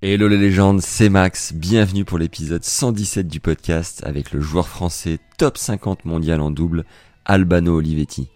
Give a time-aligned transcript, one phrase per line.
[0.00, 1.52] Hello les légendes, c'est Max.
[1.52, 6.84] Bienvenue pour l'épisode 117 du podcast avec le joueur français top 50 mondial en double,
[7.24, 8.28] Albano Olivetti.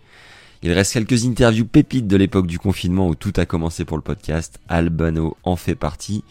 [0.65, 4.03] Il reste quelques interviews pépites de l'époque du confinement où tout a commencé pour le
[4.03, 4.59] podcast.
[4.69, 6.25] Albano en fait partie.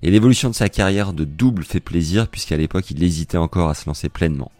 [0.00, 3.74] Et l'évolution de sa carrière de double fait plaisir puisqu'à l'époque il hésitait encore à
[3.74, 4.50] se lancer pleinement.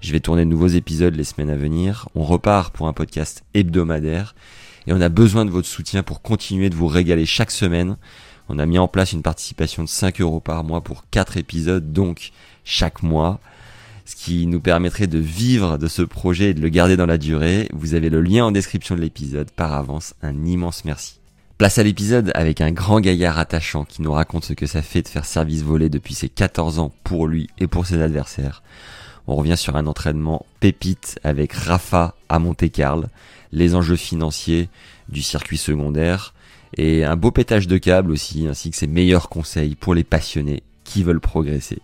[0.00, 2.08] Je vais tourner de nouveaux épisodes les semaines à venir.
[2.14, 4.36] On repart pour un podcast hebdomadaire
[4.86, 7.96] et on a besoin de votre soutien pour continuer de vous régaler chaque semaine.
[8.48, 11.92] On a mis en place une participation de 5 euros par mois pour 4 épisodes,
[11.92, 12.30] donc
[12.64, 13.40] chaque mois,
[14.04, 17.18] ce qui nous permettrait de vivre de ce projet et de le garder dans la
[17.18, 17.68] durée.
[17.72, 19.50] Vous avez le lien en description de l'épisode.
[19.50, 21.18] Par avance, un immense merci.
[21.58, 25.02] Place à l'épisode avec un grand gaillard attachant qui nous raconte ce que ça fait
[25.02, 28.62] de faire service volé depuis ses 14 ans pour lui et pour ses adversaires.
[29.26, 33.06] On revient sur un entraînement pépite avec Rafa à Monte-Carlo,
[33.52, 34.68] les enjeux financiers
[35.08, 36.34] du circuit secondaire
[36.76, 40.62] et un beau pétage de câble aussi, ainsi que ses meilleurs conseils pour les passionnés
[40.84, 41.78] qui veulent progresser.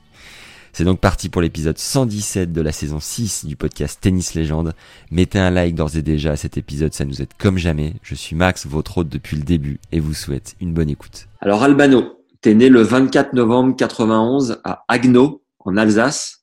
[0.72, 4.74] C'est donc parti pour l'épisode 117 de la saison 6 du podcast Tennis Légende.
[5.10, 7.94] Mettez un like d'ores et déjà à cet épisode, ça nous aide comme jamais.
[8.02, 11.26] Je suis Max, votre hôte depuis le début, et vous souhaite une bonne écoute.
[11.40, 16.42] Alors Albano, t'es né le 24 novembre 91 à Agno, en Alsace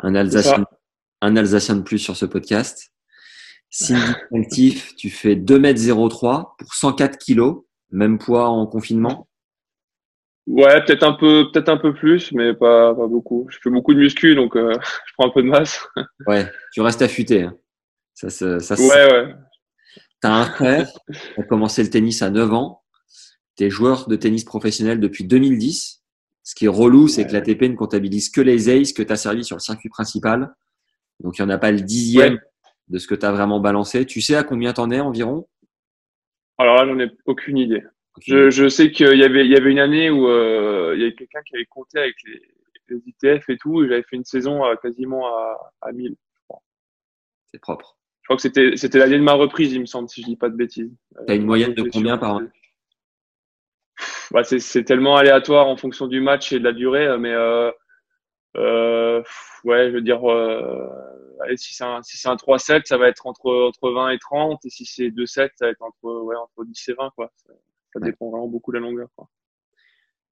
[0.00, 0.64] un Alsacien,
[1.20, 2.92] un Alsacien de plus sur ce podcast.
[3.70, 7.58] Signe distinctif, tu fais 2m03 pour 104 kg,
[7.90, 9.28] même poids en confinement.
[10.46, 13.46] Ouais, peut-être un peu, peut-être un peu plus, mais pas, pas beaucoup.
[13.50, 14.72] Je fais beaucoup de muscu, donc euh,
[15.06, 15.86] je prends un peu de masse.
[16.26, 17.42] ouais, tu restes affûté.
[17.42, 17.56] Hein.
[18.14, 19.34] Ça, ça, ça, ouais, ouais.
[20.20, 22.82] T'as un frère, tu as commencé le tennis à 9 ans.
[23.56, 26.02] Tu es joueur de tennis professionnel depuis 2010.
[26.42, 29.16] Ce qui est relou, c'est que l'ATP ne comptabilise que les aces que tu as
[29.16, 30.54] servi sur le circuit principal.
[31.20, 32.40] Donc, il n'y en a pas le dixième
[32.88, 34.06] de ce que tu as vraiment balancé.
[34.06, 35.46] Tu sais à combien t'en es environ?
[36.58, 37.82] Alors là, j'en ai aucune idée.
[38.20, 41.04] Je, je, sais qu'il y avait, il y avait une année où euh, il y
[41.04, 42.40] avait quelqu'un qui avait compté avec les,
[42.88, 46.40] les ITF et tout, et j'avais fait une saison à, quasiment à, à 1000, je
[46.48, 46.60] crois.
[47.52, 47.96] C'est propre.
[48.22, 50.36] Je crois que c'était, c'était l'année de ma reprise, il me semble, si je dis
[50.36, 50.92] pas de bêtises.
[51.26, 52.42] Tu as une moyenne de combien par an?
[54.30, 57.70] bah, c'est tellement aléatoire en fonction du match et de la durée, euh, mais euh,
[58.56, 59.22] euh,
[59.64, 60.88] ouais, je veux dire, euh,
[61.40, 64.64] allez, si c'est un, si un 3-7, ça va être entre, entre 20 et 30,
[64.64, 67.30] et si c'est 2-7, ça va être entre, ouais, entre 10 et 20, quoi.
[67.36, 67.52] Ça,
[67.92, 69.08] ça dépend vraiment beaucoup de la longueur.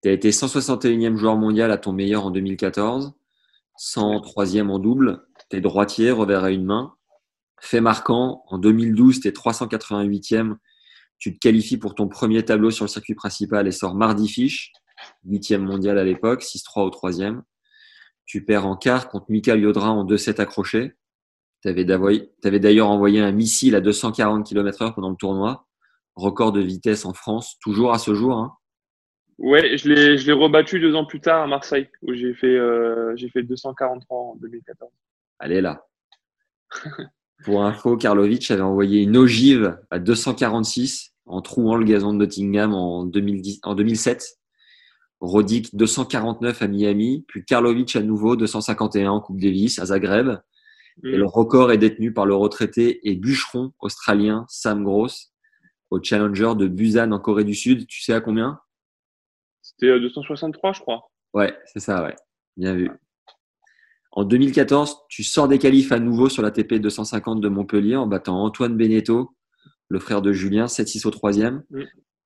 [0.02, 3.14] Tu as été 161e joueur mondial à ton meilleur en 2014,
[3.78, 6.94] 103e en double, tu es droitier, revers à une main.
[7.60, 10.56] Fait marquant, en 2012, tu es 388e
[11.18, 14.72] tu te qualifies pour ton premier tableau sur le circuit principal et sors mardi fiche,
[15.24, 17.42] huitième mondial à l'époque, 6-3 au troisième.
[18.26, 20.94] Tu perds en quart contre Mikael Yodra en 2-7 accrochés.
[21.62, 25.66] Tu avais d'ailleurs envoyé un missile à 240 km heure pendant le tournoi.
[26.14, 28.36] Record de vitesse en France, toujours à ce jour.
[28.36, 28.54] Hein.
[29.38, 32.54] Ouais, je l'ai, je l'ai rebattu deux ans plus tard à Marseille, où j'ai fait,
[32.54, 34.90] euh, j'ai fait 243 en 2014.
[35.40, 35.86] Allez là.
[37.44, 42.74] Pour info, Karlovic avait envoyé une ogive à 246 en trouant le gazon de Nottingham
[42.74, 44.38] en, 2010, en 2007.
[45.24, 50.38] Rodic 249 à Miami, puis Karlovic à nouveau 251 en Coupe Davis à Zagreb.
[51.02, 55.32] Et le record est détenu par le retraité et bûcheron australien Sam Gross
[55.90, 57.86] au Challenger de Busan en Corée du Sud.
[57.86, 58.60] Tu sais à combien?
[59.60, 61.10] C'était 263, je crois.
[61.32, 62.14] Ouais, c'est ça, ouais.
[62.56, 62.90] Bien vu.
[64.12, 68.06] En 2014, tu sors des qualifs à nouveau sur la TP 250 de Montpellier en
[68.06, 69.34] battant Antoine Beneteau,
[69.88, 71.64] le frère de Julien, 7-6 au troisième.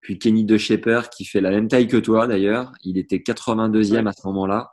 [0.01, 2.73] Puis Kenny De Shepper qui fait la même taille que toi d'ailleurs.
[2.83, 4.73] Il était 82e à ce moment-là.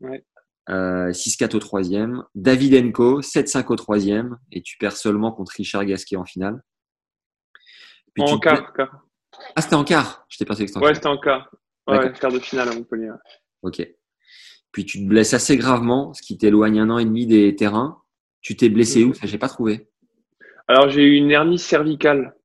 [0.00, 0.24] Ouais.
[0.68, 2.24] Euh, 6-4 au troisième.
[2.34, 4.38] David Enko, 7-5 au troisième.
[4.52, 6.62] Et tu perds seulement contre Richard Gasquet en finale.
[8.14, 9.06] Puis en quart, quart.
[9.56, 11.50] Ah, c'était en quart Je t'ai pensé que c'était en ouais, c'était en quart.
[11.86, 13.10] Ouais, quart de finale à Montpellier.
[13.62, 13.86] Ok.
[14.72, 18.02] Puis tu te blesses assez gravement, ce qui t'éloigne un an et demi des terrains.
[18.40, 19.12] Tu t'es blessé où?
[19.14, 19.88] Ça, j'ai pas trouvé.
[20.68, 22.36] Alors j'ai eu une hernie cervicale.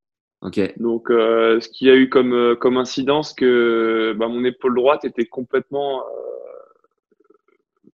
[0.41, 0.59] Ok.
[0.79, 5.05] Donc euh, ce qui a eu comme euh, comme incidence que bah, mon épaule droite
[5.05, 7.31] était complètement euh,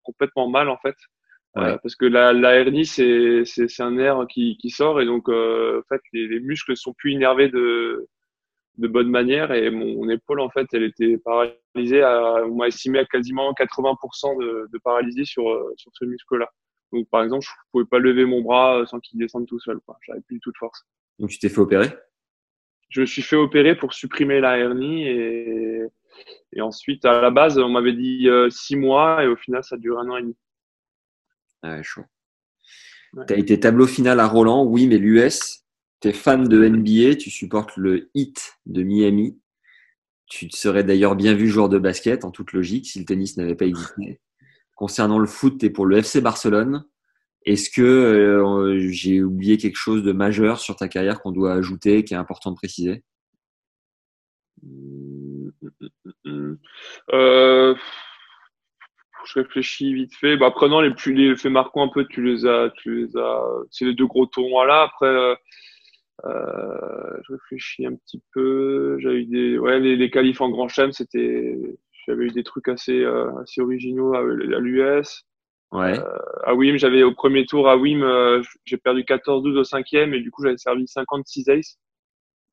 [0.04, 0.96] complètement mal en fait.
[1.58, 5.28] Euh, parce que la, la hernie c'est c'est un nerf qui qui sort et donc
[5.28, 8.08] euh, en fait les, les muscles sont plus innervés de
[8.78, 13.00] de bonne manière et mon, épaule en fait elle était paralysée à, on m'a estimé
[13.00, 15.44] à quasiment 80% de, de paralysie sur
[15.76, 16.50] sur ce muscle là
[16.94, 19.98] donc par exemple je pouvais pas lever mon bras sans qu'il descende tout seul quoi.
[20.06, 20.86] J'avais plus du tout de force.
[21.20, 21.90] Donc tu t'es fait opérer?
[22.92, 25.82] Je me suis fait opérer pour supprimer la hernie et
[26.54, 29.78] et ensuite à la base on m'avait dit euh, six mois et au final ça
[29.78, 30.36] dure un an et demi
[31.64, 32.04] ah ouais chaud
[33.28, 35.62] tu as été tableau final à Roland oui mais l'US
[36.02, 39.40] tu es fan de NBA, tu supportes le Heat de Miami.
[40.26, 43.38] Tu te serais d'ailleurs bien vu joueur de basket, en toute logique, si le tennis
[43.38, 44.20] n'avait pas existé.
[44.76, 46.86] Concernant le foot, tu es pour le FC Barcelone.
[47.46, 52.04] Est-ce que euh, j'ai oublié quelque chose de majeur sur ta carrière qu'on doit ajouter,
[52.04, 53.04] qui est important de préciser?
[57.14, 57.76] Euh,
[59.26, 60.38] Je réfléchis vite fait.
[60.38, 63.44] Bah, prenant les plus les faits marquants un peu, tu les as, tu les as.
[63.70, 64.84] C'est les deux gros tournois là.
[64.84, 65.36] Après, euh,
[66.26, 68.98] euh, je réfléchis un petit peu.
[69.00, 71.58] J'avais eu des, ouais, les, les qualifs en Grand Chelem, c'était,
[72.06, 75.26] j'avais eu des trucs assez, euh, assez originaux à, à l'US.
[75.72, 75.98] Ouais.
[75.98, 80.14] Euh, à Wim, j'avais au premier tour à Wim, euh, j'ai perdu 14-12 au cinquième
[80.14, 81.80] et du coup j'avais servi 56 aces.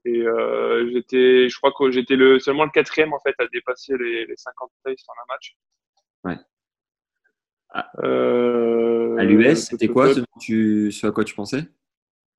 [0.05, 3.95] Et euh, j'étais, je crois que j'étais le seulement le quatrième en fait à dépasser
[3.99, 5.57] les, les 50 aces en un match.
[6.25, 6.45] Ouais.
[7.71, 7.91] Ah.
[8.05, 11.65] Euh, à l'US, c'était quoi ce, tu, ce à quoi tu pensais?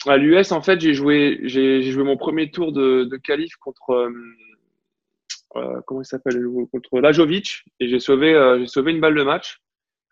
[0.07, 4.09] À l'US, en fait, j'ai joué, j'ai joué mon premier tour de, de qualif contre,
[5.85, 6.41] comment il s'appelle,
[6.71, 9.61] contre Lajovic, et j'ai sauvé, j'ai sauvé une balle de match.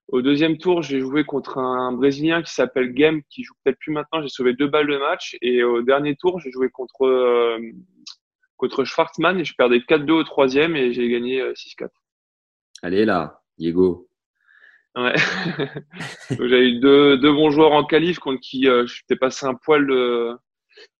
[0.09, 3.91] Au deuxième tour, j'ai joué contre un Brésilien qui s'appelle Game, qui joue peut-être plus
[3.91, 4.21] maintenant.
[4.21, 5.35] J'ai sauvé deux balles de match.
[5.41, 7.59] Et au dernier tour, j'ai joué contre euh,
[8.55, 11.89] contre Schwartzmann et je perdais 4-2 au troisième et j'ai gagné 6-4.
[12.83, 14.07] Allez là, Diego.
[14.95, 15.13] Ouais.
[16.31, 19.53] J'avais eu deux, deux bons joueurs en qualif contre qui euh, je t'ai passé un
[19.53, 20.31] poil de,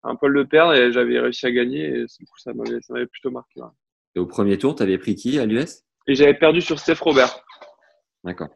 [0.04, 1.86] un poil de perdre et j'avais réussi à gagner.
[1.88, 3.62] Et du coup, ça m'avait plutôt marqué.
[4.15, 7.00] Et au premier tour, tu avais pris qui à l'US Et j'avais perdu sur Steph
[7.01, 7.44] Robert.
[8.24, 8.50] D'accord.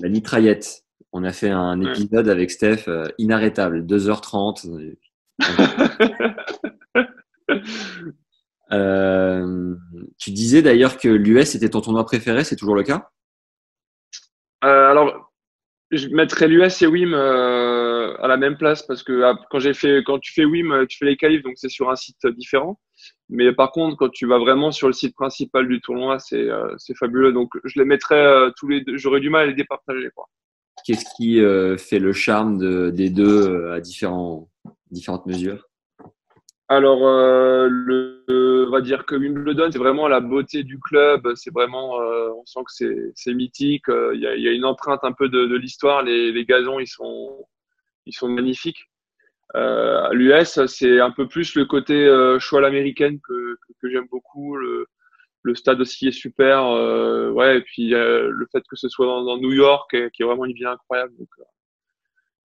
[0.00, 0.84] La mitraillette.
[1.12, 4.96] On a fait un épisode avec Steph euh, inarrêtable, 2h30.
[8.72, 9.76] euh,
[10.18, 13.10] tu disais d'ailleurs que l'US était ton tournoi préféré, c'est toujours le cas?
[14.62, 15.32] Euh, alors,
[15.90, 20.04] je mettrais l'US et WIM à la même place parce que ah, quand j'ai fait,
[20.04, 22.78] quand tu fais WIM, tu fais les qualifs, donc c'est sur un site différent.
[23.30, 26.74] Mais par contre, quand tu vas vraiment sur le site principal du tournoi, c'est euh,
[26.78, 27.32] c'est fabuleux.
[27.32, 28.96] Donc, je les mettrais euh, tous les deux.
[28.96, 30.10] J'aurais du mal à les départager.
[30.84, 34.48] Qu'est-ce qui euh, fait le charme de, des deux à différents,
[34.90, 35.70] différentes mesures?
[36.70, 41.34] Alors, euh, le, on va dire que Wimbledon, c'est vraiment la beauté du club.
[41.34, 43.88] C'est vraiment, euh, on sent que c'est mythique.
[43.88, 46.04] Euh, il y, a, y, a, une empreinte un peu de, de l'histoire.
[46.04, 47.44] Les, les, gazons, ils sont,
[48.06, 48.88] ils sont magnifiques.
[49.56, 53.90] Euh, à l'US, c'est un peu plus le côté euh, choix l'américaine que, que, que
[53.90, 54.56] j'aime beaucoup.
[54.56, 54.86] Le,
[55.42, 56.66] le, stade aussi est super.
[56.66, 60.26] Euh, ouais, et puis le fait que ce soit dans, dans New York, qui est
[60.26, 61.12] vraiment une ville incroyable.
[61.18, 61.28] Donc,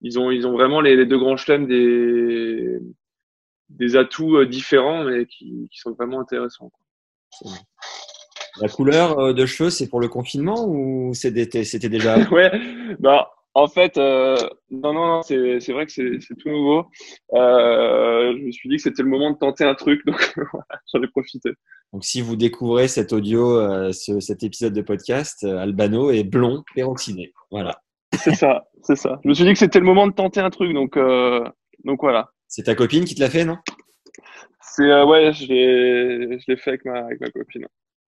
[0.02, 2.80] ils ont, ils ont vraiment les, les deux grands chelems des
[3.70, 6.70] des atouts euh, différents, mais qui, qui sont vraiment intéressants.
[6.70, 7.52] Quoi.
[8.62, 11.46] La couleur euh, de cheveux, c'est pour le confinement ou c'était
[11.90, 12.52] déjà Ouais,
[13.00, 14.36] bah en fait, euh,
[14.70, 16.88] non, non, non, c'est vrai que c'est tout nouveau.
[17.34, 20.36] Euh, je me suis dit que c'était le moment de tenter un truc, donc
[20.94, 21.52] j'en ai profité.
[21.94, 26.64] Donc, si vous découvrez cet audio, euh, ce, cet épisode de podcast, Albano est blond,
[26.76, 27.32] peroxiné.
[27.50, 27.82] Voilà.
[28.14, 29.20] C'est ça, c'est ça.
[29.24, 31.00] Je me suis dit que c'était le moment de tenter un truc, donc,
[31.86, 32.32] donc voilà.
[32.50, 33.58] C'est ta copine qui te l'a fait, non?
[34.60, 37.66] C'est ouais, je l'ai fait avec ma, avec ma copine.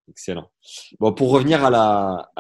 [0.09, 0.49] Excellent.
[0.99, 1.69] Bon, pour revenir à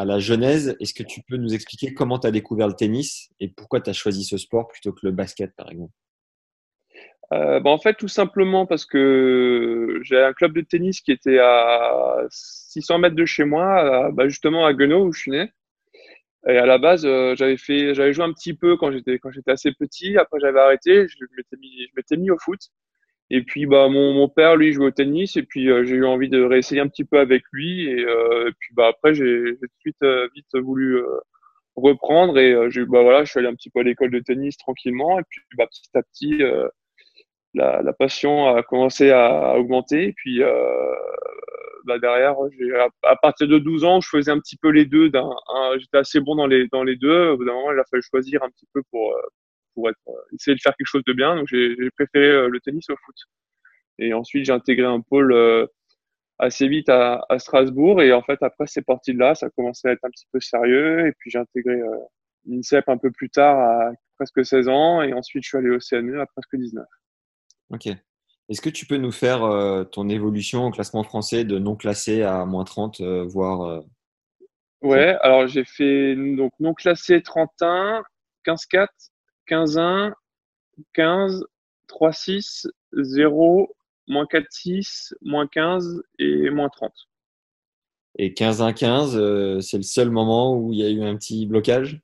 [0.05, 3.49] la, genèse, est-ce que tu peux nous expliquer comment tu as découvert le tennis et
[3.49, 5.93] pourquoi tu as choisi ce sport plutôt que le basket, par exemple?
[7.33, 11.39] Euh, bah en fait, tout simplement parce que j'ai un club de tennis qui était
[11.39, 15.51] à 600 mètres de chez moi, bah justement à Guenot où je suis né.
[16.47, 19.31] Et à la base, euh, j'avais fait, j'avais joué un petit peu quand j'étais quand
[19.31, 20.17] j'étais assez petit.
[20.17, 21.07] Après, j'avais arrêté.
[21.07, 22.59] Je m'étais mis, je m'étais mis au foot.
[23.29, 25.35] Et puis, bah, mon, mon père, lui, jouait au tennis.
[25.37, 27.87] Et puis, euh, j'ai eu envie de réessayer un petit peu avec lui.
[27.87, 30.05] Et, euh, et puis, bah, après, j'ai tout de suite
[30.35, 31.01] vite voulu
[31.75, 32.37] reprendre.
[32.39, 35.19] Et j'ai, bah, voilà, je suis allé un petit peu à l'école de tennis tranquillement.
[35.19, 36.41] Et puis, bah, petit à petit,
[37.53, 40.05] la, la, passion a commencé à, à augmenter.
[40.05, 40.41] Et puis,
[41.87, 42.35] bah derrière,
[43.03, 45.09] à, partir de 12 ans, je faisais un petit peu les deux.
[45.79, 47.29] J'étais assez bon dans les, dans les deux.
[47.29, 49.21] Au bout d'un moment, il a fallu choisir un petit peu pour, euh,
[49.77, 51.35] pour être, euh, essayer de faire quelque chose de bien.
[51.35, 53.15] Donc, j'ai préféré euh, le tennis au foot.
[53.99, 55.35] Et ensuite, j'ai intégré un pôle
[56.39, 58.01] assez vite à, à, Strasbourg.
[58.01, 59.35] Et en fait, après, c'est parti de là.
[59.35, 61.07] Ça a commencé à être un petit peu sérieux.
[61.07, 61.75] Et puis, j'ai intégré
[62.45, 65.01] l'INSEP un peu plus tard à presque 16 ans.
[65.01, 66.85] Et ensuite, je suis allé au CNE à presque 19.
[67.71, 67.89] Ok.
[68.49, 72.23] Est-ce que tu peux nous faire euh, ton évolution au classement français de non classé
[72.23, 73.81] à moins 30, euh, voire euh,
[74.81, 78.03] Ouais, alors j'ai fait donc non classé 31,
[78.45, 78.87] 15-4,
[79.47, 80.13] 15-1,
[80.93, 81.45] 15,
[81.89, 83.75] 3-6, 0,
[84.07, 86.91] moins 4-6, moins 15 et moins 30.
[88.19, 91.99] Et 15-1-15, c'est le seul moment où il y a eu un petit blocage?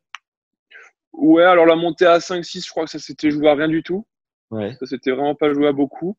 [1.11, 3.83] Ouais, alors la montée à 5-6, je crois que ça s'était joué à rien du
[3.83, 4.05] tout.
[4.51, 4.75] Ouais.
[4.79, 6.17] Ça s'était vraiment pas joué à beaucoup.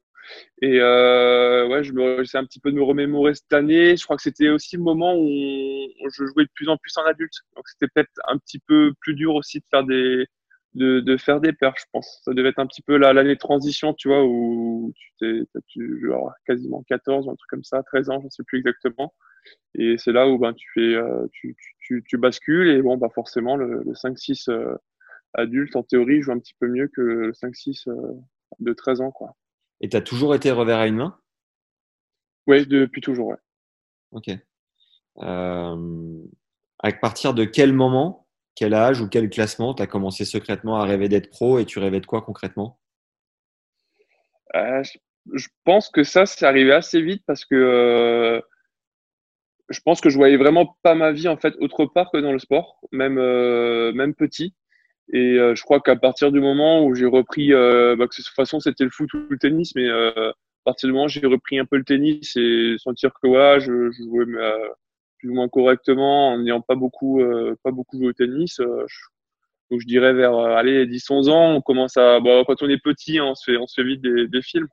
[0.63, 3.97] Et euh, ouais, je me j'essaie un petit peu de me remémorer cette année.
[3.97, 7.05] Je crois que c'était aussi le moment où je jouais de plus en plus en
[7.05, 7.35] adulte.
[7.57, 10.27] Donc c'était peut-être un petit peu plus dur aussi de faire des
[10.75, 12.21] de, de faire des paires, je pense.
[12.25, 16.07] Ça devait être un petit peu l'année de transition, tu vois, où tu t'es tu
[16.07, 19.15] genre quasiment 14 ou un truc comme ça, 13 ans, je ne sais plus exactement.
[19.75, 23.11] Et c'est là où ben tu fais euh, tu, tu, tu, bascules et bon bah
[23.15, 24.75] forcément le, le 5-6 euh,
[25.35, 28.15] adulte en théorie joue un petit peu mieux que le 5-6 euh,
[28.61, 29.37] de 13 ans quoi.
[29.81, 31.19] Et tu as toujours été revers à une main?
[32.47, 33.37] Oui, depuis toujours, ouais.
[34.13, 34.31] Ok.
[35.23, 36.23] Euh,
[36.79, 38.24] à partir de quel moment,
[38.55, 41.79] quel âge ou quel classement tu as commencé secrètement à rêver d'être pro et tu
[41.79, 42.79] rêvais de quoi concrètement?
[44.55, 44.83] Euh,
[45.33, 48.41] je, pense que ça, c'est arrivé assez vite parce que euh,
[49.69, 52.33] je pense que je voyais vraiment pas ma vie en fait autre part que dans
[52.33, 54.55] le sport, même, euh, même petit.
[55.13, 58.59] Et je crois qu'à partir du moment où j'ai repris, bah, que de toute façon
[58.59, 60.33] c'était le foot ou le tennis, mais à
[60.65, 63.91] partir du moment où j'ai repris un peu le tennis et sentir que voilà, je,
[63.91, 64.25] je jouais
[65.25, 68.57] plus ou moins correctement en n'ayant pas beaucoup, euh, pas beaucoup joué au tennis.
[68.59, 68.97] Je,
[69.71, 73.19] donc je dirais vers allez 10-11 ans, on commence à, bah, quand on est petit,
[73.19, 74.69] hein, on se fait, on se fait vite des, des, films.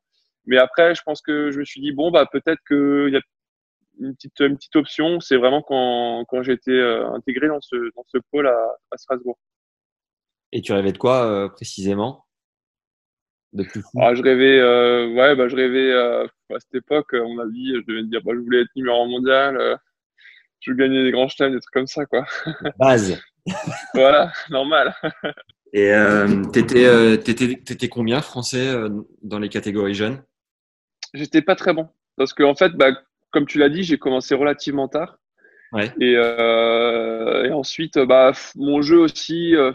[0.45, 3.21] Mais après, je pense que je me suis dit bon bah peut-être qu'il y a
[3.99, 5.21] une petite, une petite option.
[5.21, 6.81] C'est vraiment quand, quand j'ai été
[7.13, 8.57] intégré dans ce, dans ce pôle à,
[8.91, 9.37] à Strasbourg.
[10.51, 12.25] Et tu rêvais de quoi euh, précisément?
[13.53, 13.99] De plus fou?
[14.01, 17.73] Ah, Je rêvais, euh, ouais, bah, je rêvais euh, à cette époque, on a dit,
[17.75, 19.75] je devais dire, bah, je voulais être numéro mondial, euh,
[20.61, 22.25] je voulais gagner des grands chelems, des trucs comme ça, quoi.
[22.79, 23.19] Base.
[23.93, 24.95] voilà, normal.
[25.73, 28.89] Et euh, t'étais, euh, t'étais, t'étais combien français euh,
[29.23, 30.21] dans les catégories jeunes?
[31.13, 31.89] J'étais pas très bon.
[32.17, 32.91] Parce que, en fait, bah,
[33.31, 35.17] comme tu l'as dit, j'ai commencé relativement tard.
[35.71, 35.91] Ouais.
[35.99, 39.71] Et, euh, et ensuite, bah, mon jeu aussi euh,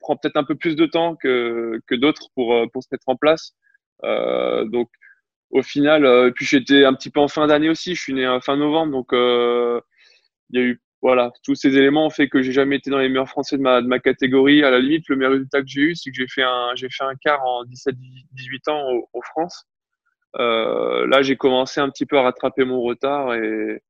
[0.00, 3.08] prend peut-être un peu plus de temps que, que d'autres pour, euh, pour se mettre
[3.08, 3.52] en place.
[4.04, 4.88] Euh, donc,
[5.50, 7.94] au final, euh, puis j'étais un petit peu en fin d'année aussi.
[7.94, 9.80] Je suis né fin novembre, donc euh,
[10.50, 12.98] il y a eu voilà tous ces éléments ont fait que j'ai jamais été dans
[12.98, 14.64] les meilleurs français de ma, de ma catégorie.
[14.64, 16.88] À la limite, le meilleur résultat que j'ai eu, c'est que j'ai fait un j'ai
[16.88, 19.66] fait un quart en 17-18 ans au, au France.
[20.36, 23.82] Euh, là, j'ai commencé un petit peu à rattraper mon retard et,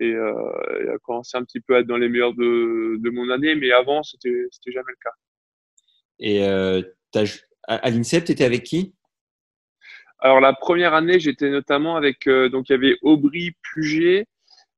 [0.00, 3.10] et, euh, et, à commencer un petit peu à être dans les meilleurs de, de
[3.10, 3.54] mon année.
[3.54, 5.14] Mais avant, c'était c'était jamais le cas.
[6.20, 6.82] Et euh,
[7.66, 8.94] à l'INSEP, tu étais avec qui?
[10.18, 12.26] Alors, la première année, j'étais notamment avec.
[12.26, 14.26] Euh, donc, il y avait Aubry, Puget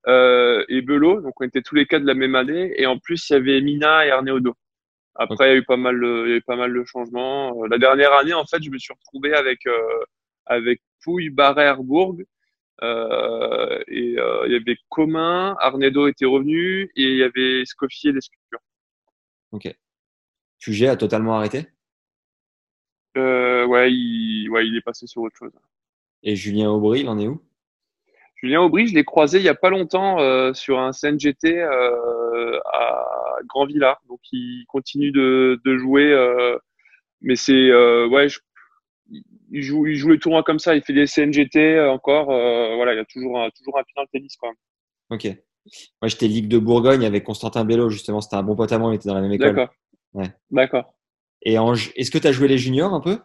[0.09, 1.21] euh, et Belot.
[1.21, 2.73] Donc, on était tous les quatre de la même année.
[2.77, 4.41] Et en plus, il y avait Mina et Arnaud
[5.15, 6.85] Après, il y a eu pas mal de, il y a eu pas mal de
[6.85, 7.63] changements.
[7.63, 10.05] Euh, la dernière année, en fait, je me suis retrouvé avec, euh,
[10.47, 12.17] avec Pouille, Barrère, Bourg.
[12.83, 18.11] Euh, et euh, il y avait Commun, Arnedo était revenu et il y avait Scoffier,
[18.13, 18.59] les sculptures.
[19.53, 19.73] Ok.
[20.59, 21.67] Puget a totalement arrêté?
[23.17, 25.53] Euh, ouais, il, ouais, il est passé sur autre chose.
[26.23, 27.43] Et Julien Aubry, il en est où?
[28.43, 32.59] Julien Aubry, je l'ai croisé il y a pas longtemps euh, sur un CNGT euh,
[32.73, 33.99] à Grand Villa.
[34.09, 36.59] Donc il continue de, de jouer, euh,
[37.21, 37.73] mais c'est
[38.07, 38.41] ouais, je,
[39.53, 40.75] il joue, il joue les tournois comme ça.
[40.75, 42.27] Il fait des CNGT encore.
[42.27, 44.57] Voilà, il y a toujours un, toujours un pied dans le tennis quand même.
[45.11, 45.27] Ok.
[46.01, 48.21] Moi, j'étais Ligue de Bourgogne avec Constantin Bello justement.
[48.21, 48.91] C'était un bon pote à moi.
[48.93, 49.55] Il était dans la même école.
[49.55, 49.75] D'accord.
[50.15, 50.33] Ouais.
[50.51, 50.95] D'accord.
[51.43, 53.19] Et en, est-ce que tu as joué les juniors un peu?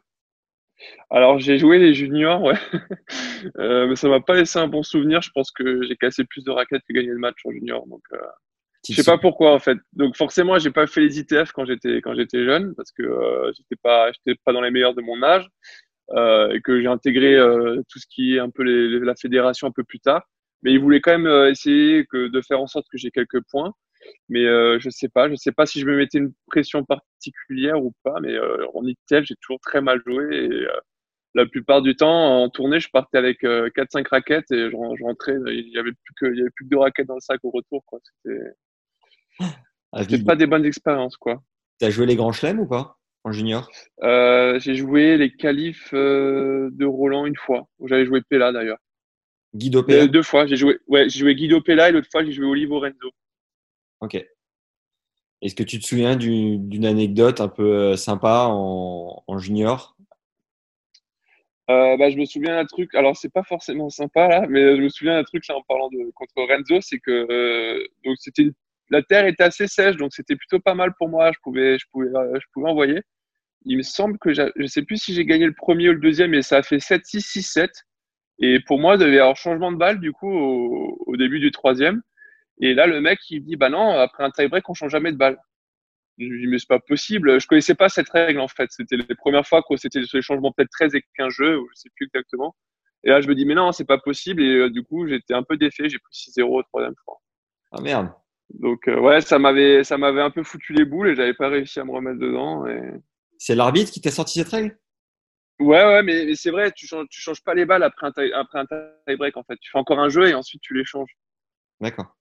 [1.10, 2.56] Alors j'ai joué les juniors, ouais.
[3.58, 5.22] euh, mais ça m'a pas laissé un bon souvenir.
[5.22, 7.86] Je pense que j'ai cassé plus de raquettes que gagné le match en junior.
[7.88, 8.18] Donc euh,
[8.88, 9.78] je sais pas pourquoi en fait.
[9.94, 13.52] Donc forcément j'ai pas fait les ITF quand j'étais quand j'étais jeune parce que euh,
[13.56, 15.48] j'étais pas j'étais pas dans les meilleurs de mon âge
[16.12, 19.68] euh, et que j'ai intégré euh, tout ce qui est un peu les, la fédération
[19.68, 20.24] un peu plus tard.
[20.64, 23.42] Mais ils voulaient quand même euh, essayer que de faire en sorte que j'ai quelques
[23.52, 23.74] points.
[24.30, 27.84] Mais euh, je sais pas, je sais pas si je me mettais une pression particulière
[27.84, 28.20] ou pas.
[28.22, 30.80] Mais euh, en ITF, j'ai toujours très mal joué et euh,
[31.34, 35.04] la plupart du temps en tournée, je partais avec euh, 4-5 raquettes et je, je,
[35.04, 35.36] rentrais.
[35.48, 37.40] Il y avait plus que, il y avait plus que deux raquettes dans le sac
[37.44, 37.84] au retour.
[37.86, 38.00] Quoi.
[38.04, 38.40] C'était,
[39.94, 41.42] ah, c'était pas des bonnes expériences, quoi.
[41.80, 43.70] T'as joué les grands chelems ou pas en junior?
[44.02, 47.68] J'ai joué les qualifs de Roland une fois.
[47.86, 48.80] J'avais joué Pella d'ailleurs.
[49.54, 50.08] Guido Pella?
[50.08, 50.46] Deux fois.
[50.46, 53.12] J'ai joué, ouais, j'ai joué Guido Pella et l'autre fois j'ai joué Olivo Renzo.
[54.02, 54.16] Ok.
[55.42, 59.96] Est-ce que tu te souviens d'une anecdote un peu sympa en, junior?
[61.70, 64.82] Euh, bah, je me souviens d'un truc, alors c'est pas forcément sympa là, mais je
[64.82, 68.50] me souviens d'un truc là en parlant de contre Renzo, c'est que euh, donc c'était
[68.90, 71.32] la terre était assez sèche, donc c'était plutôt pas mal pour moi.
[71.32, 73.02] Je pouvais, je pouvais, je pouvais envoyer.
[73.66, 76.32] Il me semble que je sais plus si j'ai gagné le premier ou le deuxième,
[76.32, 77.70] mais ça a fait 7-6, 6-7.
[78.40, 81.52] Et pour moi, il devait y avoir changement de balle du coup au, début du
[81.52, 82.02] troisième.
[82.60, 85.18] Et là, le mec, il dit, bah non, après un tie-break, on change jamais de
[85.18, 85.40] balle.
[86.18, 87.40] Je lui dis, mais c'est pas possible.
[87.40, 88.70] Je connaissais pas cette règle, en fait.
[88.72, 91.82] C'était les premières fois que c'était les changements peut-être 13 et 15 jeux, ou je
[91.82, 92.56] sais plus exactement.
[93.04, 94.42] Et là, je me dis, mais non, c'est pas possible.
[94.42, 95.90] Et euh, du coup, j'étais un peu défait.
[95.90, 97.20] J'ai pris 6-0 au troisième fois.
[97.72, 98.10] Ah merde.
[98.50, 101.50] Donc, euh, ouais, ça m'avait, ça m'avait un peu foutu les boules et j'avais pas
[101.50, 102.66] réussi à me remettre dedans.
[102.66, 102.82] Et...
[103.38, 104.78] C'est l'arbitre qui t'a sorti cette règle?
[105.60, 108.12] Ouais, ouais, mais, mais c'est vrai, tu changes, tu changes pas les balles après un,
[108.12, 108.66] tie, après un
[109.08, 109.58] tie-break, en fait.
[109.60, 111.16] Tu fais encore un jeu et ensuite tu les changes.
[111.80, 112.17] D'accord.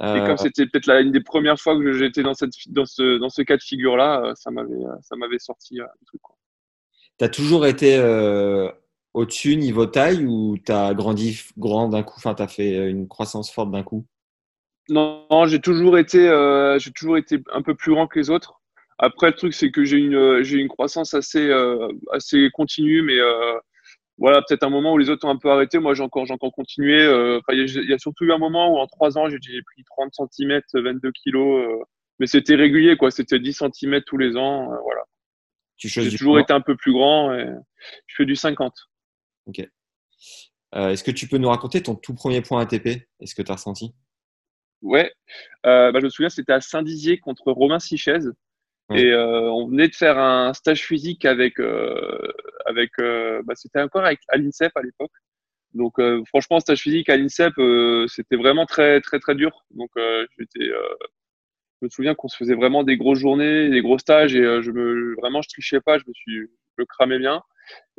[0.00, 3.30] Et comme c'était peut-être une des premières fois que j'étais dans, cette, dans, ce, dans
[3.30, 6.20] ce cas de figure-là, euh, ça m'avait, ça m'avait sorti euh, le truc.
[7.18, 8.70] Tu as toujours été euh,
[9.14, 12.16] au-dessus niveau taille ou tu as grandi grand d'un coup?
[12.18, 14.04] Enfin, tu as fait une croissance forte d'un coup?
[14.90, 18.28] Non, non j'ai toujours, été, euh, j'ai toujours été un peu plus grand que les
[18.28, 18.60] autres.
[18.98, 23.18] Après, le truc, c'est que j'ai une, j'ai une croissance assez, euh, assez continue, mais
[23.18, 23.58] euh,
[24.18, 25.78] voilà, peut-être un moment où les autres ont un peu arrêté.
[25.78, 27.02] Moi, j'ai encore, j'ai encore continué.
[27.02, 29.84] Euh, il y, y, a surtout eu un moment où en trois ans, j'ai pris
[29.84, 31.64] 30 cm, 22 kilos.
[31.66, 31.84] Euh,
[32.18, 33.10] mais c'était régulier, quoi.
[33.10, 34.72] C'était 10 cm tous les ans.
[34.72, 35.02] Euh, voilà.
[35.76, 37.46] Tu j'ai toujours été un peu plus grand et
[38.06, 38.72] je fais du 50.
[39.44, 39.68] Ok.
[40.74, 43.52] Euh, est-ce que tu peux nous raconter ton tout premier point ATP Est-ce que tu
[43.52, 43.94] as ressenti?
[44.80, 45.12] Ouais.
[45.62, 48.20] bah, je me souviens, c'était à Saint-Dizier contre Romain Sichez.
[48.94, 52.18] Et euh, on venait de faire un stage physique avec, euh,
[52.66, 55.10] avec euh, bah, c'était encore avec, à l'INSEP à l'époque.
[55.74, 59.64] Donc euh, franchement, stage physique à l'INSEP, euh, c'était vraiment très très très dur.
[59.72, 59.90] Donc
[60.38, 64.62] j'étais, je me souviens qu'on se faisait vraiment des grosses journées, des gros stages et
[64.62, 67.42] je me, vraiment je trichais pas, je me suis, je cramais bien.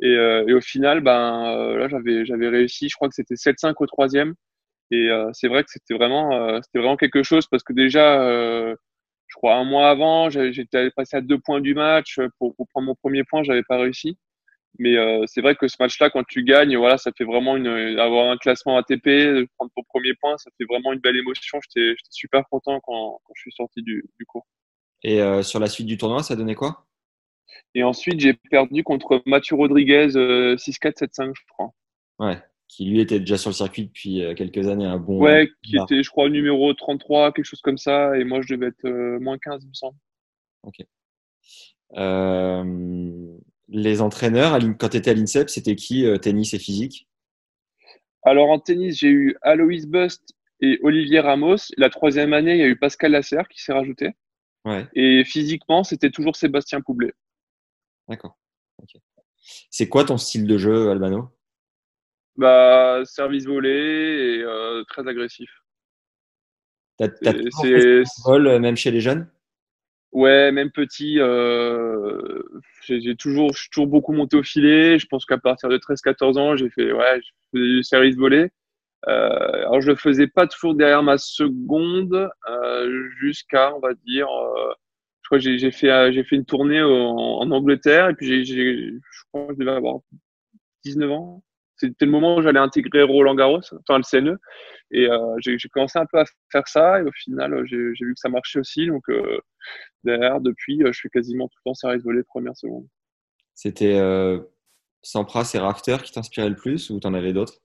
[0.00, 3.86] Et, et au final, ben là j'avais j'avais réussi, je crois que c'était 7-5 au
[3.86, 4.34] troisième.
[4.90, 8.74] Et c'est vrai que c'était vraiment c'était vraiment quelque chose parce que déjà
[9.28, 12.86] je crois un mois avant, j'étais passé à deux points du match pour, pour prendre
[12.86, 14.18] mon premier point, j'avais pas réussi.
[14.78, 17.98] Mais euh, c'est vrai que ce match-là, quand tu gagnes, voilà, ça fait vraiment une,
[17.98, 21.58] avoir un classement ATP, prendre ton premier point, ça fait vraiment une belle émotion.
[21.62, 24.46] J'étais super content quand, quand, je suis sorti du, du cours.
[25.02, 26.86] Et euh, sur la suite du tournoi, ça donnait quoi?
[27.74, 31.70] Et ensuite, j'ai perdu contre Mathieu Rodriguez euh, 6-4, 7-5, je crois.
[32.18, 32.38] Ouais
[32.68, 35.20] qui lui était déjà sur le circuit depuis euh, quelques années, un bon.
[35.20, 35.84] Ouais, qui bar.
[35.84, 39.18] était, je crois, numéro 33, quelque chose comme ça, et moi je devais être euh,
[39.18, 39.96] moins 15, il me semble.
[40.62, 40.84] Ok.
[41.96, 47.08] Euh, les entraîneurs, quand tu étais à l'INSEP, c'était qui, euh, tennis et physique?
[48.22, 51.56] Alors en tennis, j'ai eu Alois Bust et Olivier Ramos.
[51.76, 54.10] La troisième année, il y a eu Pascal Lasserre qui s'est rajouté.
[54.64, 54.86] Ouais.
[54.94, 57.14] Et physiquement, c'était toujours Sébastien Poublet.
[58.08, 58.36] D'accord.
[58.82, 59.00] Okay.
[59.70, 61.30] C'est quoi ton style de jeu, Albano?
[62.38, 65.50] Bah, service volé et euh, très agressif.
[66.96, 67.08] T'as
[67.62, 69.28] fait vol même chez les jeunes?
[70.12, 71.20] Ouais, même petit.
[71.20, 72.42] Euh,
[72.86, 74.98] j'ai toujours, je suis toujours beaucoup monté au filet.
[74.98, 78.50] Je pense qu'à partir de 13-14 ans, j'ai fait, ouais, je du service volé.
[79.06, 84.26] Euh, alors je le faisais pas toujours derrière ma seconde, euh, jusqu'à, on va dire,
[84.28, 84.72] euh,
[85.22, 88.90] je crois que j'ai fait, j'ai fait une tournée en, en Angleterre et puis j'ai,
[88.90, 90.00] je crois que je devais avoir
[90.84, 91.42] 19 ans
[91.78, 94.38] c'était le moment où j'allais intégrer Roland Garros, enfin le CNE.
[94.90, 97.00] Et euh, j'ai commencé un peu à faire ça.
[97.00, 98.86] Et au final, j'ai vu que ça marchait aussi.
[98.86, 99.38] Donc, euh,
[100.04, 102.86] derrière, depuis, je fais quasiment tout le temps service volé première seconde.
[103.54, 104.38] C'était euh,
[105.02, 107.60] Sampras et Rafter qui t'inspiraient le plus ou t'en avais d'autres?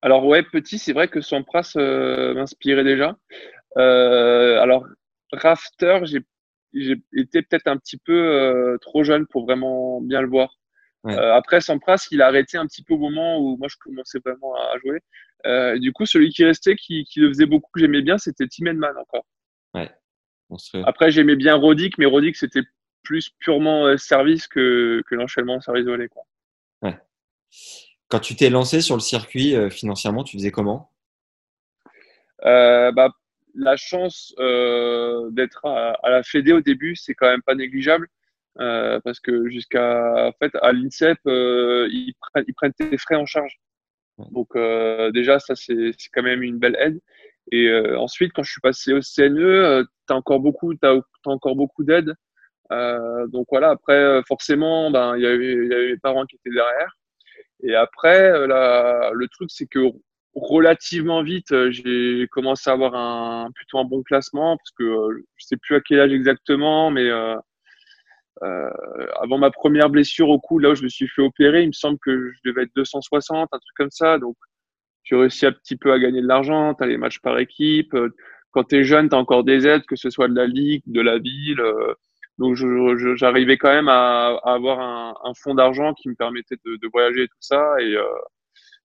[0.00, 3.16] Alors, ouais, petit, c'est vrai que Sampras euh, m'inspirait déjà.
[3.78, 4.86] Euh, alors,
[5.32, 10.58] Rafter, j'ai été peut-être un petit peu euh, trop jeune pour vraiment bien le voir.
[11.04, 11.16] Ouais.
[11.16, 14.18] Euh, après, Sampras, il a arrêté un petit peu au moment où moi je commençais
[14.24, 15.00] vraiment à jouer.
[15.46, 18.46] Euh, du coup, celui qui restait, qui, qui le faisait beaucoup, que j'aimais bien, c'était
[18.46, 19.26] Tim Henman encore.
[19.74, 19.90] Ouais.
[20.50, 20.84] Monstrueux.
[20.86, 22.62] Après, j'aimais bien Rodic, mais Rodic, c'était
[23.02, 26.08] plus purement euh, service que, que l'enchaînement service volé.
[26.08, 26.22] Quoi.
[26.82, 26.96] Ouais.
[28.08, 30.92] Quand tu t'es lancé sur le circuit euh, financièrement, tu faisais comment?
[32.44, 33.10] Euh, bah,
[33.54, 38.08] La chance euh, d'être à, à, la Fédé au début, c'est quand même pas négligeable.
[38.60, 43.16] Euh, parce que jusqu'à en fait à l'INSEP euh, ils prennent ils prennent tes frais
[43.16, 43.58] en charge.
[44.30, 47.00] Donc euh, déjà ça c'est c'est quand même une belle aide.
[47.50, 51.56] Et euh, ensuite quand je suis passé au CNE t'as encore beaucoup t'as as encore
[51.56, 52.14] beaucoup d'aide.
[52.70, 56.54] Donc voilà après forcément ben il y avait il y avait mes parents qui étaient
[56.54, 56.96] derrière.
[57.62, 59.80] Et après la, le truc c'est que
[60.34, 65.56] relativement vite j'ai commencé à avoir un plutôt un bon classement parce que je sais
[65.56, 67.10] plus à quel âge exactement mais
[68.40, 71.72] avant ma première blessure au cou, là où je me suis fait opérer, il me
[71.72, 74.18] semble que je devais être 260, un truc comme ça.
[74.18, 74.36] Donc,
[75.04, 77.94] tu réussis un petit peu à gagner de l'argent, tu as les matchs par équipe.
[78.52, 80.82] Quand tu es jeune, tu as encore des aides, que ce soit de la ligue,
[80.86, 81.62] de la ville.
[82.38, 82.56] Donc,
[83.16, 87.24] j'arrivais quand même à, avoir un, un fonds d'argent qui me permettait de, de, voyager
[87.24, 87.74] et tout ça.
[87.80, 88.04] Et euh,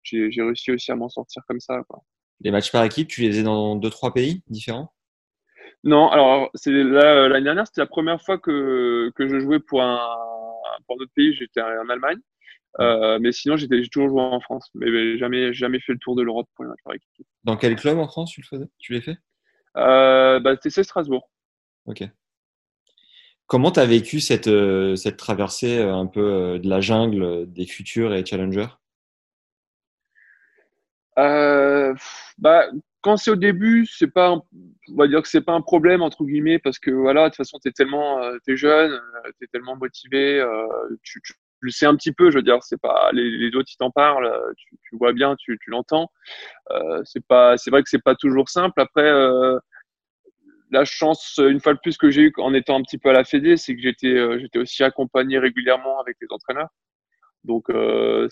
[0.04, 1.82] j'ai réussi aussi à m'en sortir comme ça.
[1.88, 2.02] Quoi.
[2.42, 4.94] Les matchs par équipe, tu les faisais dans deux, trois pays différents?
[5.88, 10.00] Non, alors c'est l'année dernière, c'était la première fois que, que je jouais pour un,
[10.86, 11.34] pour pays.
[11.34, 12.20] J'étais en Allemagne.
[12.82, 14.70] Euh, mais sinon, j'ai toujours joué en France.
[14.76, 17.26] Mais jamais, jamais fait le tour de l'Europe pour les matchs par équipe.
[17.46, 18.70] Dans quel club en France tu le faisais?
[18.80, 19.18] Tu l'as fait?
[19.78, 21.30] Euh, bah, Strasbourg.
[21.86, 22.04] Ok.
[23.46, 27.50] Comment tu as vécu cette, euh, cette traversée euh, un peu euh, de la jungle
[27.50, 28.68] des futurs et challengers?
[32.38, 32.68] Bah,
[33.16, 36.60] c'est au début, c'est pas, on va dire que c'est pas un problème entre guillemets
[36.60, 39.00] parce que voilà, de toute façon, t'es tellement, t'es jeune,
[39.40, 40.44] t'es tellement motivé,
[41.04, 43.70] tu, tu, le sais un petit peu, je veux dire, c'est pas les, les autres
[43.72, 46.12] ils t'en parlent, tu, vois bien, tu, l'entends.
[47.06, 48.82] c'est pas, c'est vrai que c'est pas toujours simple.
[48.82, 49.12] Après,
[50.72, 53.14] la chance, une fois de plus, que j'ai eu en étant un petit peu à
[53.14, 56.70] la Fédé, c'est que j'étais euh, j'étais aussi accompagné régulièrement avec les entraîneurs.
[57.44, 58.28] Donc, euh,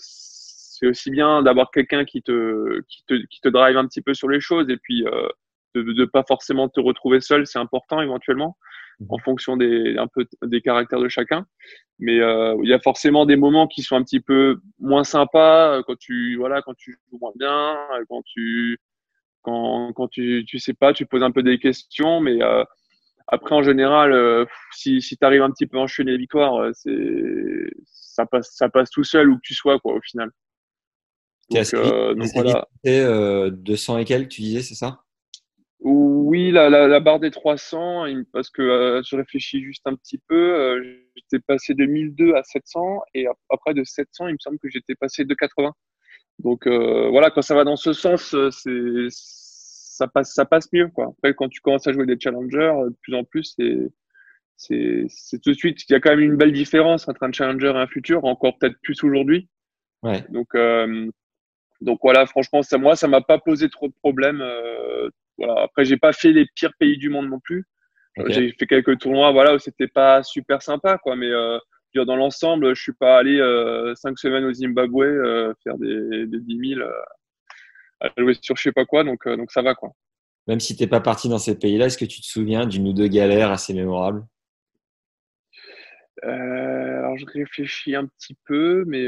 [0.78, 4.14] c'est aussi bien d'avoir quelqu'un qui te, qui, te, qui te drive un petit peu
[4.14, 5.28] sur les choses et puis euh,
[5.74, 8.56] de ne pas forcément te retrouver seul, c'est important éventuellement
[9.00, 9.06] mmh.
[9.10, 11.46] en fonction des, un peu des caractères de chacun.
[11.98, 15.82] Mais euh, il y a forcément des moments qui sont un petit peu moins sympas
[15.84, 17.76] quand tu, voilà, quand tu joues moins bien,
[18.08, 18.78] quand tu
[19.42, 22.64] quand, quand tu, tu sais pas, tu poses un peu des questions, mais euh,
[23.28, 26.56] après, en général, euh, si, si tu arrives un petit peu à enchaîner les victoires,
[26.56, 30.30] euh, c'est, ça, passe, ça passe tout seul où que tu sois, quoi, au final.
[31.50, 32.68] Donc, euh, donc voilà.
[32.86, 35.00] Euh, 200 et quelques, tu disais, c'est ça?
[35.80, 40.18] Oui, la, la, la, barre des 300, parce que euh, je réfléchis juste un petit
[40.26, 40.82] peu,
[41.14, 44.96] j'étais passé de 1002 à 700, et après de 700, il me semble que j'étais
[44.96, 45.72] passé de 80.
[46.38, 50.70] Donc euh, voilà, quand ça va dans ce sens, euh, c'est ça passe ça passe
[50.72, 51.14] mieux quoi.
[51.16, 53.88] Après quand tu commences à jouer des challengers, euh, de plus en plus c'est
[54.56, 57.32] c'est c'est tout de suite il y a quand même une belle différence entre un
[57.32, 59.48] challenger et un futur, encore peut-être plus aujourd'hui.
[60.02, 60.24] Ouais.
[60.28, 61.10] Donc euh,
[61.80, 64.40] donc voilà, franchement ça moi ça m'a pas posé trop de problèmes.
[64.40, 65.08] Euh,
[65.38, 65.62] voilà.
[65.62, 67.64] Après j'ai pas fait les pires pays du monde non plus.
[68.18, 68.32] Okay.
[68.32, 71.58] J'ai fait quelques tournois voilà où c'était pas super sympa quoi, mais euh,
[72.04, 76.40] dans l'ensemble, je suis pas allé euh, cinq semaines au Zimbabwe euh, faire des, des
[76.40, 76.90] 10 000 euh,
[78.00, 79.92] à jouer sur je sais pas quoi, donc, donc ça va quoi.
[80.46, 82.86] Même si tu n'es pas parti dans ces pays-là, est-ce que tu te souviens d'une
[82.88, 84.24] ou deux galères assez mémorables?
[86.22, 89.06] Alors je réfléchis un petit peu, mais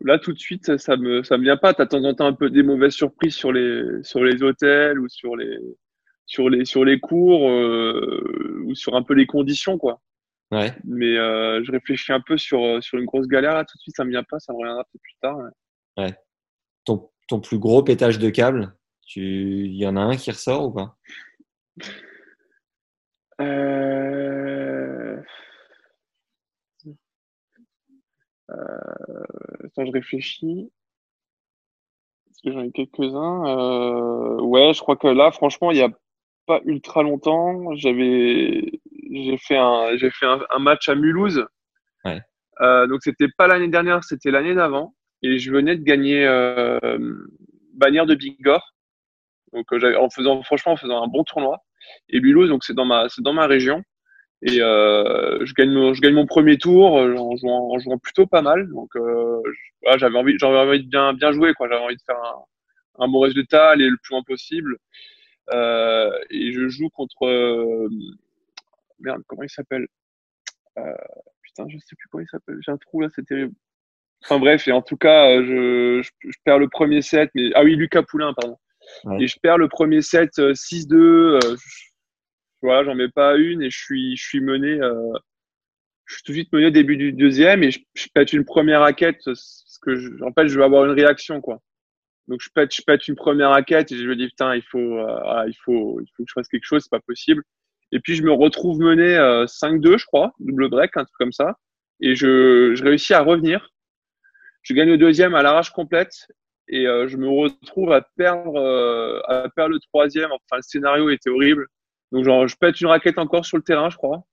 [0.00, 1.74] là tout de suite ça me ça me vient pas.
[1.74, 4.98] T'as de temps en temps un peu des mauvaises surprises sur les sur les hôtels
[4.98, 5.58] ou sur les
[6.26, 10.00] sur les sur les cours euh, ou sur un peu les conditions quoi.
[10.50, 10.72] Ouais.
[10.84, 13.96] Mais euh, je réfléchis un peu sur sur une grosse galère là tout de suite
[13.96, 15.36] ça me vient pas ça me reviendra peut-être plus tard.
[15.36, 16.04] Ouais.
[16.04, 16.14] ouais.
[16.84, 18.74] Ton ton plus gros pétage de câble,
[19.06, 20.96] tu y en a un qui ressort ou pas?
[23.40, 24.37] Euh...
[28.50, 29.24] Euh...
[29.64, 30.70] Attends, je réfléchis
[32.28, 33.46] parce que j'en ai quelques-uns.
[33.46, 35.88] Euh, ouais, je crois que là, franchement, il y a
[36.46, 37.74] pas ultra longtemps.
[37.74, 38.80] J'avais,
[39.10, 41.44] j'ai fait un, j'ai fait un, un, match à Mulhouse.
[42.04, 42.20] Ouais.
[42.60, 44.94] Euh, donc c'était pas l'année dernière, c'était l'année d'avant.
[45.22, 46.78] Et je venais de gagner euh,
[47.74, 48.74] bannière de Bigorre.
[49.52, 51.58] Donc euh, en faisant, franchement, en faisant un bon tournoi.
[52.08, 53.82] Et Mulhouse, donc c'est dans ma, c'est dans ma région.
[54.42, 58.26] Et euh, je gagne, mon, je gagne mon premier tour en jouant, en jouant plutôt
[58.26, 58.68] pas mal.
[58.68, 59.42] Donc euh,
[59.82, 61.68] voilà, j'avais envie, j'avais envie de bien, bien jouer, quoi.
[61.68, 64.76] J'avais envie de faire un, un bon résultat, aller le plus loin possible.
[65.52, 67.88] Euh, et je joue contre euh,
[69.00, 69.86] merde comment il s'appelle?
[70.78, 70.94] Euh,
[71.42, 73.54] putain je sais plus comment il s'appelle j'ai un trou là c'est terrible
[74.22, 77.64] enfin bref et en tout cas je, je, je, perds le premier set mais ah
[77.64, 78.56] oui Lucas Poulain pardon
[79.04, 79.24] ouais.
[79.24, 81.40] et je perds le premier set 6-2
[82.64, 85.12] euh, voilà j'en mets pas une et je suis je suis mené euh,
[86.06, 88.80] je suis tout de suite mené au début du deuxième et je, pète une première
[88.80, 91.60] raquette parce que je, en fait je veux avoir une réaction quoi
[92.28, 94.78] donc je pète, je pète une première raquette et je me dis putain il faut,
[94.78, 97.42] euh, il faut, il faut que je fasse quelque chose, c'est pas possible.
[97.90, 101.32] Et puis je me retrouve mené euh, 5-2 je crois, double break, un truc comme
[101.32, 101.56] ça,
[102.00, 103.70] et je, je réussis à revenir.
[104.62, 106.26] Je gagne le deuxième à l'arrache complète
[106.68, 110.30] et euh, je me retrouve à perdre, euh, à perdre le troisième.
[110.30, 111.66] Enfin le scénario était horrible.
[112.12, 114.24] Donc genre je pète une raquette encore sur le terrain je crois.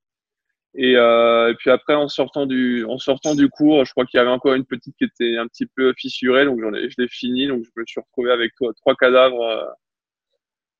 [0.78, 4.18] Et, euh, et, puis après, en sortant du, en sortant du cours, je crois qu'il
[4.18, 6.96] y avait encore une petite qui était un petit peu fissurée, donc j'en ai, je
[6.98, 9.64] l'ai fini, donc je me suis retrouvé avec toi, trois cadavres, euh,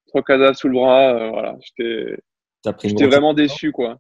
[0.09, 1.57] trois cadavres sous le bras, euh, voilà.
[1.63, 2.19] J'étais.
[2.83, 3.99] J'étais vraiment déçu, quoi.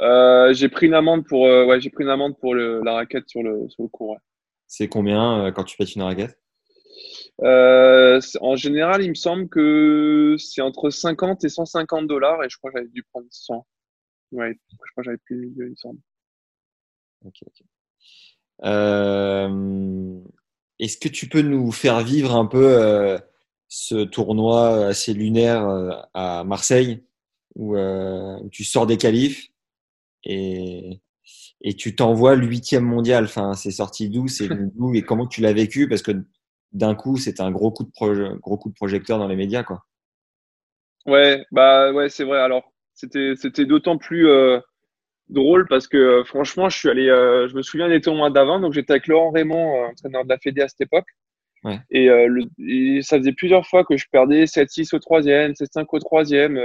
[0.00, 3.28] Euh, j'ai pris une amende pour, ouais, j'ai pris une amende pour le, la raquette
[3.28, 4.16] sur le, sur le cours.
[4.68, 6.38] C'est combien quand tu pètes une raquette?
[7.42, 12.70] En général, il me semble que c'est entre 50 et 150 dollars et je crois
[12.70, 13.66] que j'avais dû prendre 100.
[14.32, 16.00] Ouais, je crois que j'avais plus, il me semble.
[17.24, 17.62] Ok, ok.
[18.64, 20.18] Euh,
[20.78, 23.18] est-ce que tu peux nous faire vivre un peu euh,
[23.68, 27.04] ce tournoi assez lunaire euh, à Marseille
[27.54, 27.76] où,
[28.50, 29.48] tu sors des qualifs
[30.24, 31.00] et,
[31.62, 33.24] et tu t'envoies l'huitième mondial?
[33.24, 34.28] Enfin, c'est sorti d'où?
[34.28, 35.88] C'est d'où et comment tu l'as vécu?
[35.88, 36.12] Parce que
[36.72, 39.84] d'un coup, c'était un gros coup de gros coup de projecteur dans les médias, quoi.
[41.06, 42.40] Ouais, bah ouais, c'est vrai.
[42.40, 44.26] Alors, c'était c'était d'autant plus
[45.28, 48.60] drôle parce que euh, franchement, je suis allé, euh, je me souviens des tournois d'avant,
[48.60, 51.06] donc j'étais avec Laurent Raymond, euh, entraîneur de la Fédé à cette époque.
[51.64, 51.80] Ouais.
[51.90, 56.60] Et, le, ça faisait plusieurs fois que je perdais 7-6 au troisième, 7-5 au troisième.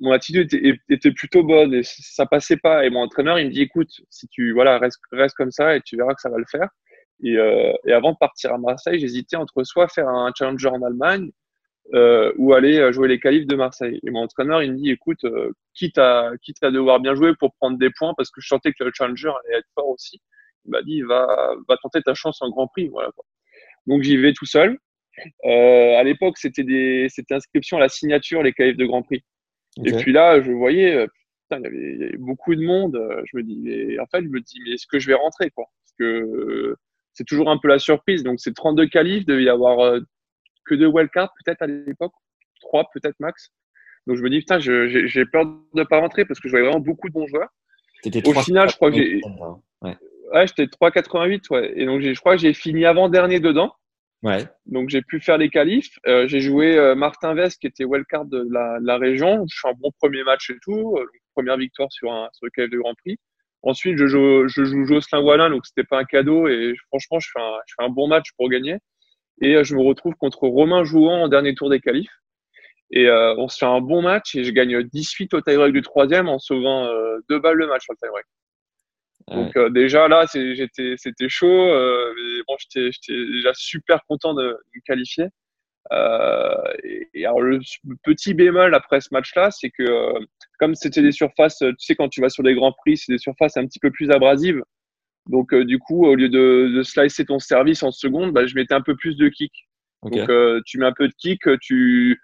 [0.00, 2.84] mon attitude était, était, plutôt bonne et ça passait pas.
[2.84, 5.80] Et mon entraîneur, il me dit, écoute, si tu voilà, reste, reste comme ça et
[5.82, 6.68] tu verras que ça va le faire.
[7.22, 7.36] Et,
[7.86, 11.30] et avant de partir à Marseille, j'hésitais entre soit faire un challenger en Allemagne
[11.94, 14.00] euh, ou aller euh, jouer les qualifs de Marseille.
[14.02, 17.32] Et mon entraîneur, il me dit, écoute, euh, quitte, à, quitte à devoir bien jouer
[17.38, 20.20] pour prendre des points, parce que je sentais que le Challenger allait être fort aussi,
[20.64, 22.88] il m'a dit, va, va tenter ta chance en Grand Prix.
[22.88, 23.24] Voilà, quoi.
[23.86, 24.78] Donc j'y vais tout seul.
[25.46, 29.22] Euh, à l'époque, c'était des, c'était inscription à la signature, les qualifs de Grand Prix.
[29.84, 31.06] Et puis là, je voyais, euh,
[31.48, 33.00] putain, il y, avait, il y avait beaucoup de monde.
[33.24, 35.50] Je me dis, mais en fait, je me dis, mais est-ce que je vais rentrer,
[35.50, 35.66] quoi?
[35.82, 36.76] Parce que
[37.16, 38.22] c'est toujours un peu la surprise.
[38.22, 40.00] Donc, c'est 32 qualifs, devait y avoir
[40.66, 42.12] que deux wildcards peut-être à l'époque,
[42.60, 43.50] trois peut-être max.
[44.06, 46.66] Donc je me dis putain, j'ai peur de ne pas rentrer parce que je voyais
[46.66, 47.48] vraiment beaucoup de bons joueurs.
[48.04, 49.20] Au final, je crois que j'ai.
[49.82, 49.96] Ouais,
[50.32, 51.50] ouais j'étais 3,88.
[51.50, 51.72] Ouais.
[51.76, 53.72] Et donc je crois que j'ai fini avant-dernier dedans.
[54.22, 54.46] Ouais.
[54.66, 55.98] Donc j'ai pu faire les qualifs.
[56.06, 59.44] Euh, j'ai joué euh, Martin Vest qui était wildcard de la, de la, région.
[59.48, 60.96] Je suis un bon premier match et tout.
[60.96, 63.18] Euh, première victoire sur, un, sur le qualif de Grand Prix.
[63.66, 66.46] Ensuite, je joue, je joue Jocelyn Wallin, donc c'était pas un cadeau.
[66.46, 68.76] Et franchement, je fais, un, je fais un bon match pour gagner.
[69.40, 72.12] Et euh, je me retrouve contre Romain Jouan en dernier tour des qualifs.
[72.92, 75.82] Et euh, on se fait un bon match et je gagne 18 au tie-break du
[75.82, 78.24] troisième en sauvant euh, deux balles le match sur le tie-break.
[79.28, 81.48] Donc euh, déjà là, j'étais, c'était chaud.
[81.48, 85.26] Euh, mais bon, j'étais, déjà super content de, me qualifier.
[86.84, 87.58] Et, et, alors le
[88.04, 90.14] petit bémol après ce match-là, c'est que
[90.58, 93.18] comme c'était des surfaces, tu sais quand tu vas sur des grands prix, c'est des
[93.18, 94.62] surfaces un petit peu plus abrasives.
[95.28, 98.54] Donc, euh, du coup, au lieu de, de, slicer ton service en seconde, bah, je
[98.54, 99.52] mettais un peu plus de kick.
[100.02, 102.20] Donc, euh, tu mets un peu de kick, tu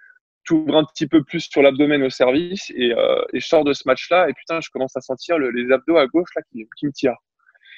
[0.51, 3.73] ouvres un petit peu plus sur l'abdomen au service et, euh, et, je sors de
[3.73, 6.64] ce match-là et putain, je commence à sentir le, les abdos à gauche là qui,
[6.77, 7.16] qui me tirent.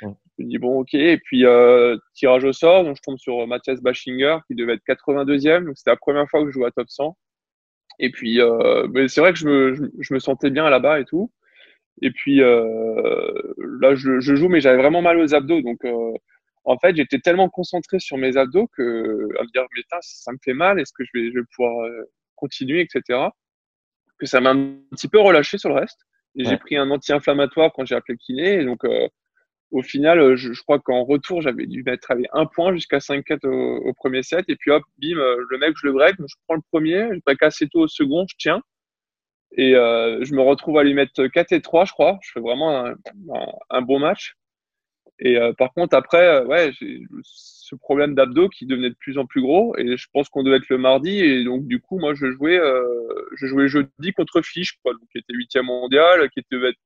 [0.03, 0.09] Je
[0.45, 0.93] me dis bon, ok.
[0.95, 4.85] Et puis, euh, tirage au sort, donc je tombe sur Mathias Bachinger qui devait être
[4.87, 5.65] 82e.
[5.65, 7.17] Donc, c'était la première fois que je jouais à top 100.
[7.99, 11.05] Et puis, euh, c'est vrai que je me, je, je me sentais bien là-bas et
[11.05, 11.31] tout.
[12.03, 15.63] Et puis euh, là, je, je, joue, mais j'avais vraiment mal aux abdos.
[15.63, 16.13] Donc, euh,
[16.65, 20.39] en fait, j'étais tellement concentré sur mes abdos que à me dire, mais ça me
[20.45, 20.81] fait mal.
[20.81, 21.87] Est-ce que je vais, je vais pouvoir
[22.37, 23.29] continuer, etc.
[24.19, 26.01] Que ça m'a un petit peu relâché sur le reste.
[26.37, 28.61] Et j'ai pris un anti-inflammatoire quand j'ai appelé le kiné.
[28.61, 29.09] Et donc, euh,
[29.75, 33.89] au final, je, je crois qu'en retour, j'avais dû mettre un point jusqu'à 5-4 au,
[33.89, 34.45] au, premier set.
[34.49, 36.17] Et puis hop, bim, le mec, je le break.
[36.19, 38.63] Je prends le premier, je break assez tôt au second, je tiens.
[39.57, 42.19] Et euh, je me retrouve à lui mettre 4 et 3, je crois.
[42.23, 42.95] Je fais vraiment un,
[43.71, 44.37] un, bon match.
[45.21, 49.17] Et euh, par contre, après, euh, ouais, j'ai ce problème d'abdos qui devenait de plus
[49.17, 49.77] en plus gros.
[49.79, 51.21] Et je pense qu'on devait être le mardi.
[51.21, 55.09] Et donc, du coup, moi, je jouais, euh, je jouais jeudi contre Fish, quoi, donc,
[55.13, 56.81] qui était huitième mondial, qui devait être,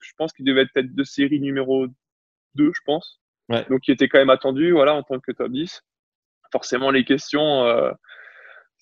[0.00, 1.86] je pense qu'il devait être de série numéro
[2.54, 3.20] 2, je pense.
[3.48, 3.64] Ouais.
[3.68, 5.82] Donc, qui était quand même attendu, voilà, en tant que top 10.
[6.52, 7.90] Forcément, les questions, euh,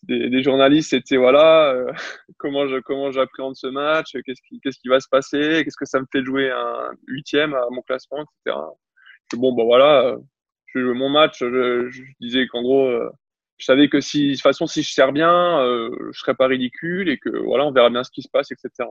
[0.05, 1.93] des, des, journalistes, c'était voilà, euh,
[2.39, 5.85] comment je comment j'appréhende ce match, qu'est-ce qui qu'est-ce qui va se passer, qu'est-ce que
[5.85, 8.57] ça me fait de jouer un huitième à mon classement, etc.
[9.35, 10.17] bon, ben voilà, euh,
[10.67, 13.11] je joue mon match, je, je disais qu'en gros, euh,
[13.61, 16.46] je savais que si de toute façon si je sers bien, euh, je serais pas
[16.46, 18.88] ridicule et que voilà, on verra bien ce qui se passe, etc.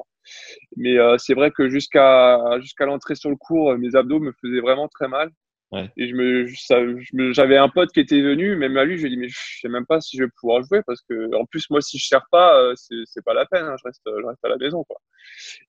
[0.78, 4.88] Mais c'est vrai que jusqu'à jusqu'à l'entrée sur le cours, mes abdos me faisaient vraiment
[4.88, 5.32] très mal.
[5.72, 5.88] Ouais.
[5.98, 9.16] Et je me, j'avais un pote qui était venu, même à lui, je lui ai
[9.16, 11.70] dit, mais je sais même pas si je vais pouvoir jouer parce que, en plus,
[11.70, 14.26] moi, si je sers pas, euh, c'est, c'est pas la peine, hein, je reste, je
[14.26, 14.98] reste à la maison, quoi.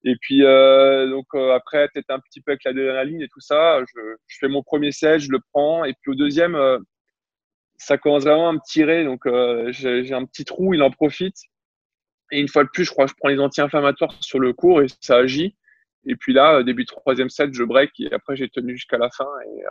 [0.04, 3.80] Et puis, euh, donc, euh, après, peut-être un petit peu avec l'adrénaline et tout ça,
[3.80, 6.78] je, je fais mon premier set, je le prends, et puis au deuxième, euh,
[7.80, 11.36] ça commence vraiment à me tirer, donc, euh, j'ai, un petit trou, il en profite.
[12.30, 14.86] Et une fois de plus, je crois je prends les anti-inflammatoires sur le cours et
[15.00, 15.56] ça agit.
[16.06, 19.10] Et puis là, euh, début troisième set, je break et après j'ai tenu jusqu'à la
[19.10, 19.70] fin et euh,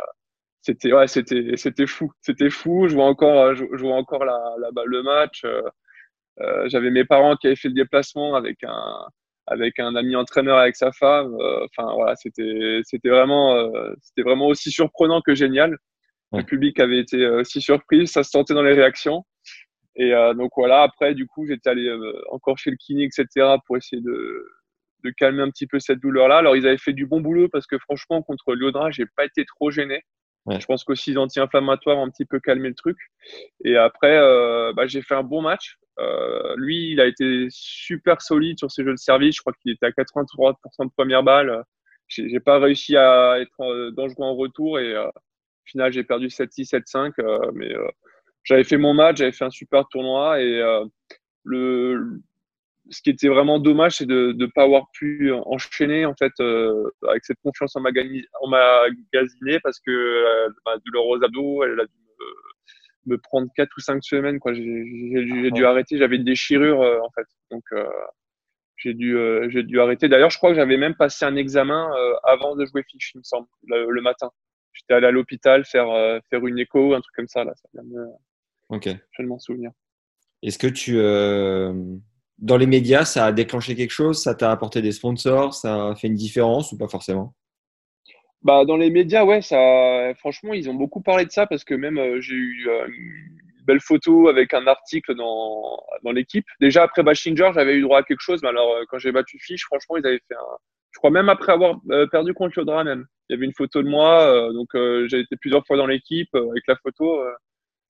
[0.62, 2.88] c'était ouais, c'était c'était fou, c'était fou.
[2.90, 5.46] Je vois encore, je, je vois encore la, la, le match.
[5.46, 9.08] Euh, j'avais mes parents qui avaient fait le déplacement avec un
[9.48, 11.36] avec un ami entraîneur avec sa femme.
[11.66, 15.78] Enfin voilà, c'était c'était vraiment c'était vraiment aussi surprenant que génial.
[16.32, 19.26] Le public avait été aussi surpris, ça se sentait dans les réactions.
[19.96, 21.92] Et donc voilà, après du coup j'étais allé
[22.32, 23.56] encore chez le kiné, etc.
[23.66, 24.46] pour essayer de
[25.04, 26.38] de calmer un petit peu cette douleur-là.
[26.38, 29.46] Alors, ils avaient fait du bon boulot parce que franchement, contre Liodra, j'ai pas été
[29.46, 30.04] trop gêné.
[30.48, 32.98] Je pense qu'aussi les anti-inflammatoires ont un petit peu calmé le truc.
[33.64, 35.78] Et après, euh, bah, j'ai fait un bon match.
[36.00, 39.36] Euh, lui, il a été super solide sur ses jeux de service.
[39.36, 41.64] Je crois qu'il était à 83% de première balle.
[42.08, 44.96] J'ai pas réussi à être euh, dangereux en retour et
[45.70, 47.52] au final, j'ai perdu 7-6, 7-5.
[47.54, 47.74] mais
[48.44, 50.62] j'avais fait mon match, j'avais fait un super tournoi et
[51.44, 52.22] le,
[52.90, 56.90] ce qui était vraiment dommage, c'est de ne pas avoir pu enchaîner en fait euh,
[57.08, 61.86] avec cette confiance en, en magasiné parce que euh, bah, douleur aux abdos, elle a
[61.86, 61.92] dû
[63.06, 64.40] me, prendre quatre ou cinq semaines.
[64.40, 64.54] Quoi.
[64.54, 65.98] J'ai, j'ai, dû arrêter.
[65.98, 67.86] J'avais une déchirure euh, en fait, donc euh,
[68.78, 69.18] j'ai dû
[69.50, 70.08] j'ai dû arrêter.
[70.08, 71.92] D'ailleurs, je crois que j'avais même passé un examen
[72.24, 74.32] avant de jouer fiche, il me semble, le, matin.
[74.74, 75.88] J'étais allé à l'hôpital faire
[76.30, 77.54] faire une écho, un truc comme ça là.
[77.56, 78.06] Ça vient de,
[78.70, 78.90] ok.
[79.12, 79.72] Je m'en souvenir.
[80.42, 80.98] Est-ce que tu
[82.42, 84.22] dans les médias, ça a déclenché quelque chose?
[84.22, 85.54] Ça t'a apporté des sponsors?
[85.54, 87.36] Ça a fait une différence ou pas forcément?
[88.42, 91.74] Bah, Dans les médias, ouais, ça, franchement, ils ont beaucoup parlé de ça parce que
[91.74, 96.46] même euh, j'ai eu euh, une belle photo avec un article dans, dans l'équipe.
[96.62, 99.38] Déjà, après Bashinger, j'avais eu droit à quelque chose, mais alors euh, quand j'ai battu
[99.40, 100.58] Fiche, franchement, ils avaient fait un.
[100.92, 101.76] Je crois même après avoir
[102.12, 103.06] perdu contre Yodra même.
[103.30, 104.70] Il y avait une photo de moi, donc
[105.08, 107.22] j'ai été plusieurs fois dans l'équipe avec la photo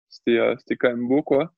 [0.10, 1.52] c'était euh, c'était quand même beau quoi.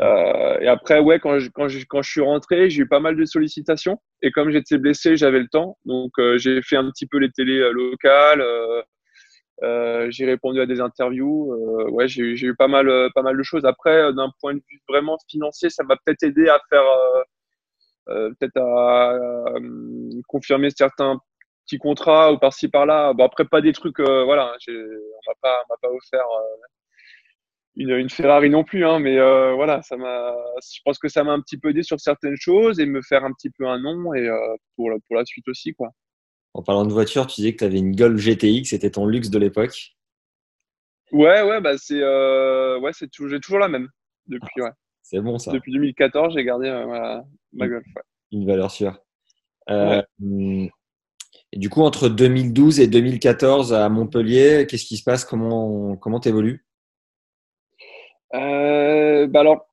[0.00, 3.00] Euh, et après ouais quand je, quand je, quand je suis rentré j'ai eu pas
[3.00, 3.98] mal de sollicitations.
[4.22, 5.78] Et comme j'étais blessé j'avais le temps.
[5.84, 8.44] Donc euh, j'ai fait un petit peu les télés euh, locales
[9.62, 11.50] euh, j'ai répondu à des interviews
[11.90, 13.64] ouais j'ai eu pas mal pas mal de choses.
[13.64, 16.84] Après d'un point de vue vraiment financier ça m'a peut-être aidé à faire
[18.06, 19.18] peut-être à,
[20.28, 21.18] confirmer certains
[21.64, 24.72] petits contrats ou par-ci par-là bon après pas des trucs voilà on
[25.26, 26.26] m'a pas on m'a pas offert
[27.76, 31.24] une, une, Ferrari non plus, hein, mais euh, voilà, ça m'a, je pense que ça
[31.24, 33.78] m'a un petit peu aidé sur certaines choses et me faire un petit peu un
[33.78, 35.90] nom et euh, pour, la, pour la suite aussi, quoi.
[36.54, 39.28] En parlant de voiture, tu disais que tu avais une Golf GTX, c'était ton luxe
[39.28, 39.94] de l'époque.
[41.12, 43.88] Ouais, ouais, bah c'est, euh, ouais, c'est toujours, j'ai toujours la même
[44.26, 44.70] depuis, ouais.
[45.08, 45.52] C'est bon ça.
[45.52, 47.86] Depuis 2014, j'ai gardé ma, ma Golf.
[47.94, 48.02] Ouais.
[48.32, 48.98] Une valeur sûre.
[49.68, 50.04] Ouais.
[51.52, 55.24] Et du coup, entre 2012 et 2014 à Montpellier, qu'est-ce qui se passe?
[55.24, 56.66] Comment comment t'évolues?
[58.34, 59.68] Euh, bah alors,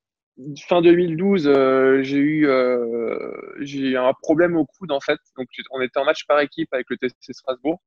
[0.68, 5.18] fin 2012, euh, j'ai eu euh, j'ai un problème au coude en fait.
[5.36, 7.82] Donc on était en match par équipe avec le TC Strasbourg.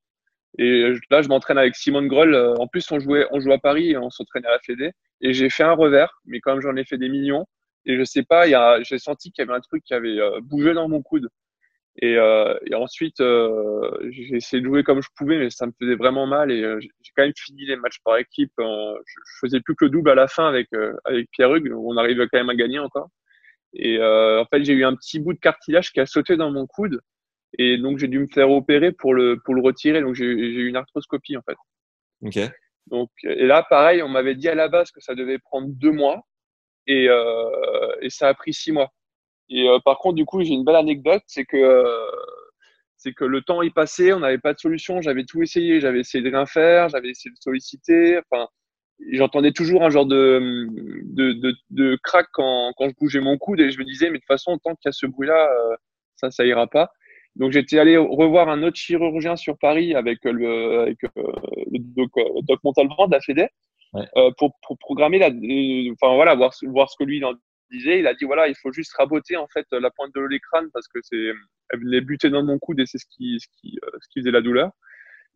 [0.58, 2.34] Et là, je m'entraîne avec Simone Groll.
[2.58, 4.92] En plus, on jouait, on jouait à Paris et on s'entraînait à la Fédé.
[5.20, 7.46] Et j'ai fait un revers, mais même, j'en ai fait des millions.
[7.84, 8.46] Et je sais pas,
[8.82, 11.28] j'ai senti qu'il y avait un truc qui avait bougé dans mon coude.
[12.02, 15.72] Et, euh, et ensuite, euh, j'ai essayé de jouer comme je pouvais, mais ça me
[15.80, 16.50] faisait vraiment mal.
[16.50, 18.52] Et euh, j'ai quand même fini les matchs par équipe.
[18.58, 18.96] je,
[19.40, 21.72] faisais plus que le double à la fin avec euh, avec Pierre Hugues.
[21.74, 23.08] On arrivait quand même à gagner encore.
[23.72, 26.66] Et en fait, j'ai eu un petit bout de cartilage qui a sauté dans mon
[26.66, 27.00] coude.
[27.58, 30.00] Et donc, j'ai dû me faire opérer pour le pour le retirer.
[30.00, 31.56] Donc, j'ai eu une arthroscopie en fait.
[32.22, 32.50] Ok.
[32.86, 35.92] Donc, et là, pareil, on m'avait dit à la base que ça devait prendre deux
[35.92, 36.22] mois.
[36.88, 37.08] Et,
[38.00, 38.92] et ça a pris six mois.
[39.48, 42.10] Et euh, par contre, du coup, j'ai une belle anecdote, c'est que euh,
[42.96, 45.00] c'est que le temps y passait, on n'avait pas de solution.
[45.00, 48.18] J'avais tout essayé, j'avais essayé de rien faire, j'avais essayé de solliciter.
[48.18, 48.48] Enfin,
[49.12, 50.66] j'entendais toujours un genre de
[51.04, 54.18] de, de, de crack quand, quand je bougeais mon coude et je me disais, mais
[54.18, 55.76] de toute façon, tant qu'il y a ce bruit-là, euh,
[56.16, 56.90] ça, ça ira pas.
[57.36, 62.10] Donc j'étais allé revoir un autre chirurgien sur Paris avec le, avec, le doc,
[62.42, 63.48] doc Montalvan de la FEDE
[63.92, 64.04] ouais.
[64.38, 65.28] pour, pour programmer la,
[65.92, 67.34] enfin voilà, voir, voir ce que lui il en
[67.70, 70.62] disait, il a dit voilà, il faut juste raboter en fait la pointe de l'écran
[70.72, 71.32] parce que c'est
[71.70, 74.20] elle venait buter dans mon coude et c'est ce qui ce qui euh, ce qui
[74.20, 74.70] faisait la douleur.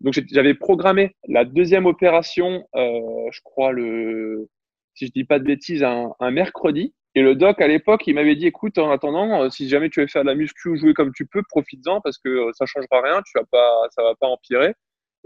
[0.00, 4.48] Donc j'avais programmé la deuxième opération, euh, je crois le
[4.94, 6.94] si je dis pas de bêtises, un, un mercredi.
[7.14, 10.00] Et le doc à l'époque, il m'avait dit écoute, en attendant, euh, si jamais tu
[10.00, 12.66] veux faire de la muscu ou jouer comme tu peux, profites-en parce que euh, ça
[12.66, 14.74] changera rien, tu vas pas, ça va pas empirer.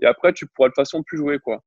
[0.01, 1.63] Et après, tu pourras de façon plus jouer quoi.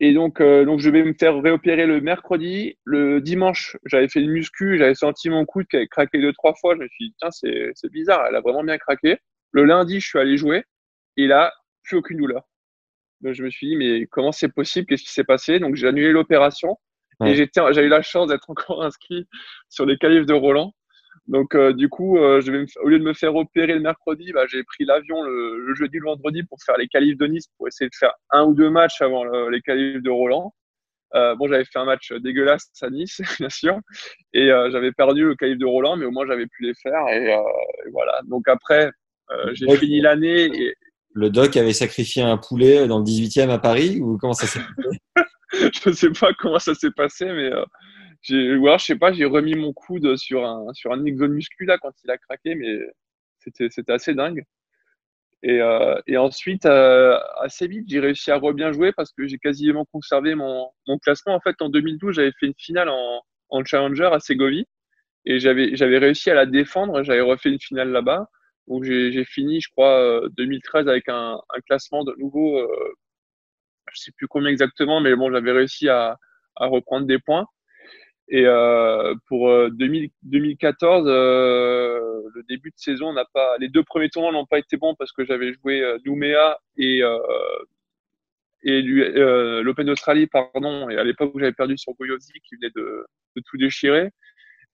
[0.00, 2.76] Et donc, euh, donc, je vais me faire réopérer le mercredi.
[2.84, 6.54] Le dimanche, j'avais fait une muscu, j'avais senti mon coude qui avait craqué deux, trois
[6.54, 6.74] fois.
[6.74, 9.18] Je me suis dit, tiens, c'est bizarre, elle a vraiment bien craqué.
[9.52, 10.64] Le lundi, je suis allé jouer
[11.16, 11.52] et là,
[11.84, 12.42] plus aucune douleur.
[13.20, 14.86] Donc, je me suis dit, mais comment c'est possible?
[14.88, 15.60] Qu'est-ce qui s'est passé?
[15.60, 16.78] Donc, j'ai annulé l'opération
[17.24, 19.26] et j'ai eu la chance d'être encore inscrit
[19.68, 20.72] sur les qualifs de Roland.
[21.28, 24.32] Donc euh, du coup, euh, je vais au lieu de me faire opérer le mercredi,
[24.32, 27.46] bah, j'ai pris l'avion le, le, jeudi, le vendredi pour faire les qualifs de Nice,
[27.56, 30.52] pour essayer de faire un ou deux matchs avant le, les qualifs de Roland.
[31.14, 33.78] Euh, bon, j'avais fait un match dégueulasse à Nice, bien sûr,
[34.32, 37.06] et euh, j'avais perdu le calife de Roland, mais au moins j'avais pu les faire.
[37.08, 37.38] Et, euh,
[37.92, 38.20] voilà.
[38.28, 38.90] Donc après,
[39.52, 40.44] j'ai fini l'année.
[40.44, 40.74] Et...
[41.14, 44.60] Le doc avait sacrifié un poulet dans le 18e à Paris ou comment ça s'est
[44.60, 44.98] passé?
[45.84, 47.50] Je ne sais pas comment ça s'est passé, mais
[48.22, 51.28] j'ai, ou alors je sais pas, j'ai remis mon coude sur un sur un exo
[51.28, 52.78] muscu là quand il a craqué, mais
[53.40, 54.44] c'était c'était assez dingue.
[55.42, 59.26] Et, euh, et ensuite, euh, assez vite, j'ai réussi à re bien jouer parce que
[59.26, 61.34] j'ai quasiment conservé mon, mon classement.
[61.34, 64.66] En fait, en 2012, j'avais fait une finale en, en Challenger à Ségovie
[65.26, 67.02] et j'avais j'avais réussi à la défendre.
[67.04, 68.28] J'avais refait une finale là-bas.
[68.68, 72.60] Donc j'ai fini, je crois, 2013 euh, avec un, un classement de nouveau.
[73.94, 76.16] Je sais plus combien exactement, mais bon, j'avais réussi à,
[76.56, 77.46] à reprendre des points.
[78.28, 83.82] Et euh, pour 2000, euh, 2014, euh, le début de saison n'a pas, les deux
[83.82, 87.18] premiers tournois n'ont pas été bons parce que j'avais joué euh, Nouméa et euh,
[88.64, 90.88] et l'Open d'Australie, pardon.
[90.88, 93.04] Et à l'époque j'avais perdu sur Boyosi, qui venait de,
[93.36, 94.10] de tout déchirer.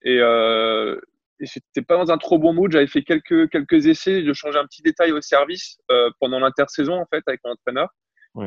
[0.04, 1.00] Et, euh,
[1.40, 2.70] et c'était pas dans un trop bon mood.
[2.70, 6.94] J'avais fait quelques quelques essais de changer un petit détail au service euh, pendant l'intersaison
[7.00, 7.88] en fait avec mon entraîneur.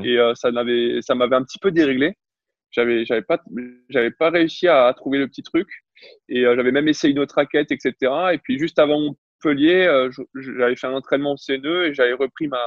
[0.04, 2.16] Et euh, ça m'avait ça m'avait un petit peu déréglé.
[2.72, 3.42] J'avais j'avais pas
[3.90, 5.68] j'avais pas réussi à, trouver le petit truc.
[6.30, 7.94] Et euh, j'avais même essayé une autre raquette etc
[8.34, 12.64] et puis juste avant Montpellier euh, j'avais fait un entraînement CNE et j'avais repris ma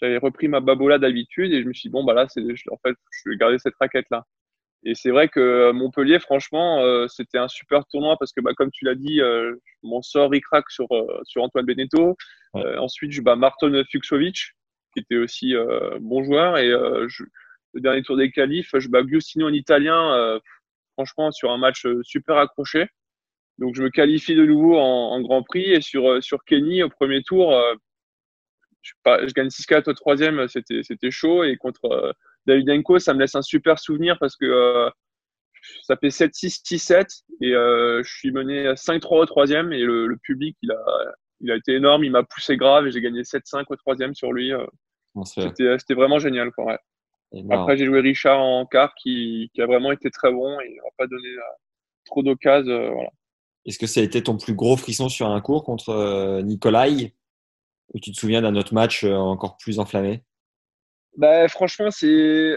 [0.00, 1.52] j'avais repris ma babola d'habitude.
[1.52, 2.94] Et je me suis dit bon bah là c'est en fait
[3.24, 4.24] je vais garder cette raquette là
[4.82, 8.70] et c'est vrai que Montpellier franchement euh, c'était un super tournoi parce que bah comme
[8.72, 9.20] tu l'as dit
[9.82, 10.88] mon sort il craque sur
[11.24, 12.16] sur Antoine Beneteau
[12.54, 14.54] ensuite je bats Marton Fuxovic
[14.92, 15.54] qui était aussi
[16.00, 16.70] bon joueur et
[17.08, 17.24] je
[17.74, 20.40] le dernier tour des qualifs, je bats Giustino en italien, euh,
[20.94, 22.86] franchement, sur un match euh, super accroché.
[23.58, 26.82] Donc, je me qualifie de nouveau en, en Grand Prix et sur, euh, sur Kenny,
[26.82, 27.54] au premier tour,
[28.82, 31.44] je, je, gagne 6-4 au troisième, c'était, c'était chaud.
[31.44, 32.14] Et contre
[32.46, 34.90] David Enko, ça me laisse un super souvenir parce que
[35.82, 40.56] ça fait 7-6, 6-7 et je suis mené 5-3 au troisième et le, le, public,
[40.62, 43.76] il a, il a été énorme, il m'a poussé grave et j'ai gagné 7-5 au
[43.76, 44.52] troisième sur lui.
[45.24, 46.52] C'était, c'était vraiment génial.
[46.52, 46.78] Quoi, ouais.
[47.50, 50.76] Après, j'ai joué Richard en quart qui, qui, a vraiment été très bon et il
[50.76, 51.40] n'a pas donné euh,
[52.04, 52.72] trop d'occasions.
[52.72, 53.10] Euh, voilà.
[53.66, 57.14] Est-ce que ça a été ton plus gros frisson sur un cours contre euh, Nikolai?
[57.92, 60.22] Ou tu te souviens d'un autre match encore plus enflammé?
[61.16, 62.56] Bah, Franchement, c'est.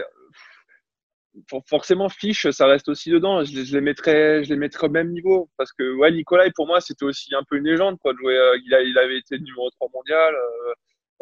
[1.68, 3.44] Forcément, Fiche, ça reste aussi dedans.
[3.44, 5.50] Je, je, les mettrais, je les mettrais au même niveau.
[5.56, 7.98] Parce que ouais, Nikolai, pour moi, c'était aussi un peu une légende.
[7.98, 10.34] Quoi, de jouer, il, a, il avait été numéro 3 mondial.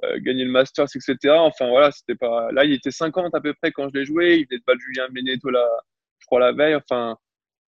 [0.05, 1.35] Euh, gagner le Masters, etc.
[1.39, 2.51] Enfin voilà, c'était pas.
[2.53, 4.37] Là, il était 50 à peu près quand je l'ai joué.
[4.37, 5.69] Il venait de battre Julien Beneteau là,
[6.19, 6.75] je crois la veille.
[6.75, 7.17] Enfin,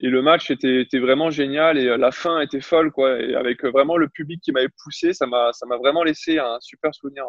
[0.01, 3.21] et le match était, était vraiment génial et euh, la fin était folle quoi.
[3.21, 6.39] Et avec euh, vraiment le public qui m'avait poussé, ça m'a ça m'a vraiment laissé
[6.39, 7.25] un super souvenir.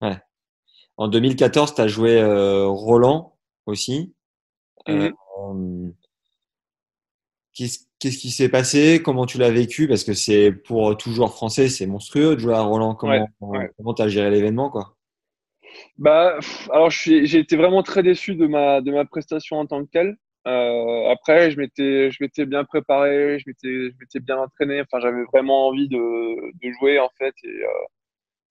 [0.00, 0.08] Ouais.
[0.08, 0.16] ouais.
[0.96, 3.36] En 2014, tu as joué euh, Roland
[3.66, 4.14] aussi.
[4.86, 4.92] Mmh.
[4.92, 5.90] Euh,
[7.54, 9.02] Qu'est-ce qui s'est passé?
[9.02, 9.88] Comment tu l'as vécu?
[9.88, 12.94] Parce que c'est pour tout joueur français, c'est monstrueux de jouer à Roland.
[12.94, 14.94] Comment comment t'as géré l'événement quoi?
[15.96, 16.38] Bah,
[16.70, 20.16] alors j'ai été vraiment très déçu de ma de ma prestation en tant que telle.
[20.46, 24.80] Euh, après, je m'étais je m'étais bien préparé, je m'étais je m'étais bien entraîné.
[24.80, 27.68] Enfin, j'avais vraiment envie de de jouer en fait et euh,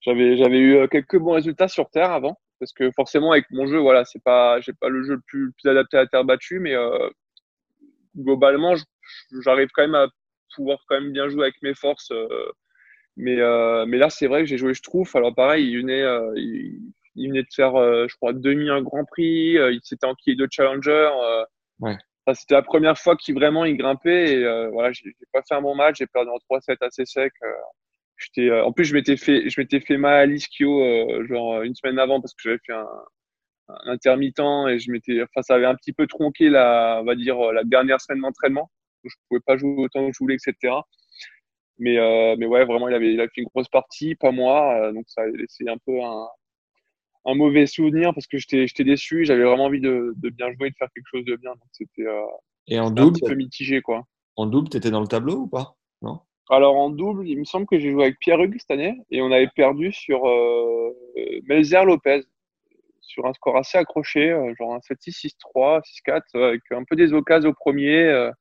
[0.01, 3.67] j'avais j'avais eu euh, quelques bons résultats sur terre avant parce que forcément avec mon
[3.67, 6.07] jeu, voilà, c'est pas j'ai pas le jeu le plus, le plus adapté à la
[6.07, 7.09] terre battue, mais euh,
[8.15, 8.75] globalement,
[9.43, 10.07] j'arrive quand même à
[10.55, 12.11] pouvoir quand même bien jouer avec mes forces.
[12.11, 12.51] Euh,
[13.15, 15.09] mais, euh, mais là, c'est vrai que j'ai joué je trouve.
[15.15, 19.53] Alors pareil, il venait, euh, il, venait de faire, je crois, demi un Grand Prix.
[19.53, 21.09] il s'était enquillé de Challenger.
[21.79, 21.95] ouais.
[22.33, 24.33] C'était la première fois qu'il vraiment il grimpait.
[24.33, 25.97] Et voilà, j'ai pas fait un bon match.
[25.99, 27.31] J'ai perdu en 3-7 assez sec.
[28.17, 31.99] J'étais, en plus, je m'étais fait, je m'étais fait mal à l'ischio genre une semaine
[31.99, 32.87] avant parce que j'avais fait un,
[33.69, 37.15] un intermittent et je m'étais, enfin, ça avait un petit peu tronqué la, on va
[37.15, 38.71] dire, la dernière semaine d'entraînement.
[39.03, 40.73] Je pouvais pas jouer autant que je voulais, etc.
[41.79, 44.81] Mais, euh, mais ouais, vraiment, il avait, il a fait une grosse partie, pas moi.
[44.81, 46.27] Euh, donc, ça a laissé un peu un,
[47.25, 49.25] un mauvais souvenir parce que j'étais, j'étais déçu.
[49.25, 51.51] J'avais vraiment envie de, de bien jouer, de faire quelque chose de bien.
[51.51, 52.21] Donc, c'était, euh,
[52.67, 54.03] et en double, un petit peu mitigé, quoi.
[54.35, 55.75] En double, t'étais dans le tableau ou pas?
[56.01, 56.21] Non?
[56.49, 59.21] Alors, en double, il me semble que j'ai joué avec Pierre Hugues cette année et
[59.21, 60.93] on avait perdu sur euh,
[61.47, 62.21] Melzer Lopez
[63.07, 67.13] sur un score assez accroché, euh, genre un 7-6, 6-3, 6-4, avec un peu des
[67.13, 68.03] occasions au premier.
[68.03, 68.31] Euh.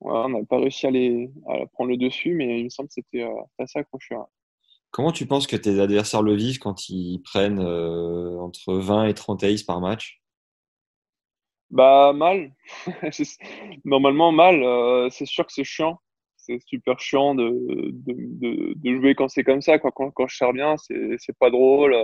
[0.00, 2.94] on n'a pas réussi à, les, à prendre le dessus, mais il me semble que
[2.94, 4.16] c'était euh, assez accroché.
[4.90, 9.42] Comment tu penses que tes adversaires le vivent quand ils prennent entre 20 et 30
[9.42, 10.22] aces par match?
[11.68, 12.54] Bah mal.
[13.84, 15.10] Normalement mal.
[15.10, 16.00] c'est sûr que c'est chiant.
[16.46, 17.50] C'est super chiant de,
[17.92, 19.78] de, jouer quand c'est comme ça.
[19.78, 19.90] Quoi.
[19.92, 21.96] Quand, quand je sers bien, c'est pas drôle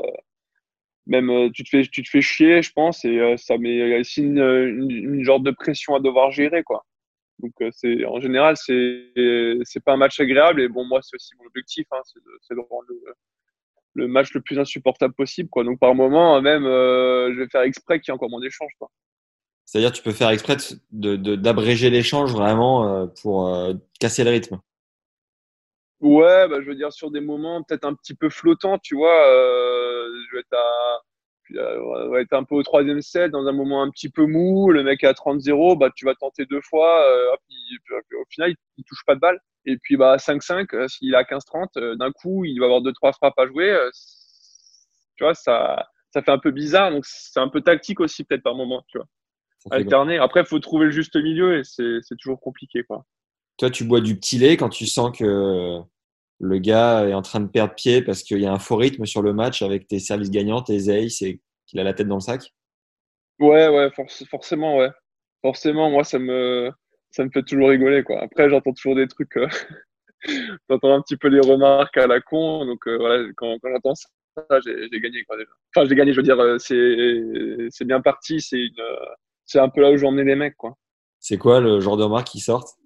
[1.07, 4.39] même tu te fais tu te fais chier, je pense, et ça met aussi une,
[4.39, 6.85] une, genre de pression à devoir gérer quoi.
[7.41, 11.47] Donc c'est en général c'est pas un match agréable et bon moi c'est aussi mon
[11.47, 12.87] objectif, hein, c'est de, rendre
[13.95, 15.49] le, match le plus insupportable possible.
[15.49, 15.65] Quoi.
[15.65, 18.73] Donc par moment, même, euh, je vais faire exprès qu'il y ait encore moins d'échanges.
[19.73, 20.57] C'est-à-dire tu peux faire exprès
[20.91, 24.61] d'abréger de, l'échange vraiment euh, pour euh, casser le rythme.
[26.01, 29.25] Ouais, bah, je veux dire sur des moments peut-être un petit peu flottants, tu vois.
[29.25, 31.01] je vais être à
[31.55, 34.71] on va être un peu au troisième set dans un moment un petit peu mou,
[34.71, 37.41] le mec est à 30-0, bah tu vas tenter deux fois, hop,
[37.91, 39.39] au final il, il touche pas de balle.
[39.65, 42.93] Et puis bah 5-5, euh, s'il a 15-30, euh, d'un coup, il va avoir deux
[42.93, 43.71] trois frappes à jouer.
[43.71, 43.91] Euh,
[45.17, 46.91] tu vois, ça, ça fait un peu bizarre.
[46.91, 49.07] Donc c'est un peu tactique aussi peut-être par moment, tu vois.
[49.71, 50.19] Alterner.
[50.19, 53.05] Après, il faut trouver le juste milieu et c'est toujours compliqué, quoi.
[53.59, 55.79] Toi, tu bois du petit lait quand tu sens que
[56.41, 59.07] le gars est en train de perdre pied parce qu'il y a un faux rythme
[59.07, 62.17] sur le match avec tes services gagnants, tes aces et qu'il a la tête dans
[62.17, 62.53] le sac?
[63.39, 63.91] Ouais, ouais,
[64.31, 64.91] forcément, ouais.
[65.43, 66.73] Forcément, moi, ça me,
[67.13, 68.21] ça me fait toujours rigoler quoi.
[68.21, 69.47] Après j'entends toujours des trucs, euh,
[70.69, 73.95] j'entends un petit peu les remarques à la con, donc euh, voilà quand, quand j'entends
[73.95, 75.51] ça j'ai gagné quoi déjà.
[75.77, 78.83] Enfin j'ai gagné, je veux dire euh, c'est bien parti, c'est une
[79.53, 80.77] c'est un peu là où j'ai emmené les mecs quoi.
[81.21, 82.79] C'est quoi le genre de remarques qui sortent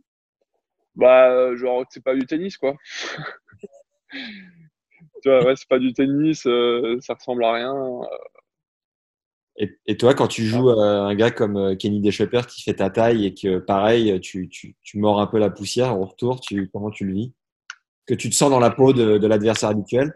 [0.96, 2.74] Bah genre c'est pas du tennis quoi.
[4.12, 7.74] tu vois ouais c'est pas du tennis, ça ressemble à rien.
[9.58, 13.24] Et, toi, quand tu joues un gars comme euh, Kenny Deschepper qui fait ta taille
[13.24, 16.90] et que pareil, tu, tu, tu mords un peu la poussière au retour, tu, comment
[16.90, 17.32] tu le vis?
[18.06, 20.12] Que tu te sens dans la peau de, de l'adversaire habituel?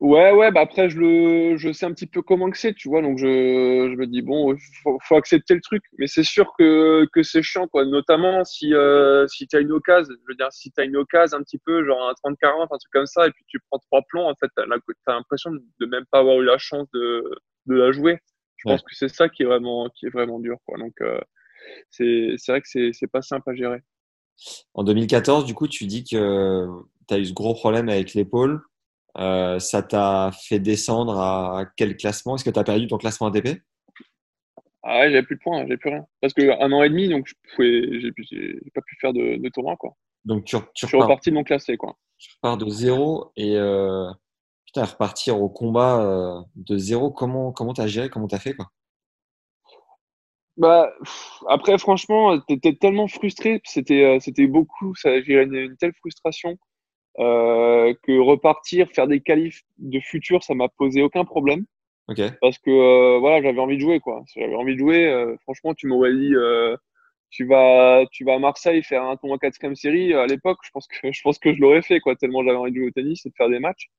[0.00, 2.88] Ouais, ouais, bah après, je, le, je sais un petit peu comment que c'est, tu
[2.88, 6.52] vois, donc je, je me dis, bon, faut, faut accepter le truc, mais c'est sûr
[6.56, 10.36] que, que c'est chiant, quoi, notamment si, euh, si tu as une occasion, je veux
[10.36, 13.06] dire, si tu as une occasion un petit peu, genre un 30-40, un truc comme
[13.06, 16.20] ça, et puis tu prends trois plombs, en fait, tu as l'impression de même pas
[16.20, 17.24] avoir eu la chance de,
[17.66, 18.18] de la jouer.
[18.58, 20.56] Je pense que c'est ça qui est vraiment, qui est vraiment dur.
[20.66, 20.78] Quoi.
[20.78, 21.20] Donc, euh,
[21.90, 23.80] c'est vrai que c'est pas simple à gérer.
[24.74, 26.66] En 2014, du coup, tu dis que
[27.08, 28.60] tu as eu ce gros problème avec l'épaule.
[29.18, 32.36] Euh, ça t'a fait descendre à quel classement?
[32.36, 33.60] Est-ce que tu as perdu ton classement ATP
[34.84, 36.06] Ah ouais, j'avais plus de points, j'avais plus rien.
[36.20, 39.76] Parce qu'un an et demi, donc je pouvais, j'ai pas pu faire de, de tournoi,
[39.76, 39.94] quoi.
[40.24, 41.96] Donc tu, tu je suis reparti non classé, quoi.
[42.18, 44.08] Tu repars de zéro et euh,
[44.66, 48.70] putain, repartir au combat euh, de zéro, comment comment t'as géré, comment t'as fait quoi?
[50.56, 50.92] Bah
[51.48, 56.58] après franchement, t'étais tellement frustré, c'était c'était beaucoup, ça j'ai une, une telle frustration
[57.18, 61.64] euh, que repartir, faire des qualifs de futur, ça m'a posé aucun problème.
[62.08, 62.28] Okay.
[62.40, 64.22] Parce que voilà, j'avais envie de jouer quoi.
[64.34, 65.36] J'avais envie de jouer.
[65.42, 66.32] franchement, tu m'aurais dit
[67.30, 70.86] tu vas tu vas à Marseille faire un tournoi quatrième série à l'époque, je pense
[70.86, 73.24] que je pense que je l'aurais fait quoi, tellement j'avais envie de jouer au tennis
[73.26, 73.90] et de faire des matchs.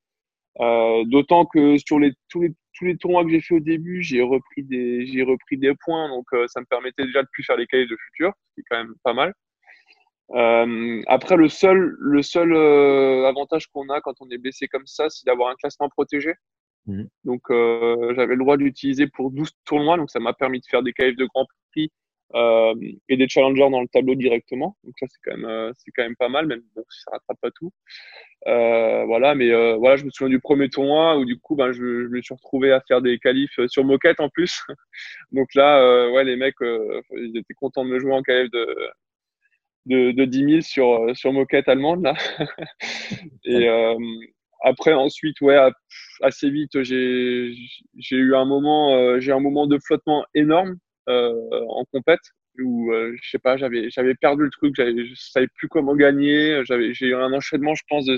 [0.59, 4.01] Euh, D'autant que sur les, tous, les, tous les tournois que j'ai fait au début,
[4.01, 7.43] j'ai repris des, j'ai repris des points, donc euh, ça me permettait déjà de plus
[7.43, 9.33] faire les cahiers de futur, ce qui est quand même pas mal.
[10.31, 14.85] Euh, après, le seul, le seul euh, avantage qu'on a quand on est blessé comme
[14.85, 16.33] ça, c'est d'avoir un classement protégé.
[16.85, 17.03] Mmh.
[17.23, 20.83] Donc, euh, j'avais le droit d'utiliser pour 12 tournois, donc ça m'a permis de faire
[20.83, 21.91] des cahiers de Grand Prix
[22.35, 22.75] euh,
[23.07, 24.77] et des challengers dans le tableau directement.
[24.83, 27.39] Donc ça c'est quand même euh, c'est quand même pas mal, même bon, ça rattrape
[27.41, 27.71] pas tout.
[28.47, 31.71] Euh, voilà, mais euh, voilà, je me souviens du premier tournoi où du coup ben
[31.71, 34.61] je, je me suis retrouvé à faire des qualifs sur moquette en plus.
[35.31, 38.77] Donc là, ouais, les mecs ils étaient contents de me jouer en qualif de
[39.89, 42.13] de, de 10 000 sur sur moquette allemande là.
[43.45, 43.67] et
[44.63, 45.57] après ensuite ouais
[46.21, 47.51] assez vite j'ai
[48.11, 50.77] eu un moment j'ai un moment de flottement énorme
[51.09, 52.19] euh, en compète
[52.59, 56.61] où euh, je sais pas, j'avais j'avais perdu le truc, je savais plus comment gagner,
[56.65, 58.17] j'avais j'ai eu un enchaînement, je pense de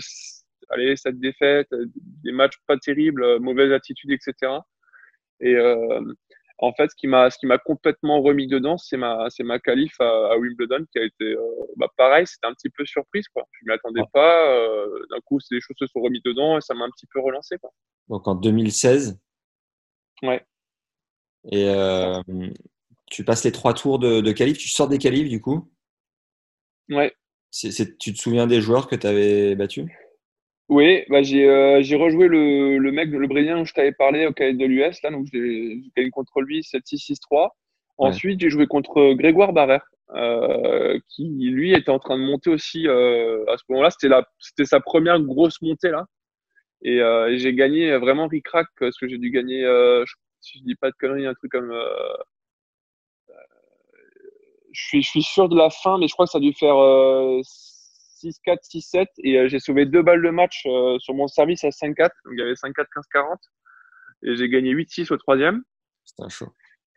[0.69, 1.85] allez cette défaite, euh,
[2.23, 4.53] des matchs pas terribles, mauvaise attitude, etc.
[5.41, 5.55] Et
[6.61, 9.59] en fait, ce qui m'a ce qui m'a complètement remis dedans, c'est ma c'est ma
[9.59, 11.35] qualif à, Wimbledon qui a été
[11.75, 13.47] bah, pareil, c'était un petit peu surprise quoi.
[13.51, 14.55] Je m'y attendais pas.
[15.09, 17.57] D'un coup, les choses se sont remis dedans et ça m'a un petit peu relancé
[17.57, 17.71] quoi.
[18.09, 19.19] Donc en 2016.
[20.23, 20.45] Ouais.
[21.49, 22.21] Et euh,
[23.09, 25.71] tu passes les trois tours de, de qualif, tu sors des qualifs du coup?
[26.89, 27.13] Ouais.
[27.49, 29.89] C'est, tu te souviens des joueurs que tu avais battus?
[30.69, 34.25] Oui, bah j'ai, euh, j'ai rejoué le, le mec, le Brésilien dont je t'avais parlé
[34.25, 37.49] au qualif de l'US, là, donc j'ai, gagné contre lui 7-6-6-3.
[37.97, 39.85] Ensuite, j'ai joué contre Grégoire Barrère,
[40.15, 43.91] euh, qui lui était en train de monter aussi euh, à ce moment-là.
[43.91, 46.05] C'était, la, c'était sa première grosse montée là.
[46.83, 50.03] Et, euh, et j'ai gagné vraiment ric-rac, parce que j'ai dû gagner, euh,
[50.39, 51.73] si je dis pas de conneries, un truc comme
[54.71, 56.53] je suis, je suis sûr de la fin, mais je crois que ça a dû
[56.53, 56.77] faire
[58.21, 59.07] 6-4, 6-7.
[59.23, 61.95] Et euh, j'ai sauvé deux balles de match euh, sur mon service à 5-4.
[62.25, 63.37] Donc il y avait 5-4, 15-40.
[64.23, 65.63] et j'ai gagné 8-6 au troisième.
[66.05, 66.47] C'était un show.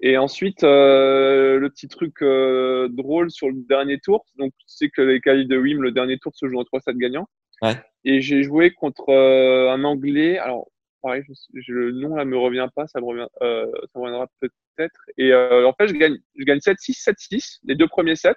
[0.01, 4.91] Et ensuite, euh, le petit truc euh, drôle sur le dernier tour, donc tu sais
[4.91, 7.29] que les qualifs de Wim, le dernier tour se joue en 3-7 gagnants.
[7.63, 7.81] Ouais.
[8.05, 10.39] Et j'ai joué contre euh, un Anglais.
[10.39, 10.69] Alors,
[11.01, 14.27] pareil, je, je, le nom là me revient pas, ça me, revient, ça me reviendra
[14.41, 15.01] peut-être.
[15.17, 18.35] Et en fait, je gagne, je gagne 7-6, 7-6, les deux premiers sets.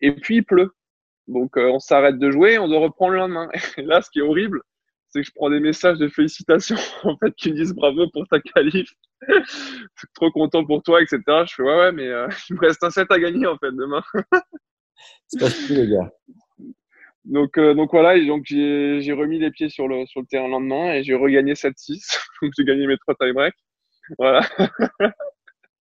[0.00, 0.70] Et puis il pleut.
[1.28, 3.48] Donc on s'arrête de jouer, on doit reprendre le lendemain.
[3.76, 4.62] Et là, ce qui est horrible,
[5.10, 8.26] c'est que je prends des messages de félicitations en fait qui me disent bravo pour
[8.28, 8.90] ta qualif.
[9.28, 11.20] je suis trop content pour toi, etc.
[11.46, 13.72] Je fais ouais ouais, mais euh, il me reste un set à gagner en fait
[13.72, 14.02] demain.
[15.28, 16.10] c'est pas fou les gars.
[17.24, 20.26] Donc, euh, donc voilà, et donc j'ai, j'ai remis les pieds sur le, sur le
[20.26, 22.18] terrain le lendemain et j'ai regagné 7-6.
[22.42, 23.54] donc j'ai gagné mes trois tie breaks.
[24.18, 24.40] Voilà.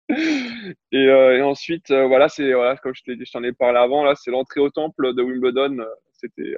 [0.10, 4.14] Et, euh, et, ensuite, euh, voilà, c'est voilà, comme je, t'en ai parlé avant, là,
[4.16, 5.80] c'est l'entrée au temple de Wimbledon.
[5.80, 6.56] Euh, c'était,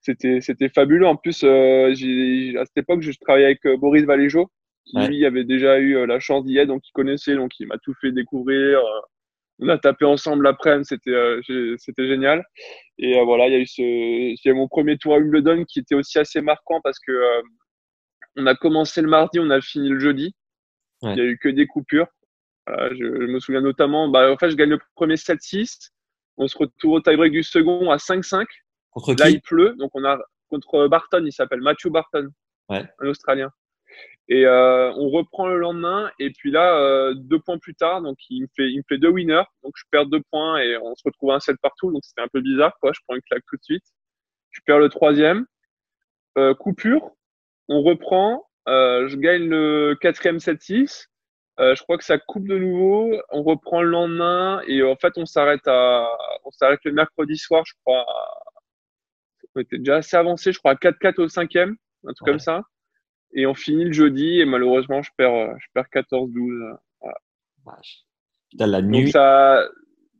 [0.00, 1.06] c'était, c'était fabuleux.
[1.06, 1.94] En plus, à
[2.64, 4.50] cette époque, je travaillais avec Boris Valéjo.
[4.84, 5.06] Qui, ouais.
[5.06, 7.94] lui, avait déjà eu la chance d'y être, donc il connaissait, donc il m'a tout
[8.00, 8.80] fait découvrir
[9.60, 12.42] on a tapé ensemble l'après-midi, c'était c'était génial.
[12.98, 15.64] Et voilà, il y a eu ce, il y a mon premier tour à Wimbledon
[15.66, 17.12] qui était aussi assez marquant parce que
[18.36, 20.34] on a commencé le mardi, on a fini le jeudi.
[21.02, 21.12] Ouais.
[21.12, 22.08] Il y a eu que des coupures.
[22.68, 25.90] Je, je, me souviens notamment, bah, en fait, je gagne le premier 7-6.
[26.36, 28.46] On se retrouve au tie-break du second à 5-5.
[28.90, 30.18] Contre Là, qui il pleut, donc on a
[30.50, 32.28] contre Barton, il s'appelle Matthew Barton,
[32.68, 32.84] ouais.
[32.98, 33.50] un Australien.
[34.28, 36.10] Et euh, on reprend le lendemain.
[36.18, 38.98] Et puis là, euh, deux points plus tard, donc il me fait, il me fait
[38.98, 39.44] deux winners.
[39.62, 41.90] Donc je perds deux points et on se retrouve à un set partout.
[41.90, 42.92] Donc c'était un peu bizarre, quoi.
[42.94, 43.84] Je prends une claque tout de suite.
[44.50, 45.46] Je perds le troisième.
[46.38, 47.10] Euh, coupure.
[47.68, 48.48] On reprend.
[48.68, 51.08] Euh, je gagne le quatrième 7-6.
[51.60, 53.14] Euh, je crois que ça coupe de nouveau.
[53.30, 56.08] On reprend le lendemain et en fait on s'arrête à,
[56.44, 58.00] on s'arrête le mercredi soir, je crois.
[58.00, 58.38] À...
[59.54, 61.76] On était déjà assez avancé, je crois à 4-4 au cinquième,
[62.06, 62.32] un truc ouais.
[62.32, 62.62] comme ça.
[63.34, 66.76] Et on finit le jeudi et malheureusement, je perds, je perds 14-12.
[67.00, 67.80] Voilà.
[68.50, 69.04] Putain, la nuit.
[69.04, 69.68] Donc ça,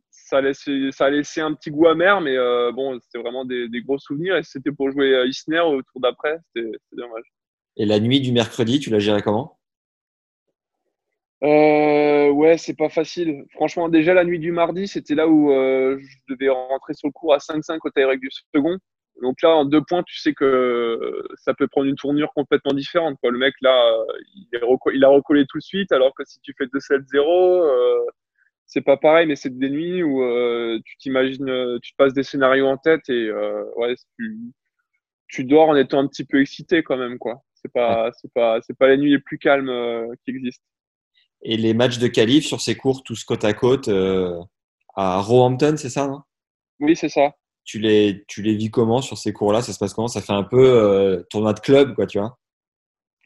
[0.09, 3.45] ça, a laissé, ça a laissé un petit goût amer, mais euh, bon, c'était vraiment
[3.45, 4.37] des, des, gros souvenirs.
[4.37, 6.37] Et c'était pour jouer à Isner au tour d'après.
[6.55, 7.25] C'était dommage.
[7.75, 9.59] Et la nuit du mercredi, tu l'as géré comment?
[11.43, 13.45] Euh, Ouais, c'est pas facile.
[13.51, 17.13] Franchement, déjà la nuit du mardi, c'était là où euh, je devais rentrer sur le
[17.13, 18.77] cours à 5-5 au tie du second.
[19.21, 23.17] Donc là, en deux points, tu sais que ça peut prendre une tournure complètement différente.
[23.21, 23.31] Quoi.
[23.31, 23.77] Le mec, là,
[24.35, 24.61] il, est
[24.95, 27.99] il a recollé tout de suite, alors que si tu fais 2-7-0, euh,
[28.65, 32.23] c'est pas pareil, mais c'est des nuits où euh, tu t'imagines, tu te passes des
[32.23, 34.39] scénarios en tête et euh, ouais, tu,
[35.27, 37.19] tu dors en étant un petit peu excité quand même.
[37.19, 37.41] quoi.
[37.55, 39.71] C'est pas, c'est pas, c'est pas les nuits les plus calmes
[40.25, 40.65] qui existent.
[41.43, 44.39] Et les matchs de qualif sur ces cours, tous côte à côte, euh,
[44.95, 46.21] à Roehampton, c'est ça, non?
[46.79, 47.33] Oui, c'est ça.
[47.65, 49.61] Tu les, tu les vis comment sur ces cours-là?
[49.61, 50.07] Ça se passe comment?
[50.07, 52.37] Ça fait un peu euh, tournoi de club, quoi, tu vois?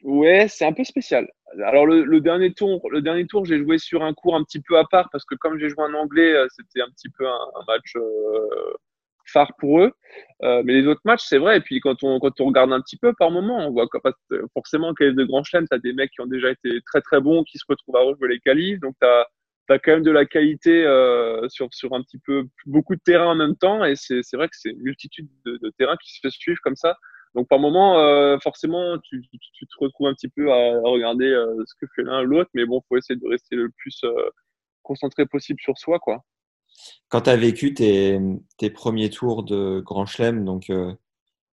[0.02, 1.28] Ouais, c'est un peu spécial.
[1.64, 4.60] Alors le, le, dernier tour, le dernier tour, j'ai joué sur un cours un petit
[4.60, 7.30] peu à part parce que comme j'ai joué en anglais, c'était un petit peu un,
[7.32, 8.74] un match euh,
[9.32, 9.92] phare pour eux.
[10.42, 11.58] Euh, mais les autres matchs, c'est vrai.
[11.58, 13.98] Et puis quand on quand on regarde un petit peu par moment, on voit que
[14.54, 17.44] forcément a de grands chelems, t'as des mecs qui ont déjà été très très bons,
[17.44, 18.80] qui se retrouvent à rejouer les qualifs.
[18.80, 19.26] Donc t'as
[19.70, 23.32] as quand même de la qualité euh, sur, sur un petit peu beaucoup de terrains
[23.32, 23.84] en même temps.
[23.84, 26.96] Et c'est vrai que c'est une multitude de, de terrains qui se suivent comme ça.
[27.34, 31.26] Donc par moment, euh, forcément, tu, tu, te retrouves un petit peu à, à regarder
[31.26, 32.50] euh, ce que fait l'un l'autre.
[32.54, 34.30] Mais bon, faut essayer de rester le plus euh,
[34.82, 35.98] concentré possible sur soi.
[35.98, 36.24] quoi.
[37.08, 38.20] Quand tu as vécu tes,
[38.74, 40.92] premiers tours de Grand Chelem, donc euh,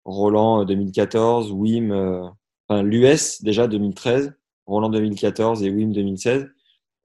[0.04, 1.92] Roland 2014, Wim,
[2.68, 4.34] enfin, l'US déjà 2013,
[4.66, 6.48] Roland 2014 et Wim 2016,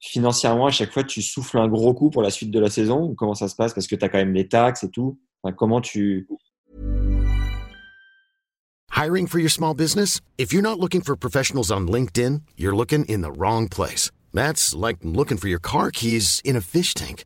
[0.02, 3.14] financièrement, à chaque fois, tu souffles un gros coup pour la suite de la saison
[3.16, 3.74] comment ça se passe?
[3.74, 5.20] Parce que tu as quand même les taxes et tout.
[5.58, 6.28] Comment tu.
[8.92, 10.22] Hiring for your small business?
[10.38, 14.12] If you're not looking for professionals on LinkedIn, you're looking in the wrong place.
[14.34, 17.26] That's like looking for your car keys in a fish tank.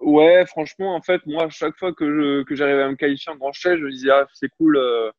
[0.00, 3.36] Ouais, franchement, en fait, moi, chaque fois que je, que j'arrivais à me qualifier en
[3.36, 5.10] grand chef, je me disais, ah, c'est cool, euh,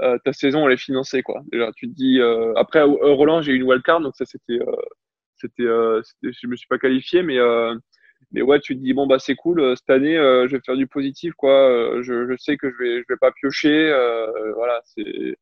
[0.00, 1.42] euh, ta saison, elle est financée, quoi.
[1.52, 4.58] Déjà, tu te dis, euh, après, Roland, j'ai eu une wildcard, donc ça, c'était,
[5.36, 7.74] c'était, euh, je me suis pas qualifié, mais euh,
[8.32, 9.76] mais ouais, tu te dis bon bah c'est cool.
[9.76, 12.02] Cette année, euh, je vais faire du positif, quoi.
[12.02, 13.90] Je, je, sais que je vais je vais pas piocher.
[14.56, 15.36] voilà, c'est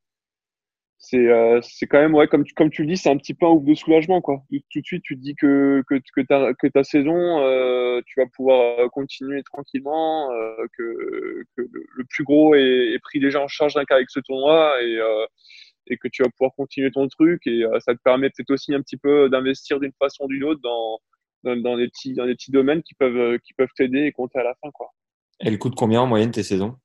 [0.98, 3.34] c'est euh, c'est quand même ouais comme tu, comme tu le dis c'est un petit
[3.34, 6.20] peu un ouf de soulagement quoi tout, de suite tu te dis que que que
[6.22, 12.04] ta que ta saison euh, tu vas pouvoir euh, continuer tranquillement euh, que, que le
[12.10, 15.26] plus gros est, est, pris déjà en charge d'un cas avec ce tournoi et euh,
[15.86, 18.82] et que tu vas pouvoir continuer ton truc et ça te permet peut-être aussi un
[18.82, 20.98] petit peu d'investir d'une façon ou d'une autre dans,
[21.44, 24.38] dans dans des petits dans des petits domaines qui peuvent qui peuvent t'aider et compter
[24.40, 24.90] à la fin quoi.
[25.38, 26.76] Elle coûte combien en moyenne tes saisons?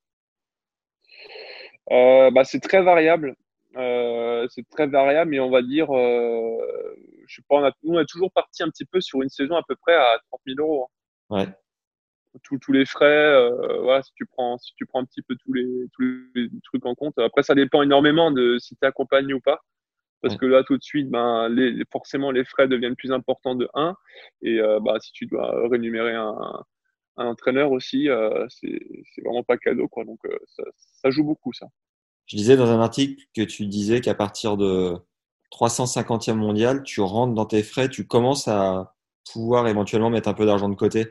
[1.90, 3.34] Euh, bah, c'est très variable.
[3.76, 6.96] Euh, c'est très variable, mais on va dire, euh,
[7.26, 9.28] je sais pas, on a, nous on est toujours parti un petit peu sur une
[9.28, 10.88] saison à peu près à 30 000 euros.
[11.30, 11.36] Hein.
[11.36, 11.48] Ouais.
[12.42, 15.36] Tous, tous les frais, euh, voilà, si tu prends, si tu prends un petit peu
[15.36, 16.02] tous les, tous
[16.34, 17.16] les trucs en compte.
[17.18, 19.60] Après, ça dépend énormément de si tu es accompagné ou pas.
[20.20, 20.38] Parce ouais.
[20.40, 23.94] que là, tout de suite, ben, les, forcément, les frais deviennent plus importants de 1.
[24.42, 26.64] Et euh, bah, si tu dois rémunérer un,
[27.16, 28.80] un entraîneur aussi, euh, c'est
[29.22, 29.86] vraiment pas cadeau.
[29.88, 30.04] Quoi.
[30.04, 31.66] Donc, euh, ça, ça joue beaucoup, ça.
[32.26, 34.94] Je disais dans un article que tu disais qu'à partir de
[35.52, 38.94] 350e mondial, tu rentres dans tes frais, tu commences à
[39.30, 41.06] pouvoir éventuellement mettre un peu d'argent de côté.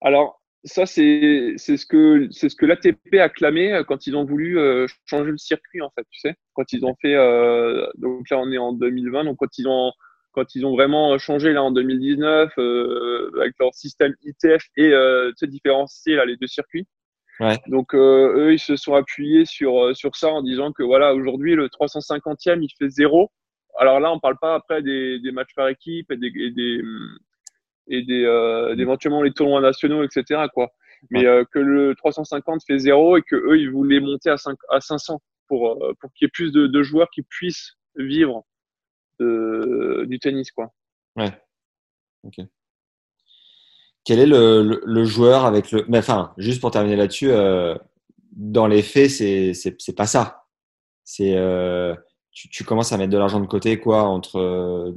[0.00, 4.58] Alors, ça, c'est ce que, ce que l'ATP a clamé euh, quand ils ont voulu
[4.58, 6.34] euh, changer le circuit, en fait, tu sais.
[6.54, 9.92] Quand ils ont fait, euh, donc là, on est en 2020, donc quand ils ont,
[10.32, 15.30] quand ils ont vraiment changé là en 2019 euh, avec leur système ITF et euh,
[15.30, 16.86] tu sais, différencier là les deux circuits.
[17.40, 17.58] Ouais.
[17.68, 21.14] Donc euh, eux, ils se sont appuyés sur euh, sur ça en disant que voilà,
[21.14, 23.30] aujourd'hui le 350e, il fait zéro.
[23.78, 26.82] Alors là, on parle pas après des, des matchs par équipe et des et des
[27.86, 30.42] et des euh, éventuellement les tournois nationaux, etc.
[30.52, 30.70] quoi.
[31.10, 31.44] Mais ouais.
[31.52, 35.20] que le 350 fait zéro et que eux, ils voulaient monter à 5 à 500
[35.46, 38.44] pour pour qu'il y ait plus de, de joueurs qui puissent vivre
[39.20, 40.72] de, du tennis, quoi.
[41.16, 41.30] Ouais.
[42.24, 42.44] Ok
[44.08, 45.84] quel est le, le, le, joueur avec le.
[45.86, 47.76] Mais enfin, juste pour terminer là-dessus, euh,
[48.32, 50.46] dans les faits, c'est c'est pas ça.
[51.04, 51.94] C'est euh,
[52.32, 54.92] tu, tu, commences à mettre de l'argent de côté quoi entre euh,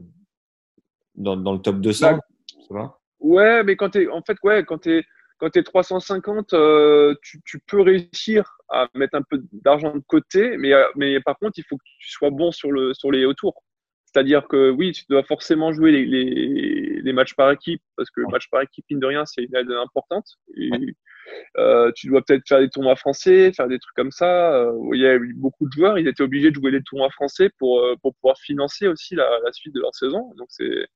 [1.15, 2.19] dans, dans, le top 200.
[2.69, 5.03] Bah, ouais, mais quand t'es en fait ouais quand t'es
[5.39, 10.55] quand t'es 350, euh, tu, tu, peux réussir à mettre un peu d'argent de côté,
[10.55, 13.61] mais mais par contre il faut que tu sois bon sur le sur les autours.
[14.13, 18.21] C'est-à-dire que oui, tu dois forcément jouer les, les, les, matchs par équipe, parce que
[18.21, 20.25] le match par équipe, mine de rien, c'est une aide importante.
[20.57, 20.69] Et,
[21.57, 24.53] euh, tu dois peut-être faire des tournois français, faire des trucs comme ça.
[24.53, 27.09] Euh, il y a eu beaucoup de joueurs, ils étaient obligés de jouer les tournois
[27.11, 30.33] français pour, euh, pour pouvoir financer aussi la, la suite de leur saison.
[30.37, 30.87] Donc c'est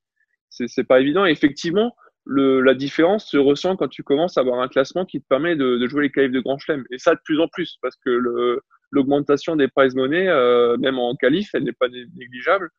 [0.49, 1.25] c'est pas évident.
[1.25, 5.21] Et effectivement, le, la différence se ressent quand tu commences à avoir un classement qui
[5.21, 6.85] te permet de, de jouer les qualifs de Grand Chelem.
[6.91, 8.61] Et ça de plus en plus, parce que
[8.91, 12.69] l'augmentation des prize money, euh, même en qualif, elle n'est pas négligeable.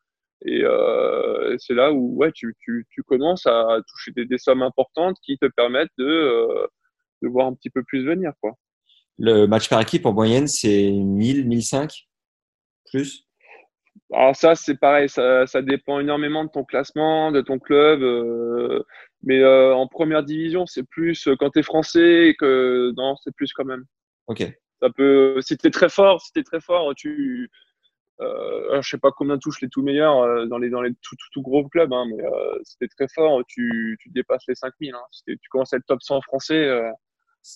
[0.45, 4.61] Et euh, c'est là où ouais, tu, tu, tu, commences à toucher des, des, sommes
[4.61, 6.67] importantes qui te permettent de, euh,
[7.21, 8.31] de voir un petit peu plus venir.
[8.41, 8.53] Quoi.
[9.17, 11.91] Le match par équipe en moyenne, c'est 1000, 1005
[12.91, 13.23] plus?
[14.13, 18.01] Alors ça, c'est pareil, ça, ça dépend énormément de ton classement, de ton club.
[18.01, 18.83] Euh,
[19.23, 23.51] mais euh, en première division, c'est plus quand tu es français que non, c'est plus
[23.53, 23.83] quand même.
[24.27, 24.43] Ok.
[24.81, 27.49] Ça peut, si tu es très fort, si tu es très fort, tu
[28.19, 31.15] euh, je sais pas combien touchent les tout meilleurs euh, dans les dans les tout,
[31.15, 33.41] tout, tout gros clubs, hein, mais euh, c'était très fort.
[33.47, 34.93] Tu, tu dépasses les 5000.
[34.95, 35.01] Hein.
[35.25, 36.91] Tu commences à être top 100 français, euh,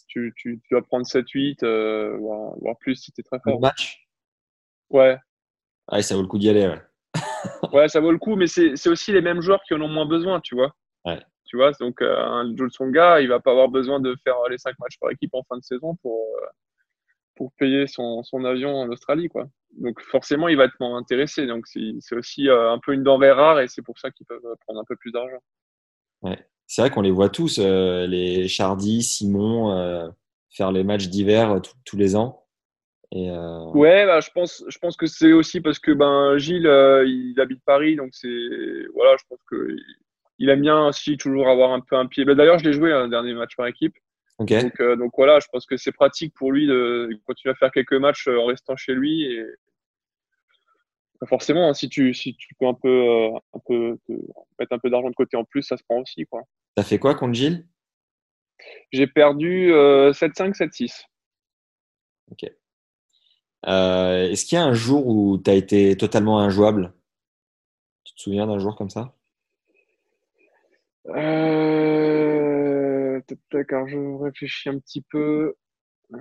[0.08, 3.56] tu, tu, tu vas prendre 7-8, euh, voire, voire, plus si t'es très fort.
[3.56, 4.08] Le match?
[4.90, 5.18] Ouais.
[5.92, 6.68] Ouais, ça vaut le coup d'y aller.
[6.68, 6.82] Ouais.
[7.74, 10.06] ouais, ça vaut le coup, mais c'est aussi les mêmes joueurs qui en ont moins
[10.06, 10.76] besoin, tu vois.
[11.06, 11.20] Ouais.
[11.46, 14.58] Tu vois, donc euh, un Jules Songa, il va pas avoir besoin de faire les
[14.58, 16.26] 5 matchs par équipe en fin de saison pour
[17.42, 19.48] pour payer son, son avion en Australie, quoi
[19.80, 21.48] donc forcément, il va être moins intéressé.
[21.48, 24.42] Donc c'est aussi euh, un peu une denrée rare et c'est pour ça qu'ils peuvent
[24.66, 25.40] prendre un peu plus d'argent.
[26.22, 26.38] Ouais.
[26.68, 30.10] C'est vrai qu'on les voit tous, euh, les Chardy, Simon, euh,
[30.50, 32.46] faire les matchs d'hiver tous les ans.
[33.14, 36.70] Et Ouais, bah, je pense, je pense que c'est aussi parce que ben Gilles,
[37.06, 38.30] il habite Paris, donc c'est
[38.94, 39.76] voilà, je pense que
[40.40, 42.24] il aime bien aussi toujours avoir un peu un pied.
[42.24, 43.96] Bah, D'ailleurs, je l'ai joué un dernier match par équipe.
[44.42, 44.64] Okay.
[44.64, 47.72] Donc, euh, donc, voilà, je pense que c'est pratique pour lui de continuer à faire
[47.72, 49.24] quelques matchs en restant chez lui.
[49.24, 49.46] Et
[51.28, 54.14] forcément, hein, si tu si tu peux un peu euh, un peu te,
[54.60, 56.42] mettre un peu d'argent de côté en plus, ça se prend aussi quoi.
[56.76, 57.68] T'as fait quoi contre Gilles?
[58.92, 61.04] J'ai perdu euh, 7-5, 7-6.
[62.32, 62.50] Ok.
[63.68, 66.94] Euh, Est-ce qu'il y a un jour où tu as été totalement injouable?
[68.04, 69.14] Tu te souviens d'un jour comme ça?
[71.08, 72.51] Euh,
[73.68, 75.54] car je réfléchis un petit peu.
[76.14, 76.18] Euh,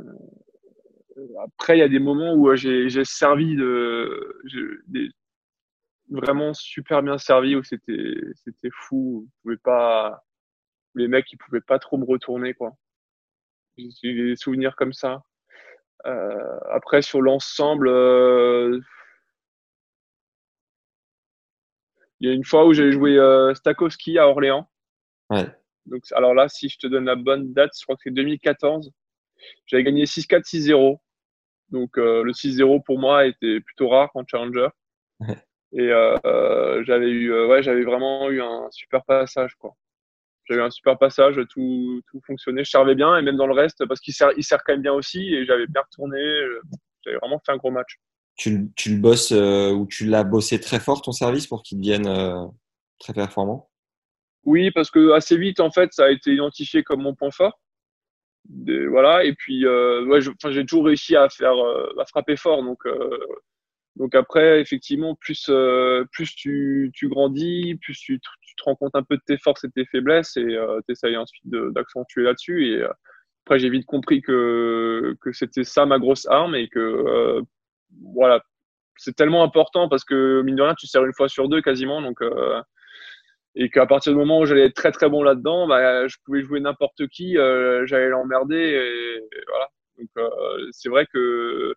[1.44, 4.42] après, il y a des moments où euh, j'ai servi de,
[6.10, 9.28] vraiment super bien servi, où c'était fou.
[9.44, 10.22] Vous pas,
[10.94, 12.54] les mecs, ils pouvaient pas trop me retourner.
[13.76, 15.22] J'ai des souvenirs comme ça.
[16.06, 17.88] Euh, après, sur l'ensemble,
[22.20, 24.70] il y a une fois où j'avais joué euh, Stakowski à Orléans.
[25.30, 25.48] Ouais.
[25.86, 28.90] Donc, alors là, si je te donne la bonne date, je crois que c'est 2014.
[29.66, 31.00] J'avais gagné 6-4, 6-0.
[31.70, 34.68] Donc, euh, le 6-0 pour moi était plutôt rare en challenger.
[35.72, 39.74] Et euh, j'avais eu, euh, ouais, j'avais vraiment eu un super passage, quoi.
[40.48, 43.86] J'avais un super passage, tout, tout fonctionnait, je servais bien, et même dans le reste,
[43.86, 46.18] parce qu'il sert, il sert quand même bien aussi, et j'avais bien retourné,
[47.04, 48.00] j'avais vraiment fait un gros match.
[48.34, 51.62] Tu, le- tu le bosses euh, ou tu l'as bossé très fort ton service pour
[51.62, 52.44] qu'il devienne euh,
[52.98, 53.69] très performant?
[54.44, 57.60] Oui, parce que assez vite, en fait, ça a été identifié comme mon point fort.
[58.88, 62.78] Voilà, et puis, euh, ouais, j'ai toujours réussi à faire, euh, à frapper fort, donc,
[62.86, 63.18] euh,
[63.96, 68.94] donc après, effectivement, plus, euh, plus tu, tu grandis, plus tu, tu te rends compte
[68.96, 72.22] un peu de tes forces et de tes faiblesses, et euh, tu essayes ensuite d'accentuer
[72.22, 72.66] là-dessus.
[72.72, 72.88] Et euh,
[73.44, 77.42] après, j'ai vite compris que, que c'était ça ma grosse arme, et que,
[78.14, 78.42] voilà,
[78.96, 82.00] c'est tellement important parce que, mine de rien, tu sers une fois sur deux quasiment,
[82.02, 82.20] donc,
[83.54, 86.42] et qu'à partir du moment où j'allais être très très bon là-dedans, bah, je pouvais
[86.42, 89.68] jouer n'importe qui, euh, j'allais l'emmerder et, voilà.
[89.98, 91.74] Donc euh, c'est vrai que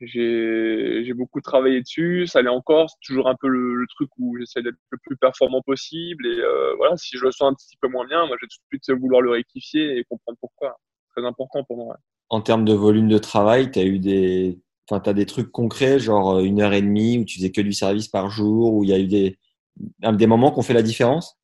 [0.00, 4.36] j'ai beaucoup travaillé dessus, ça allait encore, c'est toujours un peu le, le truc où
[4.38, 7.76] j'essaie d'être le plus performant possible et euh, voilà, si je le sens un petit
[7.80, 10.78] peu moins bien, moi je vais tout de suite vouloir le rectifier et comprendre pourquoi.
[11.14, 11.96] Très important pour moi.
[12.28, 15.98] En termes de volume de travail, tu as eu des, enfin, t'as des trucs concrets,
[15.98, 18.84] genre euh, une heure et demie où tu faisais que du service par jour, où
[18.84, 19.38] il y a eu des,
[19.76, 21.40] des moments qui ont fait la différence?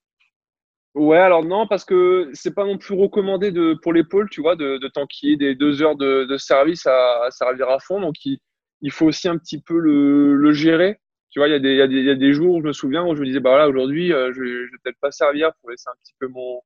[0.97, 4.57] Ouais, alors non, parce que c'est pas non plus recommandé de, pour l'épaule, tu vois,
[4.57, 8.01] de, de t'enquiller des deux heures de, service à, servir à fond.
[8.01, 8.39] Donc, il,
[8.81, 10.99] il faut aussi un petit peu le, gérer.
[11.31, 13.05] Tu vois, il y, a des, il, y a des, jours où je me souviens
[13.05, 15.68] où je me disais, bah voilà, aujourd'hui, euh, je je vais peut-être pas servir pour
[15.68, 16.62] laisser un petit peu mon,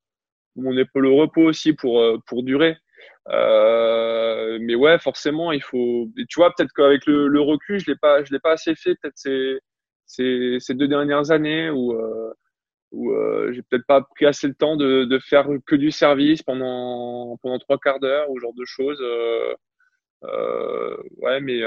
[0.54, 2.76] mon épaule au repos aussi pour, euh, pour durer.
[3.30, 6.08] Euh, mais ouais, forcément, il faut.
[6.28, 8.94] tu vois, peut-être qu'avec le, le recul, je l'ai pas, l'ai pas assez fait.
[9.02, 9.58] Peut-être ces,
[10.10, 12.32] ces, ces deux dernières années où, euh,
[12.90, 16.42] où euh, j'ai peut-être pas pris assez le temps de, de faire que du service
[16.42, 19.00] pendant pendant trois quarts d'heure ou ce genre de choses.
[20.22, 21.60] Euh, ouais, mais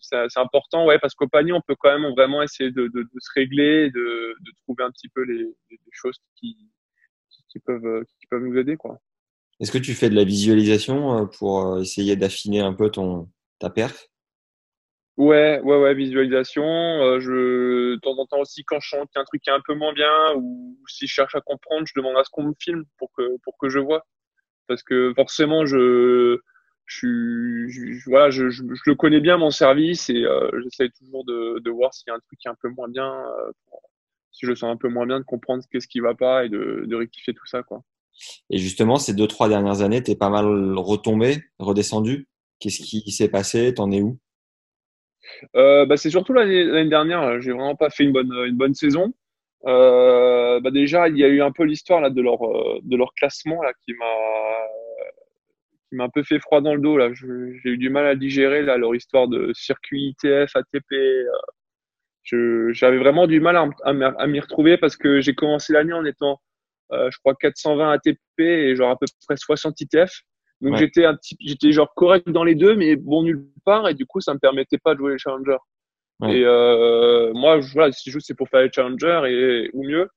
[0.00, 3.90] c'est important, ouais, parce qu'au panier, on peut quand même vraiment essayer de, se régler,
[3.90, 5.46] de, de trouver un petit peu les,
[5.92, 6.56] choses qui,
[7.64, 8.76] peuvent qui peuvent nous aider.
[9.60, 13.30] Est-ce que tu fais de la visualisation pour essayer d'affiner un peu ton,
[13.60, 14.08] ta perf?
[15.16, 16.62] Ouais, ouais, ouais, visualisation.
[16.64, 19.62] Euh, je, de temps en temps aussi, quand je a un truc qui est un
[19.66, 22.52] peu moins bien, ou si je cherche à comprendre, je demande à ce qu'on me
[22.58, 24.06] filme pour que, pour que je vois.
[24.66, 26.38] Parce que forcément, je,
[26.86, 31.24] je je, voilà, je, je, je le connais bien mon service et euh, j'essaye toujours
[31.24, 33.52] de, de voir s'il y a un truc qui est un peu moins bien, euh,
[34.32, 36.48] si je le sens un peu moins bien, de comprendre qu'est-ce qui va pas et
[36.50, 37.82] de, de rectifier tout ça, quoi.
[38.50, 40.46] Et justement, ces deux, trois dernières années, t'es pas mal
[40.78, 42.28] retombé, redescendu.
[42.60, 43.74] Qu'est-ce qui s'est passé?
[43.74, 44.18] T'en es où?
[45.56, 49.12] Euh, bah, c'est surtout l'année dernière, euh, j'ai vraiment pas fait une bonne, saison.
[49.66, 52.80] Euh, bah déjà, il y a eu un peu l'histoire là de leur, euh,
[53.16, 54.06] classement là qui m'a,
[56.04, 57.10] un peu fait froid dans le dos là.
[57.14, 60.92] J'ai eu du mal à digérer leur histoire de circuit ITF, ATP.
[60.92, 66.40] euh, j'avais vraiment du mal à, m'y retrouver parce que j'ai commencé l'année en étant,
[66.92, 70.22] je crois 420 ATP et genre à peu près 60 ITF.
[70.62, 70.78] Donc Ouais.
[70.78, 74.06] j'étais un petit, j'étais genre correct dans les deux, mais bon nulle part et du
[74.06, 75.58] coup ça me permettait pas de jouer les challengers.
[76.20, 76.38] Ouais.
[76.38, 80.08] Et euh, moi, voilà, si je joue, c'est pour faire les challengers et ou mieux.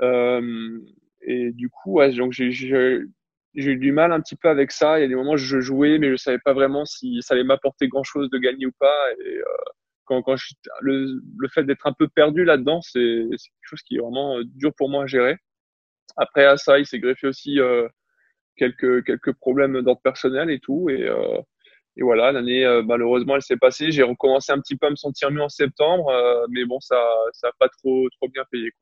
[0.00, 0.78] Euh,
[1.22, 4.98] et du coup, ouais, donc j'ai j'ai eu du mal un petit peu avec ça.
[4.98, 7.34] Il y a des moments où je jouais, mais je savais pas vraiment si ça
[7.34, 8.96] allait m'apporter grand chose de gagner ou pas.
[9.26, 9.44] Et euh,
[10.04, 13.82] quand, quand je, le, le fait d'être un peu perdu là-dedans, c'est c'est quelque chose
[13.82, 15.36] qui est vraiment euh, dur pour moi à gérer.
[16.16, 17.88] Après, à ça, il s'est greffé aussi euh,
[18.56, 20.88] quelques quelques problèmes d'ordre personnel et tout.
[20.90, 21.40] Et euh,
[21.98, 23.92] et voilà, l'année, euh, malheureusement, elle s'est passée.
[23.92, 26.98] J'ai recommencé un petit peu à me sentir mieux en septembre, euh, mais bon, ça,
[27.32, 28.70] ça a pas trop, trop bien payé.
[28.70, 28.80] quoi.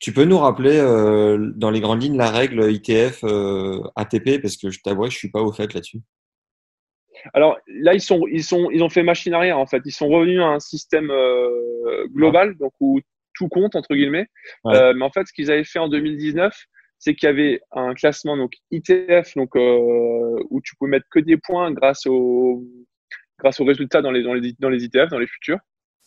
[0.00, 4.56] Tu peux nous rappeler euh, dans les grandes lignes la règle ITF euh, ATP parce
[4.56, 6.00] que je t'avoue je suis pas au fait là-dessus.
[7.32, 9.82] Alors là, ils sont, ils sont, ils ont fait machine arrière en fait.
[9.84, 13.00] Ils sont revenus à un système euh, global, donc où
[13.34, 14.26] tout compte entre guillemets.
[14.64, 14.76] Ouais.
[14.76, 16.54] Euh, mais en fait, ce qu'ils avaient fait en 2019,
[16.98, 21.20] c'est qu'il y avait un classement donc ITF, donc euh, où tu pouvais mettre que
[21.20, 22.64] des points grâce au,
[23.38, 25.58] grâce aux résultats dans les, dans les, dans les ITF, dans les futurs.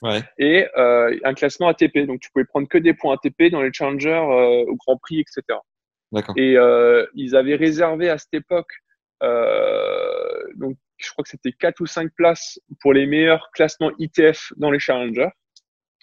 [0.03, 0.21] Ouais.
[0.38, 2.05] et euh, un classement ATP.
[2.05, 5.19] Donc, tu pouvais prendre que des points ATP dans les challengers euh, au Grand Prix,
[5.19, 5.59] etc.
[6.11, 6.35] D'accord.
[6.38, 8.71] Et euh, ils avaient réservé à cette époque,
[9.23, 14.53] euh, donc je crois que c'était quatre ou cinq places pour les meilleurs classements ITF
[14.57, 15.29] dans les challengers.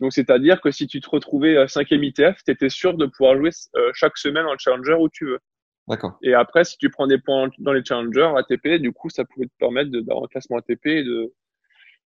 [0.00, 3.50] Donc, c'est-à-dire que si tu te retrouvais cinquième ITF, tu étais sûr de pouvoir jouer
[3.76, 5.38] euh, chaque semaine dans le challenger où tu veux.
[5.86, 6.18] D'accord.
[6.22, 9.46] Et après, si tu prends des points dans les challengers ATP, du coup, ça pouvait
[9.46, 11.32] te permettre d'avoir un classement ATP et de,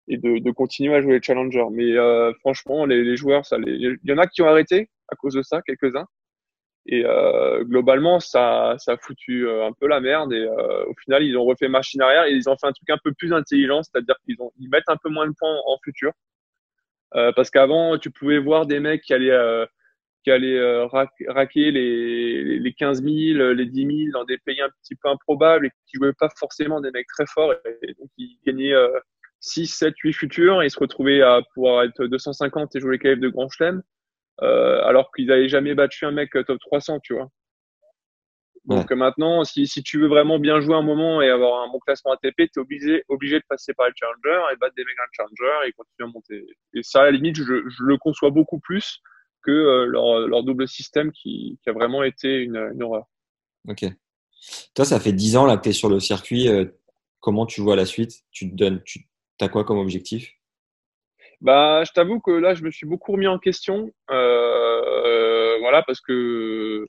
[0.08, 1.68] et de, de continuer à jouer les challengers.
[1.72, 5.16] Mais euh, franchement, les, les, joueurs, ça, il y en a qui ont arrêté à
[5.16, 6.08] cause de ça, quelques-uns.
[6.88, 10.32] Et euh, globalement, ça, ça a foutu un peu la merde.
[10.32, 12.90] Et euh, au final, ils ont refait machine arrière et ils ont fait un truc
[12.90, 15.78] un peu plus intelligent, c'est-à-dire qu'ils ont, ils mettent un peu moins de points en,
[15.84, 16.14] futur.
[17.16, 19.66] Euh, parce qu'avant, tu pouvais voir des mecs qui allaient,
[20.24, 20.86] qui allaient
[21.28, 25.68] raquer les, les 15 000, les 10 000 dans des pays un petit peu improbables
[25.68, 27.54] et qui jouaient pas forcément des mecs très forts.
[27.82, 28.74] Et, donc, ils gagnaient
[29.40, 33.00] 6, 7, 8 futurs et ils se retrouvaient à pouvoir être 250 et jouer les
[33.00, 33.82] KF de Grand Chelem.
[34.44, 37.30] Euh, alors qu'ils n'avaient jamais battu un mec top 300, tu vois.
[38.68, 41.80] Donc maintenant, si, si tu veux vraiment bien jouer un moment et avoir un bon
[41.80, 44.98] classement ATP, tu es obligé, obligé de passer par le challenger et battre des mecs
[44.98, 46.46] dans le challenger et continuer à monter.
[46.74, 49.02] Et ça, à la limite, je, je le conçois beaucoup plus
[49.42, 53.06] que euh, leur, leur, double système qui, qui, a vraiment été une, une, horreur.
[53.70, 53.86] Ok.
[54.76, 56.50] Toi, ça fait 10 ans là, que tu es sur le circuit.
[56.50, 56.66] Euh,
[57.22, 58.24] comment tu vois la suite?
[58.32, 59.08] Tu te donnes, tu
[59.40, 60.34] as quoi comme objectif?
[61.40, 63.92] Bah, je t'avoue que là, je me suis beaucoup remis en question.
[64.12, 66.86] Euh, voilà, parce que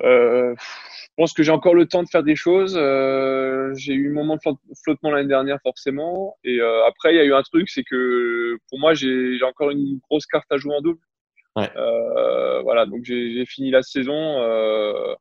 [0.00, 2.76] euh, je pense que j'ai encore le temps de faire des choses.
[2.76, 4.40] Euh, j'ai eu un moment de
[4.82, 6.36] flottement l'année dernière, forcément.
[6.44, 9.70] Et euh, après, il y a eu un truc, c'est que pour moi, j'ai encore
[9.70, 11.00] une grosse carte à jouer en double.
[11.56, 11.70] Ouais.
[11.76, 14.14] Euh, voilà, donc j'ai fini la saison.
[14.14, 15.14] Euh,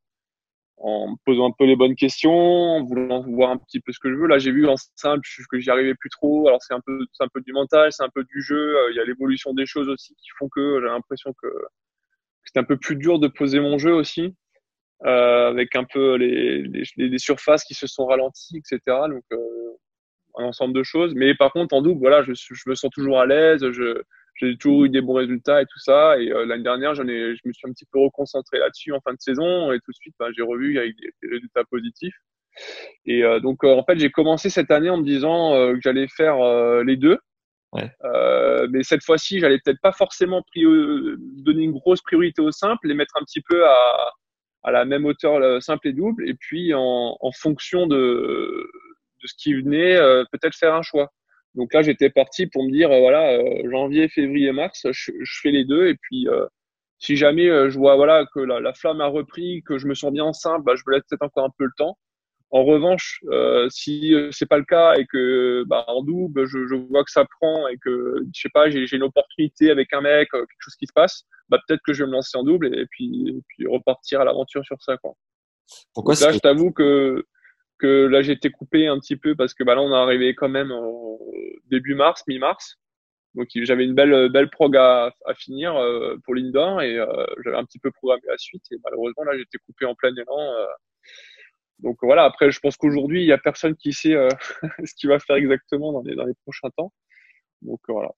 [0.79, 3.99] en me posant un peu les bonnes questions, en voulant voir un petit peu ce
[3.99, 4.27] que je veux.
[4.27, 6.47] Là, j'ai vu en simple que j'y arrivais plus trop.
[6.47, 8.75] Alors c'est un peu, c'est un peu du mental, c'est un peu du jeu.
[8.91, 11.47] Il y a l'évolution des choses aussi qui font que j'ai l'impression que
[12.43, 14.35] c'est un peu plus dur de poser mon jeu aussi,
[15.01, 18.79] avec un peu les, les, les, surfaces qui se sont ralenties, etc.
[19.09, 19.37] Donc euh,
[20.37, 21.13] un ensemble de choses.
[21.15, 23.69] Mais par contre, en double, voilà, je, je me sens toujours à l'aise.
[23.71, 24.01] Je,
[24.39, 26.19] j'ai toujours eu des bons résultats et tout ça.
[26.19, 29.01] Et euh, l'année dernière, j'en ai, je me suis un petit peu reconcentré là-dessus en
[29.01, 32.15] fin de saison et tout de suite, ben, j'ai revu avec des, résultats positifs.
[33.05, 36.07] Et euh, donc, euh, en fait, j'ai commencé cette année en me disant que j'allais
[36.07, 36.37] faire
[36.83, 37.17] les deux.
[37.73, 37.91] Ouais.
[38.69, 43.17] mais cette fois-ci, j'allais peut-être pas forcément donner une grosse priorité au simple, les mettre
[43.17, 44.11] un petit peu à,
[44.63, 49.33] à la même hauteur simple et double, et puis en, en fonction de, de ce
[49.37, 49.97] qui venait,
[50.31, 51.11] peut-être faire un choix.
[51.57, 55.51] Donc là, j'étais parti pour me dire, euh, voilà, euh, janvier, février, mars, je, fais
[55.51, 55.87] les deux.
[55.87, 56.45] Et puis, euh,
[56.99, 60.23] si jamais je vois voilà que la, flamme a repris, que je me sens bien
[60.25, 61.97] enceinte, bah, je me laisse peut-être encore un peu le temps.
[62.49, 66.75] En revanche, euh, si c'est pas le cas et que bah, en double, je, je,
[66.75, 70.29] vois que ça prend et que je sais pas, j'ai une opportunité avec un mec,
[70.31, 72.85] quelque chose qui se passe, bah peut-être que je vais me lancer en double et
[72.85, 75.13] puis, puis repartir à l'aventure sur ça quoi.
[75.93, 77.25] Pourquoi là, je t'avoue que
[77.79, 80.33] que là j'ai été coupé un petit peu parce que bah, là on est arrivé
[80.35, 81.19] quand même au
[81.65, 82.77] début mars, mi-mars.
[83.35, 87.57] Donc j'avais une belle belle prog à, à finir euh, pour l'indoor et euh, j'avais
[87.57, 90.39] un petit peu programmé la suite et malheureusement là j'ai été coupé en plein élan.
[90.39, 90.65] Euh.
[91.79, 94.15] Donc voilà, après je pense qu'aujourd'hui il y a personne qui sait
[94.85, 96.91] ce qu'il va faire exactement dans les dans les prochains temps.
[97.61, 98.11] Donc voilà.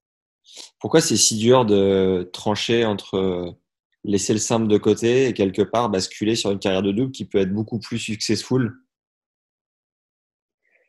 [0.80, 3.56] Pourquoi c'est si dur de trancher entre
[4.04, 7.26] laisser le simple de côté et quelque part basculer sur une carrière de double qui
[7.26, 8.74] peut être beaucoup plus successful?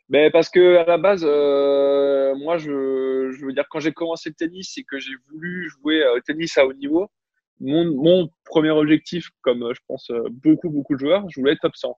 [0.09, 4.29] Mais parce que à la base, euh, moi, je, je veux dire, quand j'ai commencé
[4.29, 7.09] le tennis, c'est que j'ai voulu jouer au tennis à haut niveau.
[7.61, 11.77] Mon, mon premier objectif, comme je pense beaucoup, beaucoup de joueurs, je voulais être top
[11.77, 11.97] 100.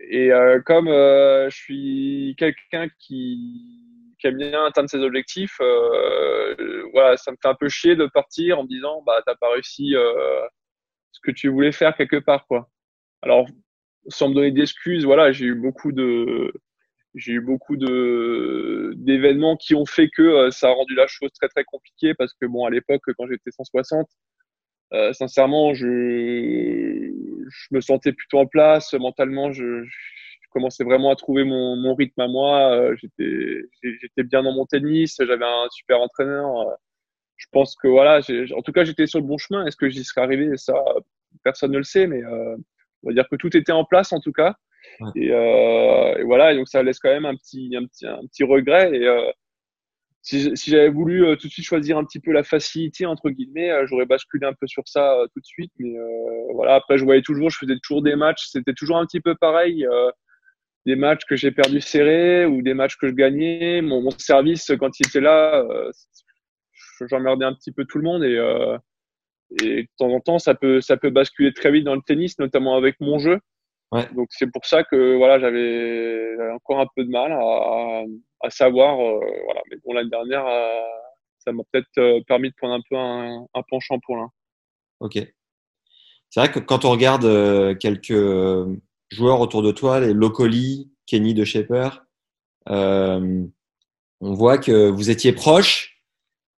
[0.00, 3.84] Et euh, comme euh, je suis quelqu'un qui,
[4.18, 8.06] qui aime bien atteindre ses objectifs, euh, voilà, ça me fait un peu chier de
[8.06, 10.40] partir en me disant, bah, t'as pas réussi euh,
[11.12, 12.68] ce que tu voulais faire quelque part, quoi.
[13.22, 13.46] Alors,
[14.08, 16.52] sans me donner d'excuses, voilà, j'ai eu beaucoup de,
[17.16, 21.30] j'ai eu beaucoup de d'événements qui ont fait que euh, ça a rendu la chose
[21.32, 24.06] très très compliquée parce que bon à l'époque quand j'étais 160
[24.92, 25.84] euh, sincèrement je
[27.48, 28.94] je me sentais plutôt en place.
[28.94, 32.72] Mentalement je, je commençais vraiment à trouver mon, mon rythme à moi.
[32.72, 35.16] Euh, j'étais bien dans mon tennis.
[35.18, 36.60] J'avais un super entraîneur.
[36.60, 36.74] Euh,
[37.36, 38.20] je pense que voilà
[38.56, 39.66] en tout cas j'étais sur le bon chemin.
[39.66, 40.56] Est-ce que j'y serais arrivé?
[40.56, 40.74] Ça
[41.44, 44.32] personne ne le sait mais on va dire que tout était en place en tout
[44.32, 44.56] cas.
[45.14, 48.24] Et, euh, et, voilà, et donc ça laisse quand même un petit, un petit, un
[48.26, 48.94] petit regret.
[48.94, 49.30] Et euh,
[50.26, 53.70] si, j'avais voulu euh, tout de suite choisir un petit peu la facilité entre guillemets,
[53.70, 55.70] euh, j'aurais basculé un peu sur ça euh, tout de suite.
[55.78, 55.94] Mais
[56.52, 59.36] voilà, après je voyais toujours, je faisais toujours des matchs, c'était toujours un petit peu
[59.36, 59.86] pareil.
[60.86, 63.82] des matchs que j'ai perdu serrés ou des matchs que je gagnais.
[63.82, 65.64] Mon, mon service quand il était là,
[67.08, 68.36] j'emmerdais un petit peu tout le monde et
[69.62, 72.36] et de temps en temps, ça peut, ça peut basculer très vite dans le tennis,
[72.40, 73.38] notamment avec mon jeu.
[73.92, 74.08] Ouais.
[74.14, 78.02] Donc c'est pour ça que voilà, j'avais encore un peu de mal à,
[78.40, 78.98] à savoir.
[79.00, 80.82] Euh, voilà, mais bon l'année dernière, euh,
[81.38, 84.30] ça m'a peut-être euh, permis de prendre un peu un, un penchant pour l'un.
[85.00, 85.14] Ok.
[86.30, 88.12] C'est vrai que quand on regarde quelques
[89.10, 92.04] joueurs autour de toi, les Locoli, Kenny de Shaper,
[92.68, 93.44] euh,
[94.20, 96.02] on voit que vous étiez proche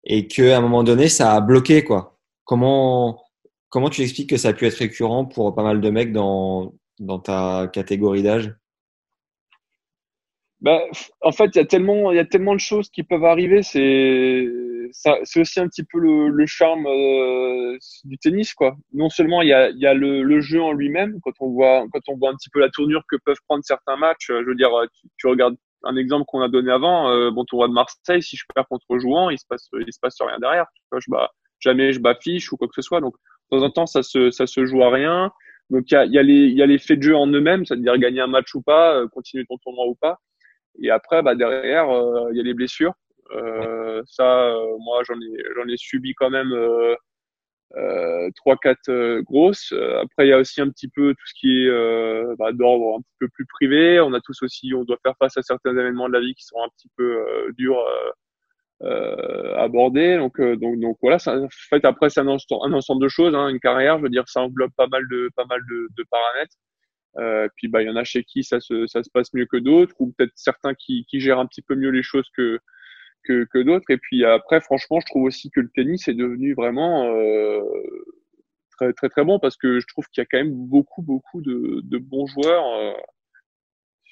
[0.05, 1.85] et qu'à un moment donné, ça a bloqué.
[1.85, 2.18] quoi.
[2.45, 3.22] Comment,
[3.68, 6.72] comment tu expliques que ça a pu être récurrent pour pas mal de mecs dans,
[7.01, 8.55] dans ta catégorie d'âge?
[10.61, 10.80] Bah,
[11.22, 13.62] en fait, il y a tellement, il y a tellement de choses qui peuvent arriver.
[13.62, 14.49] C'est,
[14.90, 18.76] c'est aussi un petit peu le, le charme euh, du tennis, quoi.
[18.92, 21.51] Non seulement il y a, il y a le, le, jeu en lui-même, quand on
[21.51, 24.30] voit, quand on voit un petit peu la tournure que peuvent prendre certains matchs.
[24.30, 27.44] Euh, je veux dire, tu, tu regardes un exemple qu'on a donné avant, euh, bon
[27.44, 30.38] tournoi de Marseille, si je perds contre jouant, il se passe, il se passe rien
[30.40, 30.66] derrière.
[30.92, 31.30] Je bats,
[31.61, 33.01] jamais je bats fiche ou quoi que ce soit.
[33.01, 33.14] Donc,
[33.53, 35.30] de temps en temps, ça se, ça se joue à rien.
[35.71, 37.99] Donc, il y a, y a y a les faits de jeu en eux-mêmes, c'est-à-dire
[37.99, 40.19] gagner un match ou pas, euh, continuer ton tournoi ou pas.
[40.81, 42.95] Et après, bah, derrière, euh, il y a les blessures.
[43.33, 46.55] Euh, ça, euh, moi, j'en ai, j'en ai subi quand même
[48.37, 49.73] trois, quatre grosses.
[50.03, 53.01] Après, il y a aussi un petit peu tout ce qui est bah, d'ordre un
[53.01, 54.01] petit peu plus privé.
[54.01, 56.45] On a tous aussi, on doit faire face à certains événements de la vie qui
[56.45, 57.23] sont un petit peu
[57.57, 57.83] durs
[58.83, 60.16] euh, aborder.
[60.16, 61.18] Donc, donc, donc voilà.
[61.18, 63.35] Ça, en fait, après, c'est un, ensemble de choses.
[63.35, 66.05] Hein, une carrière, je veux dire, ça englobe pas mal de, pas mal de, de
[66.11, 66.57] paramètres.
[67.16, 69.47] Euh, puis bah il y en a chez qui ça se ça se passe mieux
[69.47, 72.61] que d'autres ou peut-être certains qui qui gèrent un petit peu mieux les choses que
[73.24, 73.91] que, que d'autres.
[73.91, 77.62] Et puis après, franchement, je trouve aussi que le tennis est devenu vraiment euh,
[78.79, 81.41] très très très bon parce que je trouve qu'il y a quand même beaucoup beaucoup
[81.43, 82.64] de, de bons joueurs.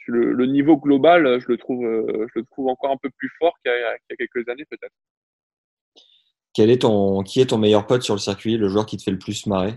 [0.08, 3.10] Euh, le, le, niveau global, je le trouve euh, je le trouve encore un peu
[3.10, 4.94] plus fort qu'il y, y, a quelques années peut-être.
[6.54, 9.02] Quel est ton qui est ton meilleur pote sur le circuit, le joueur qui te
[9.02, 9.74] fait le plus marrer?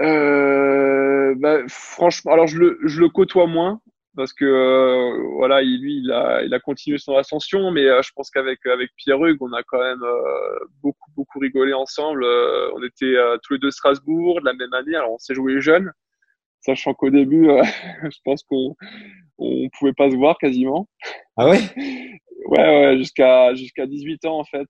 [0.00, 3.80] Euh, bah, franchement, alors je le, je le côtoie moins
[4.16, 8.02] parce que euh, voilà, il, lui, il a, il a continué son ascension, mais euh,
[8.02, 12.24] je pense qu'avec avec Pierre Hugues, on a quand même euh, beaucoup beaucoup rigolé ensemble.
[12.24, 15.60] Euh, on était tous les deux Strasbourg de la même année, alors on s'est joué
[15.60, 15.92] jeunes,
[16.62, 17.48] sachant qu'au début,
[18.04, 18.74] je pense qu'on
[19.38, 20.88] on pouvait pas se voir quasiment.
[21.36, 21.60] Ah ouais?
[22.46, 24.68] ouais, ouais, jusqu'à jusqu'à 18 ans en fait.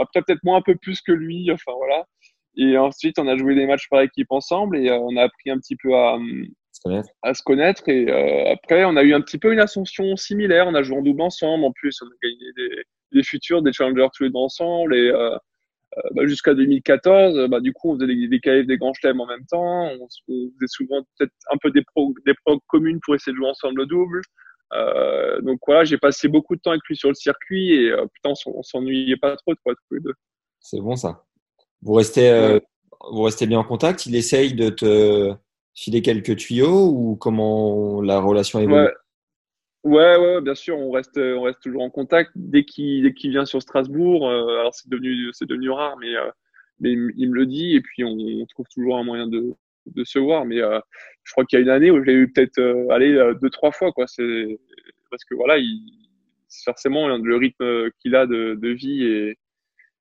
[0.00, 2.04] après peut-être moins un peu plus que lui, enfin voilà.
[2.56, 5.50] Et ensuite, on a joué des matchs par équipe ensemble et euh, on a appris
[5.50, 6.18] un petit peu à,
[7.22, 7.86] à se connaître.
[7.88, 10.66] Et euh, après, on a eu un petit peu une ascension similaire.
[10.66, 11.64] On a joué en double ensemble.
[11.64, 12.82] En plus, on a gagné des,
[13.12, 14.96] des futurs, des challengers tous les deux ensemble.
[14.96, 15.38] Et euh, euh
[16.12, 19.26] bah, jusqu'à 2014, bah, du coup, on faisait des, des KF, des grands chelems en
[19.26, 19.86] même temps.
[19.86, 23.36] On, on faisait souvent peut-être un peu des pros, des pros communes pour essayer de
[23.36, 24.20] jouer ensemble le double.
[24.72, 28.06] Euh, donc voilà, j'ai passé beaucoup de temps avec lui sur le circuit et euh,
[28.12, 30.14] putain, on s'ennuyait pas trop, quoi, tous les deux.
[30.60, 31.24] C'est bon ça.
[31.82, 32.58] Vous restez, euh,
[33.10, 35.34] vous restez bien en contact Il essaye de te
[35.74, 38.84] filer quelques tuyaux ou comment la relation évolue?
[38.84, 38.94] Ouais.
[39.86, 42.32] Ouais, ouais, bien sûr, on reste, on reste toujours en contact.
[42.34, 46.28] Dès qu'il, qu'il vient sur Strasbourg, euh, alors c'est devenu, c'est devenu rare, mais, euh,
[46.80, 48.16] mais il me le dit et puis on,
[48.46, 49.54] trouve toujours un moyen de,
[49.86, 50.44] de se voir.
[50.44, 50.80] Mais euh,
[51.22, 53.50] je crois qu'il y a une année où je l'ai eu peut-être euh, aller deux,
[53.50, 54.08] trois fois, quoi.
[54.08, 54.58] C'est
[55.08, 55.80] parce que voilà, il,
[56.64, 59.38] forcément le rythme qu'il a de, de vie est,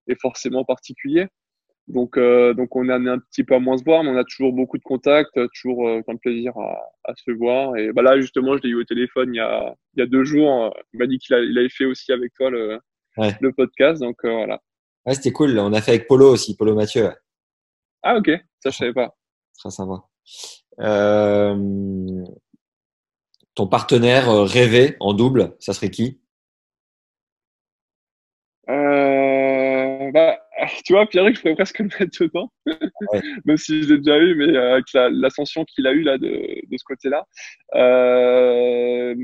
[0.07, 1.27] est forcément particulier.
[1.87, 4.23] Donc, euh, donc on a un petit peu à moins se voir, mais on a
[4.23, 7.77] toujours beaucoup de contacts, toujours euh, plein de plaisir à, à, se voir.
[7.77, 10.07] Et bah là, justement, je l'ai eu au téléphone il y a, il y a
[10.07, 10.75] deux jours.
[10.93, 12.79] Il m'a dit qu'il il avait fait aussi avec toi le,
[13.17, 13.35] ouais.
[13.39, 14.01] le podcast.
[14.01, 14.61] Donc euh, voilà.
[15.05, 15.57] Ouais, c'était cool.
[15.59, 17.09] On a fait avec Polo aussi, Polo Mathieu.
[18.01, 19.15] Ah ok, ça je savais pas.
[19.57, 20.03] Très sympa.
[20.79, 22.23] Euh,
[23.53, 26.19] ton partenaire rêvé en double, ça serait qui?
[28.69, 30.39] Euh, bah,
[30.85, 33.21] tu vois, Pierre, je pourrais presque le mettre dedans, ouais.
[33.45, 36.17] même si je l'ai déjà eu, mais euh, avec l'ascension la, qu'il a eu là
[36.17, 37.25] de, de ce côté-là.
[37.75, 39.15] Euh,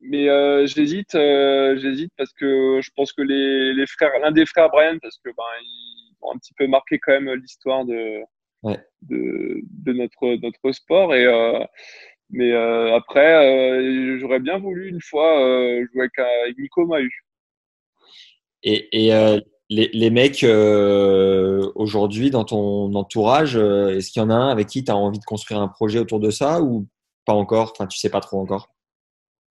[0.00, 4.46] mais euh, j'hésite, euh, j'hésite parce que je pense que les, les frères, l'un des
[4.46, 8.20] frères Brian, parce que ben ils ont un petit peu marqué quand même l'histoire de,
[8.64, 8.78] ouais.
[9.02, 11.64] de, de notre notre sport et euh,
[12.30, 12.52] mais
[12.94, 17.10] après j'aurais bien voulu une fois jouer avec, avec Nico Mahu.
[18.64, 19.38] Et, et euh,
[19.68, 24.48] les, les, mecs euh, aujourd'hui dans ton entourage, euh, est-ce qu'il y en a un
[24.48, 26.88] avec qui tu as envie de construire un projet autour de ça ou
[27.26, 27.72] pas encore?
[27.72, 28.74] Enfin, tu sais pas trop encore.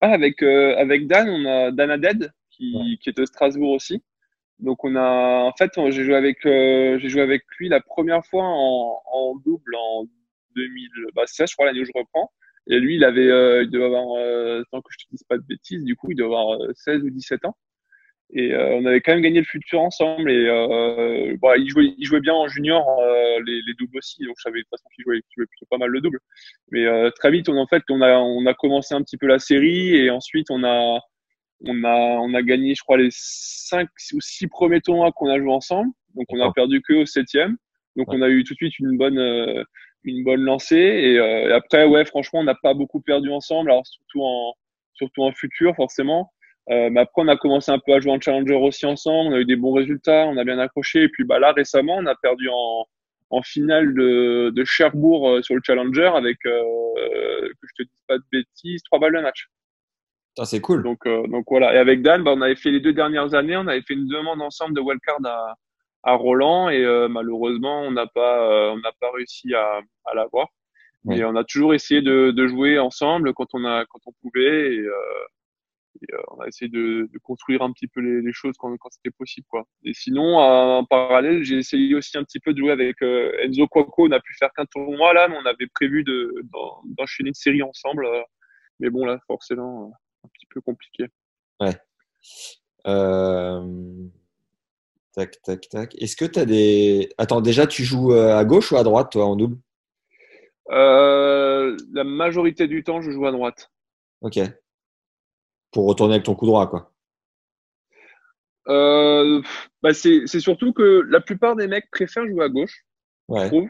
[0.02, 2.98] Ah, avec avec Dan, on a Dan Aded qui, ouais.
[3.02, 4.04] qui est de Strasbourg aussi.
[4.60, 8.26] Donc on a en fait j'ai joué avec euh, j'ai joué avec lui la première
[8.26, 10.06] fois en, en double en
[10.56, 12.32] 2000 bah je crois l'année où je reprends
[12.68, 13.26] et lui il avait
[13.64, 14.06] il devait avoir
[14.72, 17.10] tant que je te dise pas de bêtises du coup il devait avoir 16 ou
[17.10, 17.58] 17 ans
[18.36, 20.32] et euh, on avait quand même gagné le futur ensemble.
[20.32, 24.24] Et euh, bon, il, jouait, il jouait bien en junior euh, les, les, doubles aussi,
[24.26, 26.20] donc je savais de toute façon qu'il jouait, qu jouait, plutôt pas mal le double.
[26.72, 29.28] Mais euh, très vite, on en fait, on a on a commencé un petit peu
[29.28, 31.00] la série et ensuite on a
[31.62, 35.38] on a on a gagné, je crois, les cinq ou six premiers tournois qu'on a
[35.38, 35.92] joué ensemble.
[36.16, 37.58] Donc on a perdu que au septième.
[37.96, 39.66] Donc on a eu tout de suite une bonne
[40.06, 40.76] une bonne lancée.
[40.76, 41.20] Et,
[41.52, 43.70] après, ouais, franchement, on n'a pas beaucoup perdu ensemble.
[43.72, 44.56] Alors surtout en
[44.96, 46.32] surtout en futur, forcément.
[46.70, 49.34] Mais après, on a commencé un peu à jouer en challenger aussi ensemble.
[49.34, 51.04] On a eu des bons résultats, on a bien accroché.
[51.04, 52.86] Et puis bah là, récemment, on a perdu en
[53.30, 58.24] en finale de, de Cherbourg sur le challenger avec que je te dise pas de
[58.32, 59.48] bêtises, trois balles de match.
[60.44, 60.84] C'est cool.
[60.84, 61.74] Donc, donc voilà.
[61.74, 64.08] Et avec Dan, bah, on avait fait les deux dernières années, on avait fait une
[64.08, 65.56] demande ensemble de wildcard à,
[66.04, 70.14] à Roland et euh, malheureusement on n'a pas euh, on n'a pas réussi à, à
[70.14, 70.48] l'avoir.
[71.06, 74.76] Mais on a toujours essayé de, de, jouer ensemble quand on a quand on pouvait
[74.76, 74.94] et, euh,
[76.02, 78.90] et on a essayé de, de, construire un petit peu les, les choses quand, quand
[78.92, 79.66] c'était possible quoi.
[79.84, 84.08] Et sinon en parallèle j'ai essayé aussi un petit peu de jouer avec Enzo Cuoco.
[84.08, 86.34] On a pu faire qu'un tournoi là, mais on avait prévu de
[86.98, 88.08] d'enchaîner une série ensemble.
[88.80, 89.94] mais bon là forcément
[90.24, 91.06] un petit peu compliqué.
[91.60, 91.76] Ouais.
[92.88, 94.10] Euh...
[95.14, 95.96] Tac, tac, tac.
[96.02, 97.10] Est-ce que tu as des.
[97.20, 99.58] Attends, déjà, tu joues euh, à gauche ou à droite, toi, en double?
[100.72, 103.72] Euh, La majorité du temps, je joue à droite.
[104.22, 104.40] Ok.
[105.74, 106.92] Pour retourner avec ton coup droit, quoi.
[108.70, 109.42] Euh,
[109.82, 112.86] bah c'est surtout que la plupart des mecs préfèrent jouer à gauche,
[113.28, 113.42] ouais.
[113.42, 113.68] je trouve.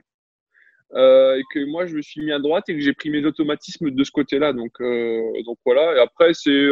[0.94, 3.26] Euh, et que moi, je me suis mis à droite et que j'ai pris mes
[3.26, 4.54] automatismes de ce côté-là.
[4.54, 5.96] Donc, donc voilà.
[5.96, 6.70] Et après, c'est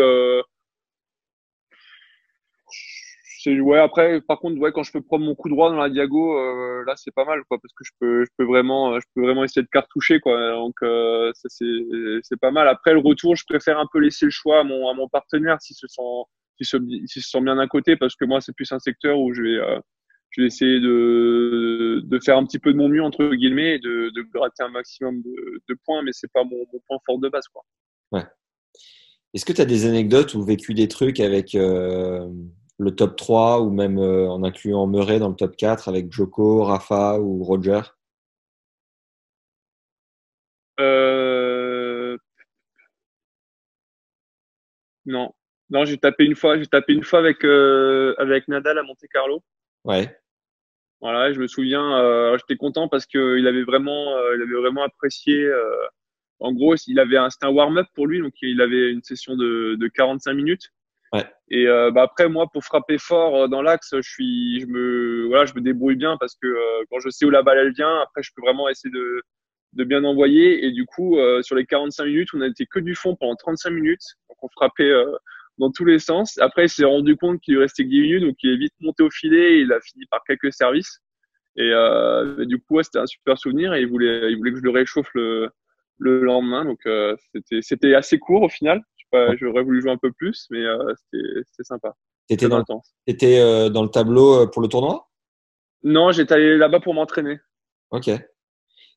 [3.47, 6.37] ouais après par contre ouais quand je peux prendre mon coup droit dans la diago
[6.37, 9.21] euh, là c'est pas mal quoi parce que je peux je peux vraiment je peux
[9.21, 10.51] vraiment essayer de cartoucher quoi.
[10.51, 12.67] Donc euh, ça c'est pas mal.
[12.67, 15.61] Après le retour je préfère un peu laisser le choix à mon à mon partenaire
[15.61, 16.01] s'il se sent
[16.61, 16.77] se,
[17.07, 19.57] se sent bien d'un côté parce que moi c'est plus un secteur où je vais
[19.57, 19.79] euh,
[20.29, 23.79] je vais essayer de de faire un petit peu de mon mieux entre guillemets et
[23.79, 27.19] de de gratter un maximum de, de points mais c'est pas mon, mon point fort
[27.19, 27.63] de base quoi.
[28.11, 28.25] Ouais.
[29.33, 32.27] Est-ce que tu as des anecdotes ou vécu des trucs avec euh,
[32.81, 36.63] le top 3 ou même euh, en incluant Murray dans le top 4 avec Joko,
[36.63, 37.81] Rafa ou Roger?
[40.79, 42.17] Euh...
[45.05, 45.31] Non.
[45.69, 49.05] Non, j'ai tapé une fois, j'ai tapé une fois avec euh, avec Nadal à Monte
[49.13, 49.43] Carlo.
[49.83, 50.17] Ouais.
[51.01, 55.49] Voilà, je me souviens, j'étais content parce que il avait vraiment, il avait vraiment apprécié.
[56.39, 59.35] en gros, il avait un, c'était un warm-up pour lui, donc il avait une session
[59.35, 60.71] de, de 45 minutes.
[61.13, 61.25] Ouais.
[61.49, 65.27] Et euh, bah après moi pour frapper fort euh, dans l'axe, je suis je me
[65.27, 67.73] voilà, je me débrouille bien parce que euh, quand je sais où la balle elle
[67.73, 69.21] vient, après je peux vraiment essayer de
[69.73, 72.93] de bien envoyer et du coup sur les 45 minutes, on a été que du
[72.93, 74.03] fond pendant 35 minutes.
[74.29, 74.91] Donc on frappait
[75.57, 76.37] dans tous les sens.
[76.39, 78.73] Après, il s'est rendu compte qu'il lui restait que 10 minutes, donc il est vite
[78.81, 80.99] monté au filet et il a fini par quelques services.
[81.57, 84.63] Et, euh, du coup, c'était un super souvenir et il voulait, il voulait que je
[84.63, 85.49] le réchauffe le,
[85.99, 86.65] le lendemain.
[86.65, 88.81] Donc, euh, c'était, c'était assez court au final
[89.39, 91.95] j'aurais voulu jouer un peu plus, mais euh, c'était sympa.
[92.27, 92.63] T'étais dans,
[93.07, 95.09] étais, euh, dans le tableau euh, pour le tournoi?
[95.83, 97.39] Non, j'étais allé là-bas pour m'entraîner.
[97.89, 98.09] Ok.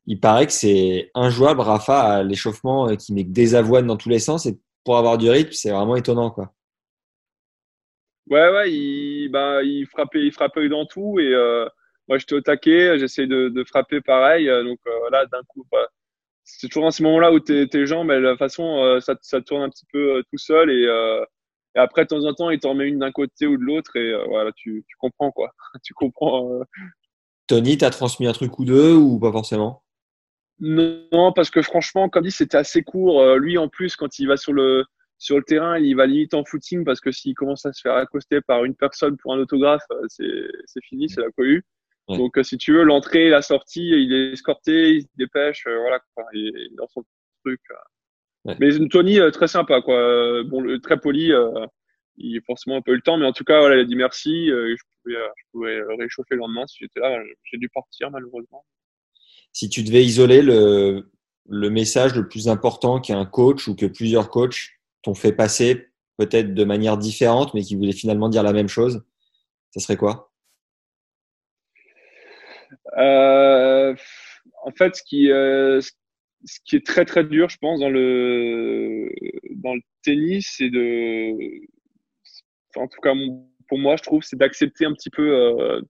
[0.06, 4.18] Il paraît que c'est injouable, Rafa, à l'échauffement, qui met des avoines dans tous les
[4.18, 4.46] sens.
[4.46, 6.30] Et pour avoir du rythme, c'est vraiment étonnant.
[6.30, 6.52] quoi.
[8.28, 11.18] Ouais, ouais, il, bah, il, frappait, il frappait dans tout.
[11.18, 11.32] Et
[12.06, 14.46] moi, j'étais au taquet, j'essayais de, de, frapper pareil.
[14.46, 14.78] Donc
[15.10, 15.88] là, d'un coup, bah,
[16.44, 19.40] c'est toujours dans ces moments-là où tes, tes jambes, de toute façon, euh, ça, ça
[19.40, 21.24] tourne un petit peu euh, tout seul et, euh,
[21.74, 23.96] et, après, de temps en temps, il t'en met une d'un côté ou de l'autre
[23.96, 25.50] et voilà, tu, tu comprends quoi.
[25.82, 26.60] tu comprends.
[27.46, 29.82] Tony, t'as transmis un truc ou deux ou pas forcément?
[30.60, 33.36] Non, parce que franchement, comme dit, c'était assez court.
[33.36, 34.84] lui, en plus, quand il va sur le
[35.18, 37.94] sur le terrain, il va limite en footing parce que s'il commence à se faire
[37.94, 41.64] accoster par une personne pour un autographe, c'est fini, c'est la cohue.
[42.08, 45.78] Donc, euh, si tu veux, l'entrée, la sortie, il est escorté, il se dépêche, euh,
[45.78, 46.24] voilà, quoi.
[46.34, 47.02] Il est dans son
[47.44, 47.60] truc.
[47.70, 48.54] Euh.
[48.60, 50.42] Mais Tony, très sympa, quoi.
[50.44, 51.32] Bon, très poli.
[52.18, 53.84] il a forcément un peu eu le temps, mais en tout cas, voilà, il a
[53.84, 54.48] dit merci.
[54.48, 57.22] je, pouvais, je pouvais réchauffer le lendemain si j'étais là.
[57.44, 58.66] J'ai dû partir, malheureusement.
[59.54, 61.10] Si tu devais isoler le,
[61.48, 66.52] le message le plus important qu'un coach ou que plusieurs coachs t'ont fait passer, peut-être
[66.52, 69.04] de manière différente, mais qui voulaient finalement dire la même chose,
[69.70, 70.33] ça serait quoi?
[72.98, 73.94] Euh,
[74.62, 79.10] en fait, ce qui, euh, ce qui est très très dur, je pense, dans le
[79.52, 81.32] dans le tennis, c'est de,
[82.76, 83.14] en tout cas
[83.68, 85.80] pour moi, je trouve, c'est d'accepter un petit peu euh,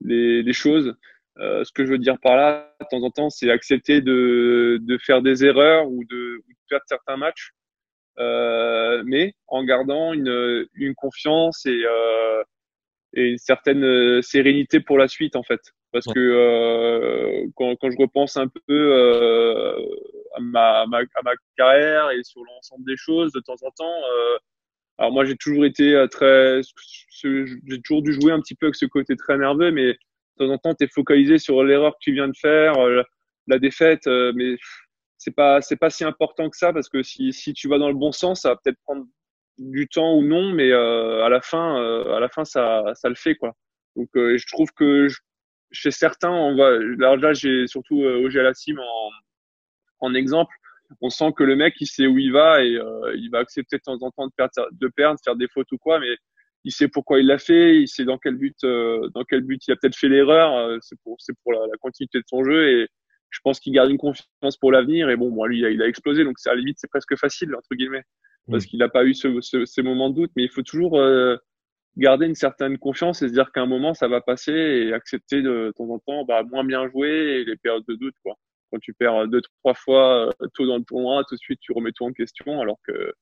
[0.00, 0.94] les, les, choses.
[1.38, 4.78] Euh, ce que je veux dire par là, de temps en temps, c'est accepter de,
[4.82, 7.52] de faire des erreurs ou de, ou de perdre certains matchs,
[8.18, 12.42] euh, mais en gardant une, une confiance et, euh,
[13.14, 15.60] et une certaine sérénité pour la suite, en fait.
[15.94, 19.78] Parce que euh, quand, quand, je repense un peu euh,
[20.34, 23.70] à, ma, à, ma, à, ma, carrière et sur l'ensemble des choses, de temps en
[23.70, 24.36] temps, euh,
[24.98, 26.62] alors moi j'ai toujours été euh, très,
[27.22, 29.96] j'ai toujours dû jouer un petit peu avec ce côté très nerveux, mais de
[30.38, 33.04] temps en temps tu es focalisé sur l'erreur que tu viens de faire, euh,
[33.46, 34.56] la défaite, mais
[35.16, 37.88] c'est pas c'est pas si important que ça parce que si si tu vas dans
[37.88, 39.06] le bon sens, ça va peut-être prendre
[39.58, 41.76] du temps ou non, mais à la fin
[42.14, 43.54] à la fin ça ça le fait quoi.
[43.96, 45.08] Donc je trouve que
[45.70, 49.10] chez certains, on va là, là j'ai surtout au Lassim en
[50.06, 50.54] en exemple
[51.00, 53.76] on sent que le mec il sait où il va et euh, il va accepter
[53.76, 56.16] de temps en temps de perdre, de perdre, faire des fautes ou quoi, mais
[56.64, 59.66] il sait pourquoi il l'a fait, il sait dans quel but, euh, dans quel but
[59.66, 60.56] il a peut-être fait l'erreur.
[60.56, 62.88] Euh, c'est pour, c'est pour la, continuité de son jeu et
[63.30, 65.10] je pense qu'il garde une confiance pour l'avenir.
[65.10, 67.54] Et bon, bon lui, il a, explosé, donc c'est à la limite c'est presque facile
[67.54, 68.04] entre guillemets
[68.50, 70.32] parce qu'il n'a pas eu ce, ce, ces moments de doute.
[70.36, 70.98] Mais il faut toujours
[71.96, 75.42] garder une certaine confiance et se dire qu'à un moment ça va passer et accepter
[75.42, 78.36] de, de temps en temps bah, moins bien jouer et les périodes de doute quoi
[78.74, 81.72] quand tu perds deux, trois fois euh, tôt dans le tournoi, tout de suite tu
[81.72, 83.14] remets tout en question, alors que de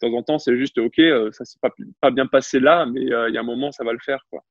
[0.00, 1.70] temps en temps c'est juste ok, euh, ça s'est pas,
[2.00, 4.24] pas bien passé là, mais euh, il y a un moment ça va le faire.
[4.30, 4.44] Quoi.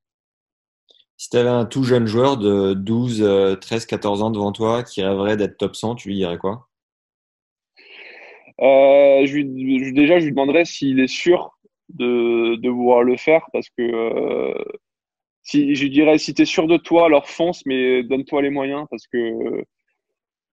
[1.17, 5.03] Si tu avais un tout jeune joueur de 12, 13, 14 ans devant toi qui
[5.03, 6.67] rêverait d'être top 100, tu lui dirais quoi?
[8.61, 11.57] Je lui, Déjà, je lui demanderais s'il est sûr
[11.89, 14.53] de, de vouloir le faire parce que
[15.43, 18.49] si, je lui dirais si tu es sûr de toi, alors fonce, mais donne-toi les
[18.49, 19.63] moyens parce que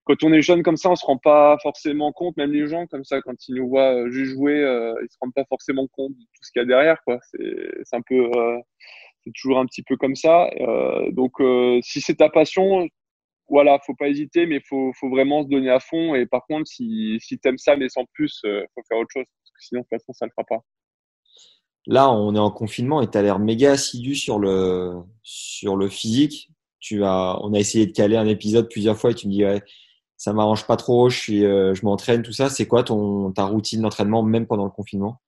[0.08, 2.86] quand on est jeune comme ça, on se rend pas forcément compte, même les gens
[2.86, 5.86] comme ça, quand ils nous voient euh, juste jouer, euh, ils se rendent pas forcément
[5.88, 7.18] compte de tout ce qu'il y a derrière, quoi.
[7.22, 8.58] C'est un peu, euh,
[9.22, 10.48] c'est toujours un petit peu comme ça.
[10.60, 11.34] Euh, donc,
[11.82, 12.88] si c'est ta passion,
[13.48, 16.14] voilà, faut pas hésiter, mais faut, faut vraiment se donner à fond.
[16.14, 19.50] Et par contre, si, si t'aimes ça, mais sans plus, faut faire autre chose, parce
[19.50, 20.64] que sinon, de toute façon, ça le fera pas.
[21.86, 24.92] Là, on est en confinement et tu as l'air méga assidu sur le,
[25.22, 26.50] sur le physique.
[26.80, 29.44] Tu as, on a essayé de caler un épisode plusieurs fois et tu me dis,
[29.44, 29.62] ouais,
[30.18, 32.50] ça m'arrange pas trop, je suis, euh, je m'entraîne, tout ça.
[32.50, 35.22] C'est quoi ton ta routine d'entraînement même pendant le confinement?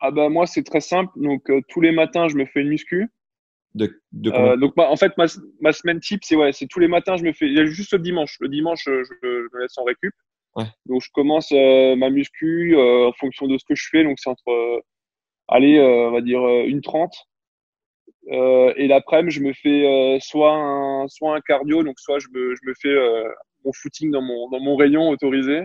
[0.00, 1.12] Ah bah moi c'est très simple.
[1.16, 3.10] Donc euh, tous les matins je me fais une muscu.
[3.74, 5.26] De, de euh, donc en fait ma,
[5.60, 7.46] ma semaine type c'est ouais c'est tous les matins je me fais.
[7.46, 8.36] Il y a juste le dimanche.
[8.40, 10.12] Le dimanche je, je, me laisse en récup.
[10.56, 10.64] Ouais.
[10.86, 14.02] Donc je commence ma muscu en fonction de ce que je fais.
[14.02, 14.82] Donc c'est entre
[15.48, 17.14] allez on va dire une trente.
[18.28, 22.60] et l'après-midi, je me fais soit un soit un cardio, donc soit je me, je
[22.66, 22.94] me fais
[23.64, 25.62] mon footing dans mon, dans mon rayon autorisé.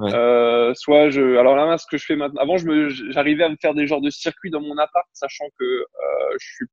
[0.00, 3.48] Euh, soit je, alors là, ce que je fais maintenant, avant, je me, j'arrivais à
[3.48, 6.66] me faire des genres de circuits dans mon appart, sachant que euh, je suis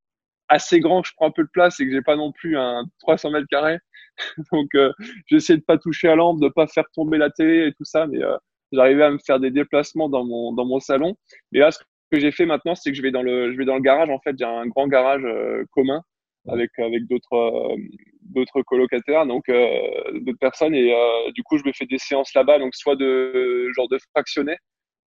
[0.54, 2.58] assez grand, que je prends un peu de place et que j'ai pas non plus
[2.58, 3.80] un 300 mètres carrés.
[4.52, 4.92] Donc, euh,
[5.28, 8.08] j'essaie de pas toucher à l'ambre, de pas faire tomber la télé et tout ça,
[8.08, 8.38] mais euh,
[8.72, 11.16] j'arrivais à me faire des déplacements dans mon dans mon salon.
[11.54, 11.80] Et là, ce
[12.12, 14.10] que j'ai fait maintenant, c'est que je vais dans le je vais dans le garage.
[14.10, 16.04] En fait, j'ai un grand garage euh, commun
[16.48, 17.76] avec avec d'autres euh,
[18.22, 22.34] d'autres colocataires donc euh, d'autres personnes et euh, du coup je me fais des séances
[22.34, 24.58] là-bas donc soit de genre de fractionner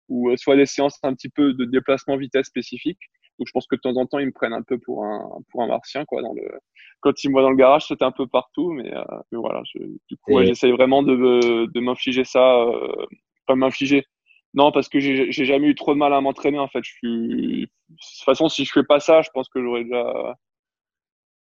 [0.09, 2.99] ou soit des séances un petit peu de déplacement vitesse spécifique
[3.43, 5.41] donc je pense que de temps en temps ils me prennent un peu pour un
[5.51, 6.43] pour un martien quoi dans le
[7.01, 8.93] quand ils me voient dans le garage c'était un peu partout mais,
[9.33, 13.07] mais voilà je, du coup ouais, j'essaye vraiment de de m'infliger ça euh,
[13.47, 14.05] pas m'infliger
[14.55, 16.85] non, parce que j'ai jamais eu trop de mal à m'entraîner en fait.
[16.85, 20.37] Je suis de toute façon si je fais pas ça, je pense que j'aurais déjà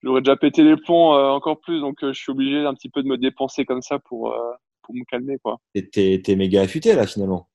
[0.02, 2.88] j'aurais déjà pété les plombs euh, encore plus, donc euh, je suis obligé un petit
[2.88, 4.52] peu de me dépenser comme ça pour, euh,
[4.82, 5.38] pour me calmer.
[5.42, 5.58] Quoi.
[5.92, 7.48] T'es méga affûté là finalement.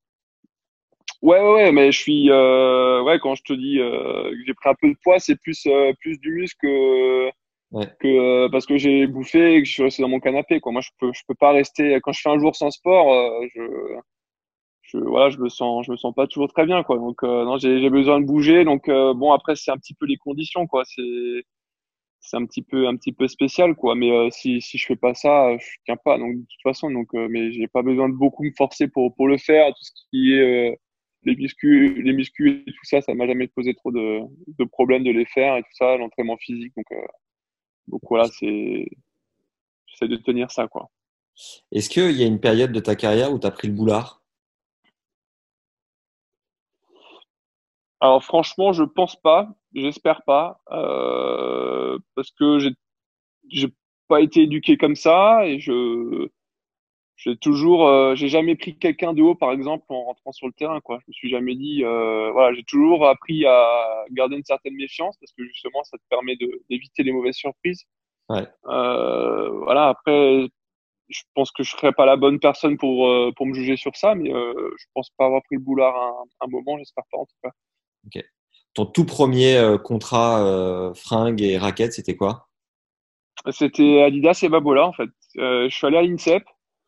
[1.22, 4.76] Ouais, ouais, ouais, mais je suis, ouais, quand je te dis que j'ai pris un
[4.80, 5.68] peu de poids, c'est plus,
[6.00, 7.30] plus du muscle que,
[7.72, 7.88] ouais.
[8.00, 10.60] que parce que j'ai bouffé et que je suis resté dans mon canapé.
[10.60, 10.72] Quoi.
[10.72, 12.00] Moi, je peux, je peux pas rester.
[12.04, 13.12] Quand je fais un jour sans sport,
[13.56, 13.62] je,
[14.84, 16.98] je, voilà, je me sens, je me sens pas toujours très bien, quoi.
[16.98, 18.66] Donc, non, j'ai, besoin de bouger.
[18.66, 20.84] Donc, bon, après, c'est un petit peu les conditions, quoi.
[20.86, 21.44] C'est,
[22.26, 24.96] c'est un petit peu un petit peu spécial quoi mais euh, si si je fais
[24.96, 28.10] pas ça je tiens pas donc de toute façon donc euh, mais j'ai pas besoin
[28.10, 30.76] de beaucoup me forcer pour pour le faire tout ce qui est euh,
[31.26, 35.04] les muscles les muscles et tout ça ça m'a jamais posé trop de de problèmes
[35.04, 37.08] de les faire et tout ça l'entraînement physique donc euh,
[37.88, 38.88] donc voilà c'est
[39.88, 40.90] j'essaie de tenir ça quoi.
[41.72, 44.22] Est-ce qu'il y a une période de ta carrière où tu as pris le boulard?
[48.00, 52.72] Alors franchement, je pense pas, j'espère pas, euh, parce que j'ai
[53.50, 53.68] j'ai
[54.08, 56.30] pas été éduqué comme ça et je
[57.18, 60.54] j'ai toujours euh, j'ai jamais pris quelqu'un de haut par exemple en rentrant sur le
[60.54, 61.00] terrain quoi.
[61.00, 65.18] Je me suis jamais dit euh, voilà, j'ai toujours appris à garder une certaine méfiance
[65.18, 66.36] parce que justement ça te permet
[66.70, 67.86] d'éviter les mauvaises surprises.
[68.30, 68.48] Ouais.
[68.68, 70.48] Euh, voilà, après
[71.08, 73.96] je pense que je serais pas la bonne personne pour euh, pour me juger sur
[73.96, 77.20] ça mais euh, je pense pas avoir pris le boulard un, un moment, j'espère pas
[77.20, 77.52] en tout cas.
[78.08, 78.24] Ok.
[78.74, 82.50] Ton tout premier euh, contrat euh, fringues et raquettes, c'était quoi?
[83.52, 85.10] C'était Adidas et Babola en fait.
[85.38, 86.44] Euh, je suis allé à l'INSEP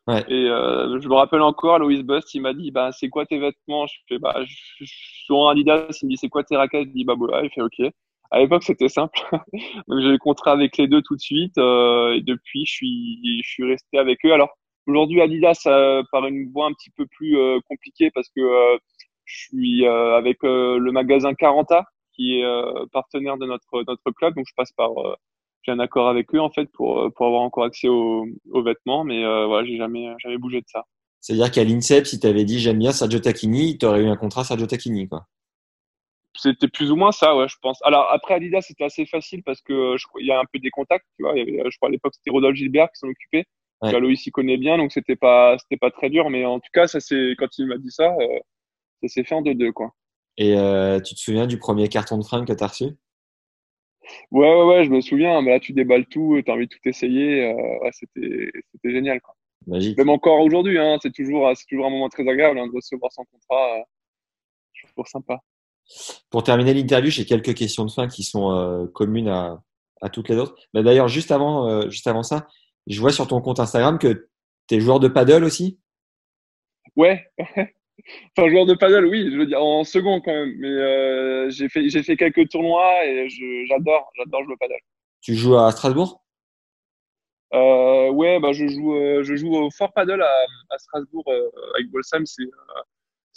[0.10, 3.40] et euh, je me rappelle encore, Louis Bust, il m'a dit bah, c'est quoi tes
[3.40, 3.88] vêtements?
[3.88, 6.88] Je fais bah, je, suis en Adidas, il me dit c'est quoi tes raquettes?
[6.88, 7.92] Je dis Babola, il fait ok.
[8.32, 9.20] À l'époque, c'était simple.
[9.88, 11.58] Donc, j'ai le contrat avec les deux tout de suite.
[11.58, 14.34] Euh, et depuis, je suis, je suis resté avec eux.
[14.34, 14.50] Alors,
[14.86, 18.78] aujourd'hui, Adidas euh, par une voie un petit peu plus euh, compliquée parce que euh,
[19.26, 22.46] je suis avec le magasin Caranta, qui est
[22.94, 24.36] partenaire de notre notre club.
[24.36, 24.92] Donc, je passe par
[25.64, 29.04] j'ai un accord avec eux en fait pour pour avoir encore accès aux, aux vêtements.
[29.04, 30.84] Mais voilà, j'ai jamais jamais bougé de ça.
[31.20, 34.16] C'est-à-dire qu'à l'INSEP, si tu avais dit j'aime bien Sergio Tacchini, tu aurais eu un
[34.16, 35.26] contrat Sergio Tacchini, quoi.
[36.40, 37.80] C'était plus ou moins ça, ouais, je pense.
[37.84, 40.60] Alors après Adidas, c'était assez facile parce que euh, je, il y a un peu
[40.60, 41.34] des contacts, tu vois.
[41.36, 43.46] Il y avait, euh, je crois à l'époque c'était Rodolphe Gilbert qui s'en occupait.
[43.82, 43.94] Ouais.
[43.94, 46.88] Aloïs s'y connaît bien, donc c'était pas c'était pas très dur, mais en tout cas
[46.88, 48.40] ça c'est quand il m'a dit ça, euh,
[49.02, 49.92] ça s'est fait en deux deux quoi.
[50.38, 52.86] Et euh, tu te souviens du premier carton de fringue que tu as reçu?
[54.32, 55.42] Ouais ouais ouais, je me souviens.
[55.42, 57.52] Mais là tu déballes tout, tu as envie de tout essayer.
[57.52, 59.36] Euh, ouais, c'était c'était génial quoi.
[59.66, 59.98] Magique.
[59.98, 63.12] Même encore aujourd'hui, hein, c'est toujours c'est toujours un moment très agréable hein, de recevoir
[63.12, 63.80] son contrat.
[63.80, 63.84] Euh,
[64.80, 65.42] toujours sympa.
[66.30, 69.62] Pour terminer l'interview, j'ai quelques questions de fin qui sont euh, communes à,
[70.02, 70.56] à, toutes les autres.
[70.74, 72.48] Mais d'ailleurs, juste avant, euh, juste avant ça,
[72.88, 74.30] je vois sur ton compte Instagram que
[74.68, 75.80] tu es joueur de paddle aussi?
[76.96, 77.26] Ouais.
[78.38, 80.54] enfin, joueur de paddle, oui, je veux dire en second quand même.
[80.58, 83.28] Mais euh, j'ai fait, j'ai fait quelques tournois et
[83.68, 84.80] j'adore, j'adore jouer au paddle.
[85.22, 86.24] Tu joues à Strasbourg?
[87.54, 88.94] Euh, Ouais, bah je joue,
[89.24, 90.34] je joue au Fort Paddle à,
[90.70, 91.26] à Strasbourg
[91.76, 92.26] avec Bolsam.
[92.26, 92.44] C'est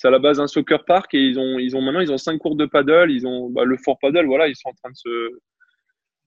[0.01, 2.17] c'est à la base un soccer park et ils ont, ils ont maintenant ils ont
[2.17, 4.91] cinq cours de paddle, ils ont bah, le fort paddle, voilà, ils sont en train
[4.91, 5.39] de se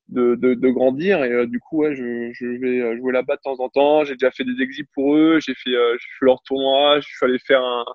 [0.10, 3.42] de, de, de grandir et euh, du coup ouais, je, je vais jouer là-bas de
[3.42, 4.04] temps en temps.
[4.04, 7.08] J'ai déjà fait des exits pour eux, j'ai fait, euh, j'ai fait leur tournoi, je
[7.08, 7.86] suis allé faire un,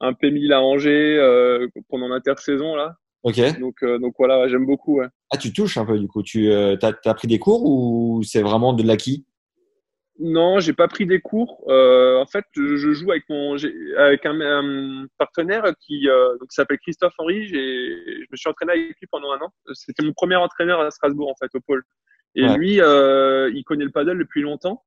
[0.00, 2.96] un P1000 à Angers euh, pendant l'intersaison là.
[3.22, 3.40] Ok.
[3.60, 4.98] Donc donc voilà, j'aime beaucoup.
[4.98, 5.06] Ouais.
[5.30, 8.42] Ah tu touches un peu du coup, tu as, as pris des cours ou c'est
[8.42, 9.26] vraiment de l'acquis?
[10.20, 11.62] Non, j'ai pas pris des cours.
[11.68, 13.56] Euh, en fait, je, joue avec mon
[13.96, 17.46] avec un, un partenaire qui, euh, s'appelle Christophe Henry.
[17.46, 19.52] Je me suis entraîné avec lui pendant un an.
[19.74, 21.84] C'était mon premier entraîneur à Strasbourg en fait au pôle.
[22.34, 22.56] Et ouais.
[22.56, 24.84] lui, euh, il connaît le paddle depuis longtemps,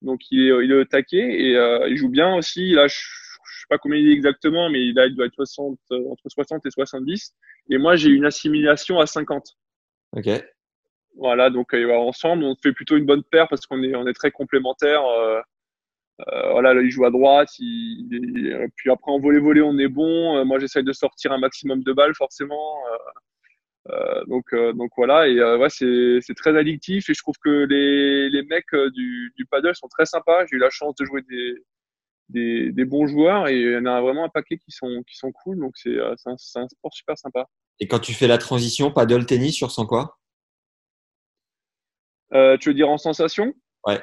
[0.00, 2.70] donc il est, il est au taquet et euh, il joue bien aussi.
[2.70, 2.96] Là, je
[3.68, 6.66] sais pas combien il est exactement, mais il, a, il doit être 60, entre 60
[6.66, 7.34] et 70.
[7.70, 9.56] Et moi, j'ai une assimilation à 50.
[10.16, 10.28] Ok.
[11.16, 14.12] Voilà, donc euh, ensemble, on fait plutôt une bonne paire parce qu'on est, on est
[14.12, 15.04] très complémentaires.
[15.04, 15.40] Euh,
[16.28, 19.88] euh, voilà, là, il joue à droite, il, il, puis après en volet-volet, on est
[19.88, 20.44] bon.
[20.44, 22.76] moi, j'essaye de sortir un maximum de balles, forcément.
[24.26, 28.42] donc, donc voilà, et ouais, c'est, c'est très addictif et je trouve que les, les
[28.42, 30.46] mecs du, du paddle sont très sympas.
[30.46, 31.54] J'ai eu la chance de jouer des,
[32.28, 35.16] des, des, bons joueurs et il y en a vraiment un paquet qui sont, qui
[35.16, 35.58] sont cool.
[35.58, 37.46] Donc c'est, c'est, un, un sport super sympa.
[37.80, 40.18] Et quand tu fais la transition paddle tennis, sur sens quoi?
[42.34, 43.54] Euh, tu veux dire en sensation?
[43.86, 44.02] Ouais.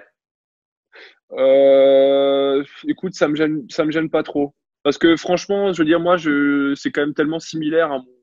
[1.31, 4.55] Euh, écoute, ça me gêne, ça me gêne pas trop.
[4.83, 8.15] Parce que franchement, je veux dire, moi, je, c'est quand même tellement similaire à mon,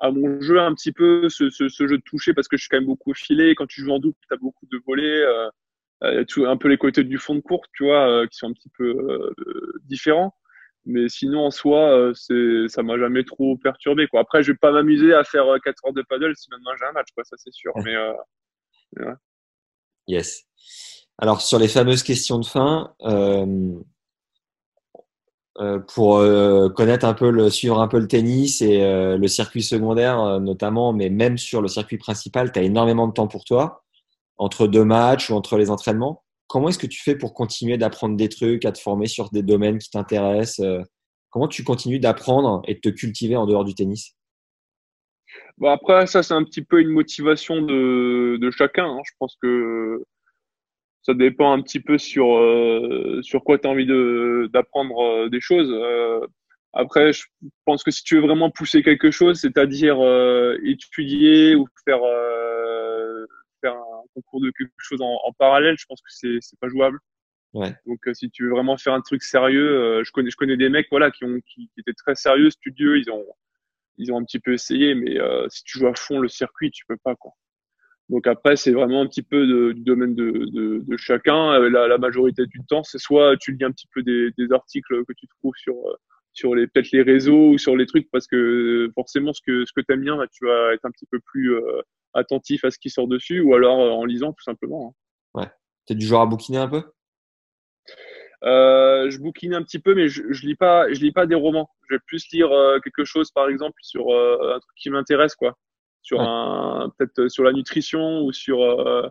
[0.00, 2.62] à mon jeu un petit peu, ce, ce, ce jeu de toucher, parce que je
[2.62, 3.54] suis quand même beaucoup filé.
[3.54, 5.48] Quand tu joues en double, tu as beaucoup de volets, euh,
[6.28, 8.52] tout, un peu les côtés du fond de courte, tu vois, euh, qui sont un
[8.52, 9.32] petit peu euh,
[9.84, 10.34] différents.
[10.86, 14.20] Mais sinon, en soi, c'est, ça m'a jamais trop perturbé, quoi.
[14.20, 16.92] Après, je vais pas m'amuser à faire 4 heures de paddle si maintenant j'ai un
[16.92, 17.72] match, quoi, ça c'est sûr.
[17.84, 17.94] Mais,
[18.96, 19.14] Ouais.
[20.06, 20.44] Yes.
[21.18, 23.72] Alors sur les fameuses questions de fin, euh,
[25.60, 29.28] euh, pour euh, connaître un peu le suivre un peu le tennis et euh, le
[29.28, 33.28] circuit secondaire euh, notamment, mais même sur le circuit principal, tu as énormément de temps
[33.28, 33.83] pour toi
[34.38, 36.22] entre deux matchs ou entre les entraînements.
[36.46, 39.42] Comment est-ce que tu fais pour continuer d'apprendre des trucs, à te former sur des
[39.42, 40.60] domaines qui t'intéressent
[41.34, 44.14] Comment tu continues d'apprendre et de te cultiver en dehors du tennis?
[45.58, 48.86] Bon, après, ça, c'est un petit peu une motivation de, de chacun.
[48.86, 49.00] Hein.
[49.04, 50.04] Je pense que
[51.02, 53.84] ça dépend un petit peu sur, euh, sur quoi tu as envie
[54.48, 55.72] d'apprendre euh, des choses.
[55.72, 56.20] Euh,
[56.72, 57.24] après, je
[57.64, 62.53] pense que si tu veux vraiment pousser quelque chose, c'est-à-dire euh, étudier ou faire, euh,
[64.14, 66.98] concours de quelque chose en, en parallèle, je pense que c'est, c'est pas jouable.
[67.52, 67.74] Ouais.
[67.86, 70.88] Donc, si tu veux vraiment faire un truc sérieux, je connais, je connais des mecs,
[70.90, 73.24] voilà, qui ont, qui, qui étaient très sérieux, studieux, ils ont,
[73.98, 76.70] ils ont un petit peu essayé, mais euh, si tu joues à fond le circuit,
[76.70, 77.32] tu peux pas quoi.
[78.10, 81.54] Donc après, c'est vraiment un petit peu de, du domaine de, de, de chacun.
[81.54, 84.52] Euh, la, la, majorité du temps, c'est soit tu lis un petit peu des, des,
[84.52, 85.94] articles que tu trouves sur euh,
[86.32, 89.72] sur les peut-être les réseaux ou sur les trucs parce que forcément ce que ce
[89.74, 91.80] que t'aimes bien, bah, tu vas être un petit peu plus euh,
[92.14, 94.94] attentif à ce qui sort dessus, ou alors en lisant tout simplement.
[95.34, 95.40] Hein.
[95.40, 95.50] Ouais.
[95.86, 96.82] T'es du genre à bouquiner un peu?
[98.44, 101.34] Euh, je bouquine un petit peu, mais je, je lis pas, je lis pas des
[101.34, 101.70] romans.
[101.88, 105.34] Je vais plus lire euh, quelque chose, par exemple, sur euh, un truc qui m'intéresse,
[105.34, 105.56] quoi.
[106.02, 106.26] Sur Ouais.
[106.28, 109.08] un, peut-être sur la nutrition ou sur euh,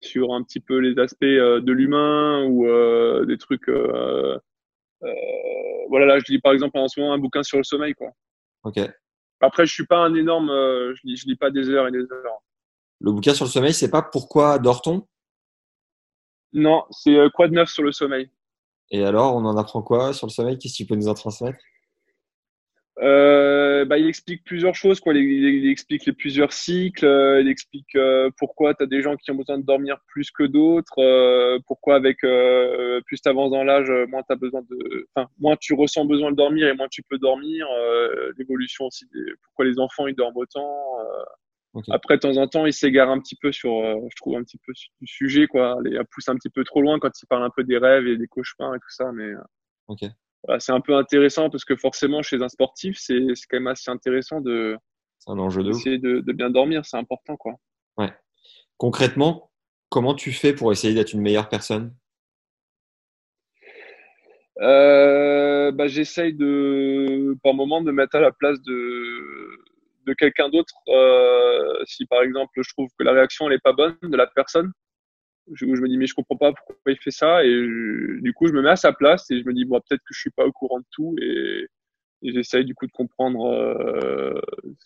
[0.00, 3.68] sur un petit peu les aspects euh, de l'humain ou euh, des trucs.
[3.68, 4.38] euh,
[5.02, 5.12] euh,
[5.88, 8.10] voilà, là, je lis par exemple en ce moment un bouquin sur le sommeil, quoi.
[8.62, 8.78] Ok.
[9.40, 12.10] Après, je suis pas un énorme, je lis, je lis pas des heures et des
[12.10, 12.42] heures.
[13.00, 15.06] Le bouquin sur le sommeil, c'est pas pourquoi dort-on?
[16.52, 18.30] Non, c'est quoi de neuf sur le sommeil?
[18.90, 20.58] Et alors, on en apprend quoi sur le sommeil?
[20.58, 21.58] Qu'est-ce que tu peux nous en transmettre?
[22.98, 25.00] Euh, bah, il explique plusieurs choses.
[25.00, 25.14] Quoi.
[25.14, 27.04] Il, il, explique les plusieurs cycles.
[27.04, 30.30] Euh, il explique euh, pourquoi tu as des gens qui ont besoin de dormir plus
[30.30, 30.98] que d'autres.
[30.98, 35.56] Euh, pourquoi avec euh, plus tu avances dans l'âge, moins tu besoin de, enfin, moins
[35.56, 37.66] tu ressens besoin de dormir et moins tu peux dormir.
[38.38, 39.06] L'évolution aussi.
[39.12, 40.74] Des, pourquoi les enfants ils dorment autant.
[41.74, 41.92] Okay.
[41.92, 44.58] Après, de temps en temps, il s'égare un petit peu sur, je trouve un petit
[44.64, 45.78] peu du sujet, quoi.
[45.84, 48.16] Il pousse un petit peu trop loin quand il parle un peu des rêves et
[48.16, 49.32] des cauchemars et tout ça, mais.
[49.88, 50.08] Okay
[50.58, 53.18] c'est un peu intéressant parce que forcément, chez un sportif, c'est
[53.50, 54.76] quand même assez intéressant de
[55.26, 56.84] un enjeu de, essayer de, de, bien dormir.
[56.84, 57.54] C'est important, quoi.
[57.96, 58.12] Ouais.
[58.76, 59.50] Concrètement,
[59.88, 61.94] comment tu fais pour essayer d'être une meilleure personne?
[64.60, 69.64] Euh, bah, J'essaye de, par moment, de mettre à la place de,
[70.06, 70.74] de quelqu'un d'autre.
[70.88, 74.72] Euh, si par exemple, je trouve que la réaction n'est pas bonne de la personne,
[75.52, 77.44] je, je, me dis mais je comprends pas pourquoi il fait ça.
[77.44, 77.50] Et
[78.20, 80.14] du coup je me mets à sa place et je me dis bon peut-être que
[80.14, 81.16] je suis pas au courant de tout.
[81.20, 81.66] Et,
[82.22, 84.40] et j'essaye du coup de comprendre euh,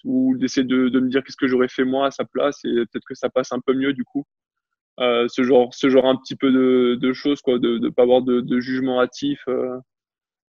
[0.04, 2.64] ou d'essayer de, de, me dire qu'est-ce que j'aurais fait moi à sa place.
[2.64, 4.24] Et peut-être que ça passe un peu mieux du coup.
[5.00, 8.02] Euh, ce genre ce genre un petit peu de, de choses quoi de, de pas
[8.02, 9.78] avoir de, de jugement hâtif euh,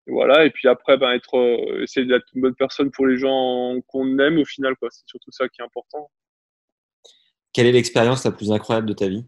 [0.06, 0.44] et voilà.
[0.44, 4.18] Et puis après ben être euh, essayer d'être une bonne personne pour les gens qu'on
[4.18, 4.88] aime au final quoi.
[4.90, 6.10] C'est surtout ça qui est important.
[7.52, 9.26] Quelle est l'expérience la plus incroyable de ta vie?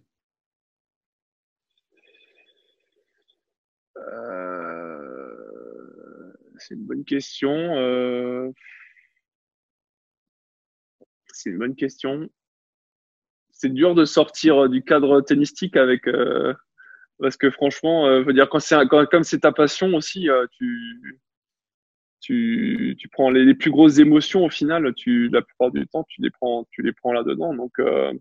[6.67, 7.51] C'est une bonne question.
[7.51, 8.51] Euh...
[11.33, 12.29] C'est une bonne question.
[13.51, 16.55] C'est dur de sortir du cadre tennistique avec euh...
[17.19, 21.21] parce que franchement, euh, veux dire quand c'est comme c'est ta passion aussi, euh, tu
[22.21, 24.95] tu, tu prends les, plus grosses émotions au final.
[24.95, 26.67] Tu la plupart du temps, tu les prends
[27.03, 27.55] prends là dedans.
[27.55, 28.13] Donc euh,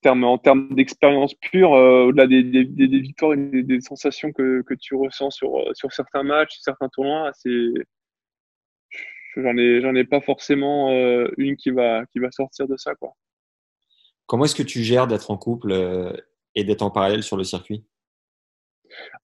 [0.00, 3.80] termes, en termes d'expérience pure, euh, au-delà des, des, des, des, victoires et des, des,
[3.80, 7.72] sensations que, que tu ressens sur, euh, sur certains matchs, certains tournois, c'est
[9.36, 12.94] j'en ai j'en ai pas forcément euh, une qui va qui va sortir de ça
[12.94, 13.12] quoi.
[14.26, 16.12] Comment est-ce que tu gères d'être en couple euh,
[16.54, 17.84] et d'être en parallèle sur le circuit?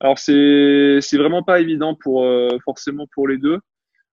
[0.00, 3.60] Alors c'est c'est vraiment pas évident pour euh, forcément pour les deux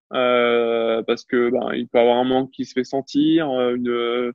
[0.09, 4.31] parce que ben il peut y avoir un manque qui se fait sentir, une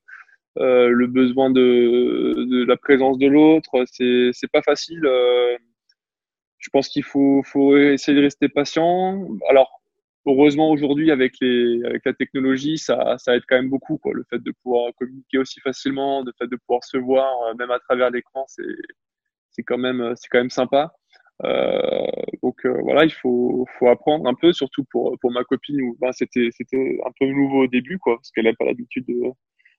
[0.58, 3.70] euh, le besoin de, de, la présence de l'autre.
[3.86, 5.04] C'est c'est pas facile.
[5.06, 5.56] Euh,
[6.58, 9.26] je pense qu'il faut faut essayer de rester patient.
[9.48, 9.80] Alors
[10.26, 14.12] heureusement aujourd'hui avec les avec la technologie ça ça aide quand même beaucoup quoi.
[14.14, 17.70] Le fait de pouvoir communiquer aussi facilement, le fait de pouvoir se voir euh, même
[17.70, 18.62] à travers l'écran, c'est
[19.50, 20.92] c'est quand même c'est quand même sympa.
[21.44, 22.06] Euh,
[22.42, 26.12] donc voilà, il faut, faut apprendre un peu, surtout pour, pour ma copine où ben,
[26.12, 29.22] c'était c'était un peu nouveau au début, quoi, parce qu'elle n'a pas l'habitude de,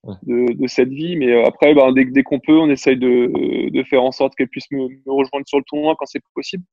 [0.03, 1.15] de, de, cette vie.
[1.17, 4.35] Mais euh, après, ben, dès, dès qu'on peut, on essaye de, de faire en sorte
[4.35, 6.63] qu'elle puisse me, me, rejoindre sur le tournoi quand c'est possible.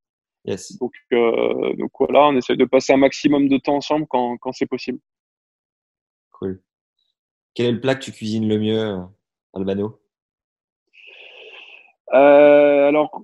[0.45, 0.79] Yes.
[0.79, 4.53] Donc, euh, donc voilà, on essaye de passer un maximum de temps ensemble quand, quand
[4.53, 4.99] c'est possible.
[6.33, 6.63] Cool.
[7.55, 8.97] Quel est le plat que tu cuisines le mieux,
[9.55, 10.01] Albano?
[12.15, 13.23] Euh, Alors,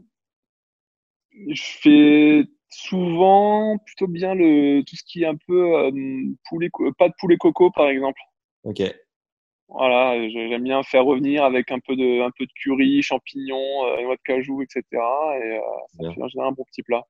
[1.49, 5.91] je fais souvent plutôt bien le tout ce qui est un peu euh,
[6.49, 8.20] poulet, pas de poulet coco par exemple.
[8.65, 8.83] Ok.
[9.74, 14.03] Voilà, j'aime bien faire revenir avec un peu de, un peu de curry, champignons, euh,
[14.03, 14.85] noix de cajou, etc.
[14.93, 15.61] Et euh,
[16.01, 17.03] ça fait en général un bon petit plat.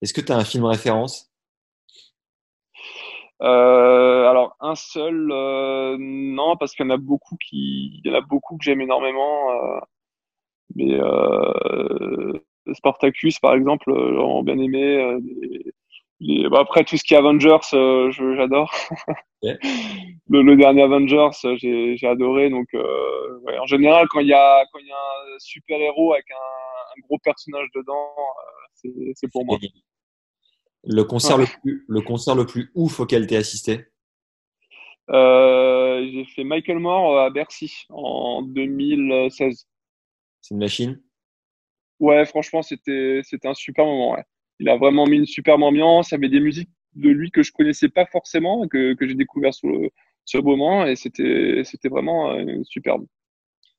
[0.00, 1.32] Est-ce que tu as un film référence?
[3.42, 8.14] Euh, Alors un seul, euh, non, parce qu'il y en a beaucoup qui, il y
[8.14, 9.48] en a beaucoup que j'aime énormément.
[10.76, 10.96] Mais
[12.72, 15.18] Spartacus, par exemple, j'ai bien aimé.
[16.50, 17.58] Bah après tout ce qui est Avengers,
[18.36, 18.72] j'adore.
[19.42, 19.56] Okay.
[20.28, 22.50] le, le, dernier Avengers, j'ai adoré.
[22.50, 25.80] Donc, euh, ouais, en général, quand il y a quand il y a un super
[25.80, 28.12] héros avec un, un gros personnage dedans,
[28.84, 29.56] euh, c'est pour moi.
[30.84, 31.46] Le concert ouais.
[31.46, 33.86] le plus le concert le plus ouf auquel tu assisté?
[35.10, 39.66] Euh, J'ai fait Michael Moore à Bercy en 2016.
[40.42, 41.02] C'est une machine?
[41.98, 44.12] Ouais, franchement, c'était c'était un super moment.
[44.12, 44.24] Ouais.
[44.60, 46.10] Il a vraiment mis une superbe ambiance.
[46.10, 49.14] Il y avait des musiques de lui que je connaissais pas forcément, que, que j'ai
[49.14, 49.90] découvert sur le,
[50.24, 53.06] sur le moment, et c'était, c'était vraiment euh, superbe.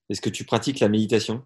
[0.09, 1.43] Est-ce que tu pratiques la méditation?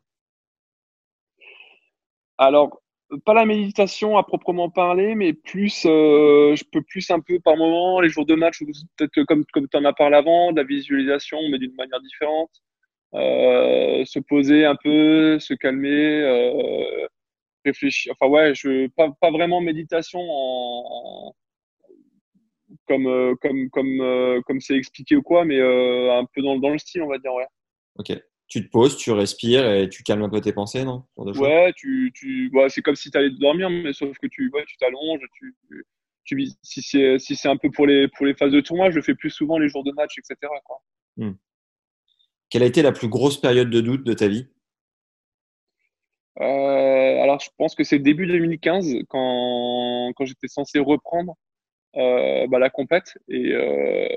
[2.38, 2.82] Alors,
[3.26, 7.58] pas la méditation à proprement parler, mais plus, euh, je peux plus un peu par
[7.58, 8.60] moment, les jours de match,
[8.98, 12.52] peut-être comme, comme tu en as parlé avant, de la visualisation, mais d'une manière différente.
[13.14, 17.08] Euh, se poser un peu, se calmer, euh,
[17.66, 18.14] réfléchir.
[18.18, 21.36] Enfin ouais, je pas, pas vraiment méditation en,
[22.88, 27.02] comme comme comme comme c'est expliqué ou quoi, mais un peu dans dans le style,
[27.02, 27.48] on va dire, ouais.
[27.98, 28.14] Ok.
[28.48, 31.04] Tu te poses, tu respires et tu calmes un peu tes pensées, non?
[31.18, 34.64] Ouais, tu, tu, ouais, c'est comme si tu allais dormir, mais sauf que tu, ouais,
[34.68, 35.56] tu t'allonges, tu,
[36.26, 38.98] tu, si c'est, si c'est un peu pour les, pour les phases de tournoi, je
[38.98, 40.36] le fais plus souvent les jours de match, etc.
[40.64, 40.78] Quoi.
[41.18, 41.34] Hmm.
[42.52, 44.48] Quelle a été la plus grosse période de doute de ta vie?
[46.42, 51.36] Euh, Alors, je pense que c'est début 2015, quand, quand j'étais censé reprendre
[51.98, 53.18] euh, bah, la compète.
[53.30, 54.08] Et, euh,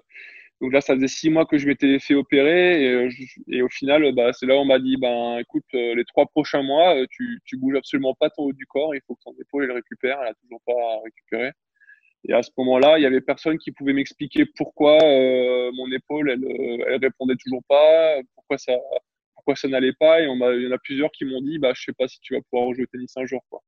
[0.61, 3.11] donc là, ça faisait six mois que je m'étais fait opérer et, euh,
[3.49, 6.27] et au final, bah, c'est là où on m'a dit, ben écoute, euh, les trois
[6.27, 9.23] prochains mois, euh, tu, tu bouges absolument pas ton haut du corps, il faut que
[9.25, 11.53] ton épaule elle récupère, elle a toujours pas récupéré.
[12.29, 16.45] Et à ce moment-là, il y avait personne qui pouvait m'expliquer pourquoi mon épaule, elle,
[16.89, 18.73] elle répondait toujours pas, pourquoi ça,
[19.49, 20.21] pourquoi ça n'allait pas.
[20.21, 22.21] Et on il y en a plusieurs qui m'ont dit, bah je sais pas si
[22.21, 23.61] tu vas pouvoir rejouer au tennis un jour, quoi.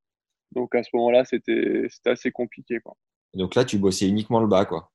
[0.53, 2.95] Donc à ce moment-là, c'était, c'était assez compliqué, quoi.
[3.35, 4.91] Donc là, tu bossais uniquement le bas, quoi.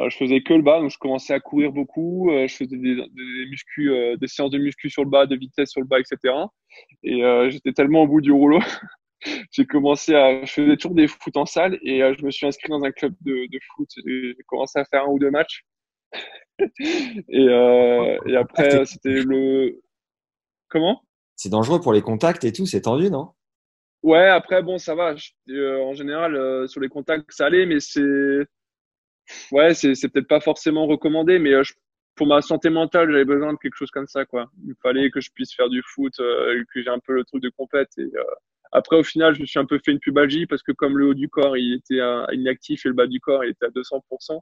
[0.00, 2.30] Euh, je faisais que le bas, donc je commençais à courir beaucoup.
[2.30, 5.36] Euh, je faisais des, des, muscu, euh, des séances de muscu sur le bas, de
[5.36, 6.34] vitesse sur le bas, etc.
[7.04, 8.58] Et j'étais tellement au bout du rouleau.
[9.52, 12.70] j'ai commencé à, je faisais toujours des foot en salle et je me suis inscrit
[12.70, 13.88] dans un club de, de foot.
[14.04, 15.62] J'ai commencé à faire un ou deux matchs.
[17.28, 19.80] Et, et après, c'était le.
[20.68, 21.02] Comment?
[21.36, 23.30] C'est dangereux pour les contacts et tout, c'est tendu, non?
[24.02, 25.14] Ouais, après, bon, ça va.
[25.48, 28.46] en général, sur les contacts, ça allait, mais c'est
[29.50, 31.62] ouais, c'est, peut-être pas forcément recommandé, mais euh,
[32.14, 34.50] pour ma santé mentale, j'avais besoin de quelque chose comme ça, quoi.
[34.66, 37.42] Il fallait que je puisse faire du foot, euh, que j'ai un peu le truc
[37.42, 37.90] de compète.
[37.98, 38.22] Et euh,
[38.72, 41.06] après, au final, je me suis un peu fait une pubalgie parce que comme le
[41.06, 42.00] haut du corps, il était
[42.32, 44.40] inactif et le bas du corps, il était à 200%.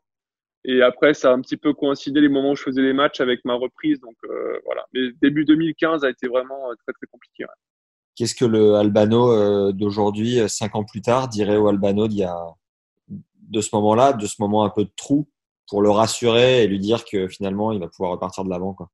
[0.64, 3.20] Et après, ça a un petit peu coïncidé les moments où je faisais les matchs
[3.20, 4.00] avec ma reprise.
[4.00, 4.16] Donc
[4.64, 4.84] voilà.
[4.92, 7.44] Mais début 2015 a été vraiment très très compliqué.
[8.14, 12.36] Qu'est-ce que le Albano d'aujourd'hui, cinq ans plus tard, dirait au Albano d'il y a
[13.08, 15.26] de ce moment-là, de ce moment un peu de trou,
[15.70, 18.90] pour le rassurer et lui dire que finalement, il va pouvoir repartir de l'avant, quoi?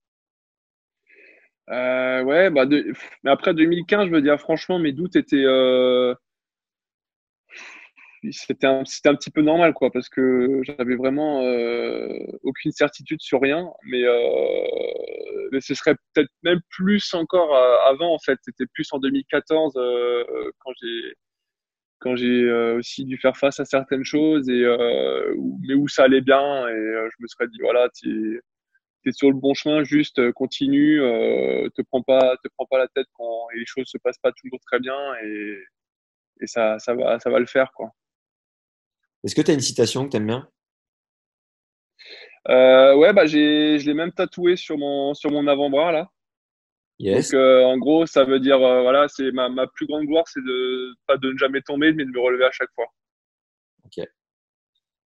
[1.71, 2.65] Euh, ouais, bah
[3.25, 6.15] mais après 2015, je veux dire franchement, mes doutes étaient, euh...
[8.31, 12.09] c'était un, un, petit peu normal, quoi, parce que j'avais vraiment euh,
[12.43, 18.15] aucune certitude sur rien, mais, euh, mais ce serait peut-être même plus encore euh, avant,
[18.15, 18.39] en fait.
[18.43, 19.75] C'était plus en 2014
[20.59, 21.15] quand j'ai
[22.01, 25.35] quand j'ai euh, aussi dû faire face à certaines choses et euh,
[25.67, 28.43] mais où ça allait bien et euh, je me serais dit voilà tu
[29.07, 33.07] es sur le bon chemin juste continue te prends pas te prends pas la tête
[33.15, 35.59] quand les choses se passent pas toujours très bien et,
[36.41, 37.93] et ça ça va ça va le faire quoi
[39.27, 40.49] est-ce que tu as une citation que tu aimes bien
[42.49, 46.11] ouais bah je l'ai même tatoué sur mon sur mon avant-bras là
[46.99, 50.27] donc, euh, en gros, ça veut dire, euh, voilà, c'est ma, ma, plus grande gloire,
[50.29, 52.87] c'est de pas de ne jamais tomber, mais de me relever à chaque fois.
[53.85, 54.07] Ok.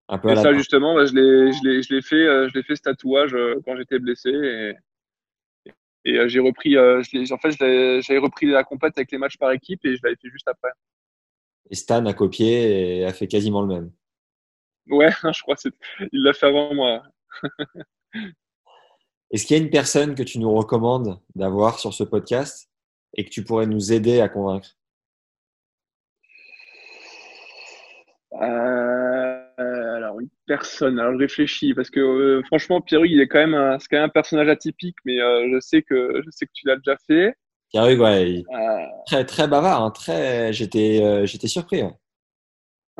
[0.09, 2.55] Un peu et ça, justement, bah, je l'ai, je l'ai, je l'ai fait, euh, je
[2.55, 5.73] l'ai fait ce tatouage quand j'étais blessé et,
[6.05, 9.97] et j'ai repris, en fait, j'avais repris la compète avec les matchs par équipe et
[9.97, 10.71] je l'avais fait juste après.
[11.71, 13.93] Et Stan a copié et a fait quasiment le même.
[14.89, 15.73] Ouais, je crois qu'il
[16.13, 17.03] l'a fait avant moi.
[19.31, 22.69] Est-ce qu'il y a une personne que tu nous recommandes d'avoir sur ce podcast
[23.17, 24.77] et que tu pourrais nous aider à convaincre?
[28.35, 30.99] Euh, Alors, une personne.
[30.99, 33.99] Alors, je réfléchis parce que euh, franchement, Pierre il est quand même un, c'est quand
[33.99, 36.97] même un personnage atypique, mais euh, je sais que je sais que tu l'as déjà
[37.07, 37.35] fait.
[37.71, 38.43] Pierre ouais,
[39.07, 40.53] très très bavard, hein, très.
[40.53, 41.83] J'étais j'étais surpris.
[41.83, 41.95] Ouais,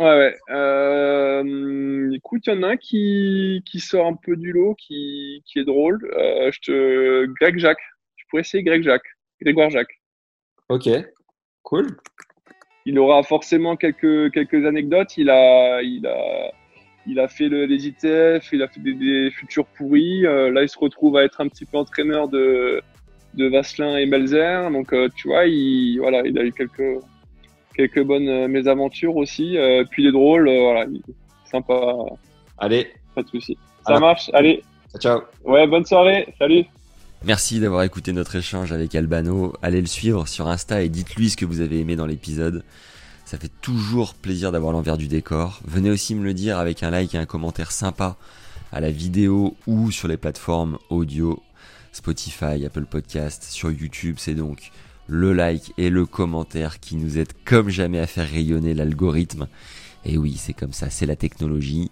[0.01, 0.37] ouais.
[0.51, 5.43] Euh, écoute, il y en a un qui, qui sort un peu du lot, qui,
[5.47, 5.99] qui est drôle.
[6.17, 7.27] Euh, je te...
[7.39, 7.83] Greg Jacques.
[8.17, 9.09] Tu pourrais essayer Greg Jacques.
[9.43, 10.01] Grégoire Jacques.
[10.69, 10.89] Ok,
[11.63, 11.89] cool.
[12.87, 15.17] Il aura forcément quelques, quelques anecdotes.
[15.17, 16.53] Il a, il a,
[17.07, 20.27] il a fait le, les ITF, il a fait des, futurs pourris.
[20.27, 22.81] Euh, là, il se retrouve à être un petit peu entraîneur de,
[23.35, 24.71] de Vasselin et Melzer.
[24.71, 27.03] Donc, tu vois, il, voilà, il a eu quelques,
[27.75, 29.57] quelques bonnes euh, mésaventures aussi.
[29.57, 30.87] Euh, puis les drôles, euh, voilà,
[31.51, 31.95] sympa.
[32.59, 32.89] Allez.
[33.15, 33.57] Pas de souci.
[33.87, 34.31] Ça marche.
[34.33, 34.63] Allez.
[34.99, 35.23] Ciao.
[35.45, 36.33] Ouais, bonne soirée.
[36.39, 36.65] Salut.
[37.25, 39.53] Merci d'avoir écouté notre échange avec Albano.
[39.63, 42.65] Allez le suivre sur Insta et dites-lui ce que vous avez aimé dans l'épisode.
[43.25, 45.61] Ça fait toujours plaisir d'avoir l'envers du décor.
[45.65, 48.17] Venez aussi me le dire avec un like et un commentaire sympa
[48.73, 51.43] à la vidéo ou sur les plateformes audio,
[51.93, 54.17] Spotify, Apple Podcast, sur YouTube.
[54.19, 54.71] C'est donc
[55.11, 59.49] le like et le commentaire qui nous aident comme jamais à faire rayonner l'algorithme.
[60.05, 61.91] Et oui, c'est comme ça, c'est la technologie.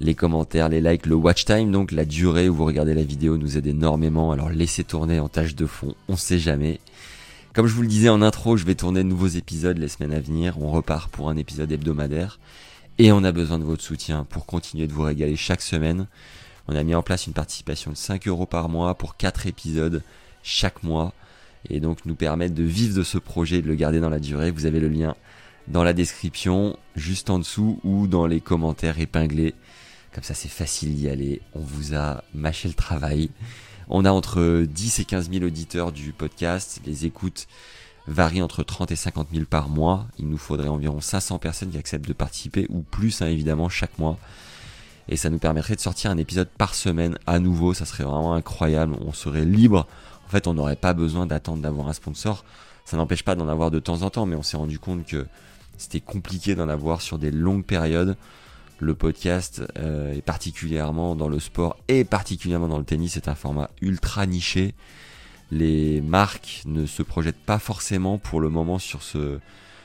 [0.00, 3.38] Les commentaires, les likes, le watch time, donc la durée où vous regardez la vidéo
[3.38, 4.32] nous aide énormément.
[4.32, 6.78] Alors laissez tourner en tâche de fond, on sait jamais.
[7.54, 10.12] Comme je vous le disais en intro, je vais tourner de nouveaux épisodes les semaines
[10.12, 10.60] à venir.
[10.60, 12.38] On repart pour un épisode hebdomadaire.
[12.98, 16.06] Et on a besoin de votre soutien pour continuer de vous régaler chaque semaine.
[16.68, 20.02] On a mis en place une participation de 5 euros par mois pour 4 épisodes
[20.42, 21.14] chaque mois.
[21.70, 24.18] Et donc nous permettre de vivre de ce projet et de le garder dans la
[24.18, 24.50] durée.
[24.50, 25.14] Vous avez le lien
[25.68, 29.54] dans la description, juste en dessous ou dans les commentaires épinglés.
[30.12, 31.40] Comme ça c'est facile d'y aller.
[31.54, 33.30] On vous a mâché le travail.
[33.88, 36.80] On a entre 10 et 15 000 auditeurs du podcast.
[36.86, 37.46] Les écoutes
[38.06, 40.06] varient entre 30 et 50 000 par mois.
[40.18, 43.98] Il nous faudrait environ 500 personnes qui acceptent de participer, ou plus hein, évidemment chaque
[43.98, 44.18] mois.
[45.08, 47.74] Et ça nous permettrait de sortir un épisode par semaine à nouveau.
[47.74, 48.96] Ça serait vraiment incroyable.
[49.00, 49.86] On serait libre.
[50.32, 52.44] Fait, on n'aurait pas besoin d'attendre d'avoir un sponsor.
[52.84, 55.26] Ça n'empêche pas d'en avoir de temps en temps, mais on s'est rendu compte que
[55.78, 58.16] c'était compliqué d'en avoir sur des longues périodes.
[58.80, 63.36] Le podcast, euh, et particulièrement dans le sport et particulièrement dans le tennis, c'est un
[63.36, 64.74] format ultra niché
[65.52, 69.38] les marques ne se projettent pas forcément pour le moment sur ce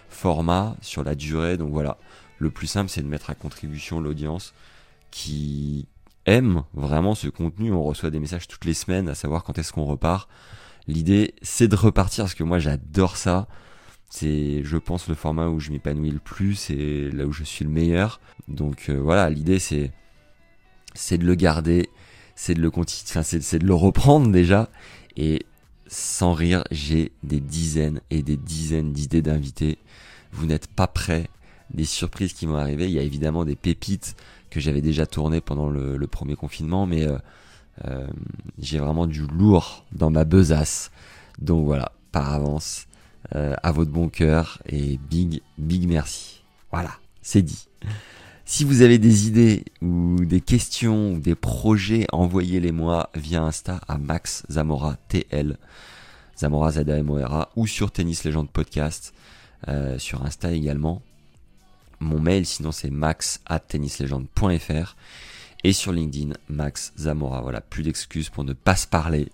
[0.09, 1.57] format, sur la durée.
[1.57, 1.97] Donc voilà,
[2.39, 4.53] le plus simple, c'est de mettre à contribution l'audience
[5.11, 5.87] qui
[6.27, 7.71] aime vraiment ce contenu.
[7.71, 10.29] On reçoit des messages toutes les semaines à savoir quand est-ce qu'on repart.
[10.87, 13.47] L'idée, c'est de repartir parce que moi, j'adore ça.
[14.09, 17.65] C'est, je pense, le format où je m'épanouis le plus et là où je suis
[17.65, 18.21] le meilleur.
[18.47, 19.91] Donc euh, voilà, l'idée, c'est,
[20.93, 21.89] c'est de le garder,
[22.35, 24.69] c'est de le continuer, c'est de le reprendre déjà
[25.17, 25.45] et
[25.87, 29.77] sans rire, j'ai des dizaines et des dizaines d'idées d'invités.
[30.31, 31.29] Vous n'êtes pas prêts
[31.73, 32.85] des surprises qui vont arriver.
[32.85, 34.15] Il y a évidemment des pépites
[34.49, 37.17] que j'avais déjà tournées pendant le, premier confinement, mais euh,
[37.85, 38.07] euh,
[38.59, 40.91] j'ai vraiment du lourd dans ma besace.
[41.39, 42.87] Donc voilà, par avance,
[43.35, 46.43] euh, à votre bon cœur et big, big merci.
[46.71, 46.91] Voilà,
[47.21, 47.67] c'est dit.
[48.45, 53.81] Si vous avez des idées ou des questions ou des projets, envoyez-les moi via Insta
[53.87, 55.57] à Max Zamora TL,
[56.39, 59.13] Zamora Z -A -M -O -R -A, ou sur Tennis Legend Podcast,
[59.97, 61.01] sur Insta également.
[61.99, 64.95] Mon mail sinon c'est max at tennislegend.fr
[65.63, 67.41] et sur LinkedIn Max Zamora.
[67.41, 69.31] Voilà, plus d'excuses pour ne pas se parler.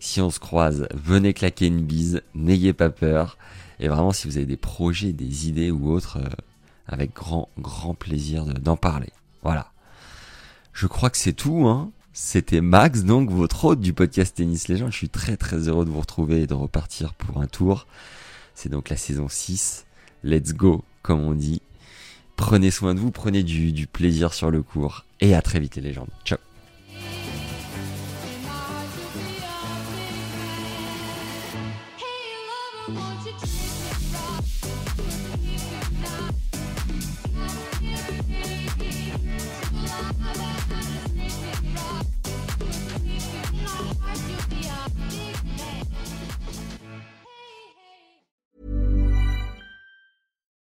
[0.00, 3.38] Si on se croise, venez claquer une bise, n'ayez pas peur.
[3.78, 6.28] Et vraiment, si vous avez des projets, des idées ou autres, euh,
[6.88, 9.10] avec grand, grand plaisir d'en parler.
[9.42, 9.70] Voilà.
[10.72, 11.90] Je crois que c'est tout, hein.
[12.12, 14.90] C'était Max, donc votre hôte du podcast Tennis Légende.
[14.90, 17.86] Je suis très très heureux de vous retrouver et de repartir pour un tour.
[18.54, 19.84] C'est donc la saison 6.
[20.24, 21.60] Let's go, comme on dit.
[22.36, 25.04] Prenez soin de vous, prenez du, plaisir sur le cours.
[25.20, 26.10] Et à très vite les légendes.
[26.24, 26.38] Ciao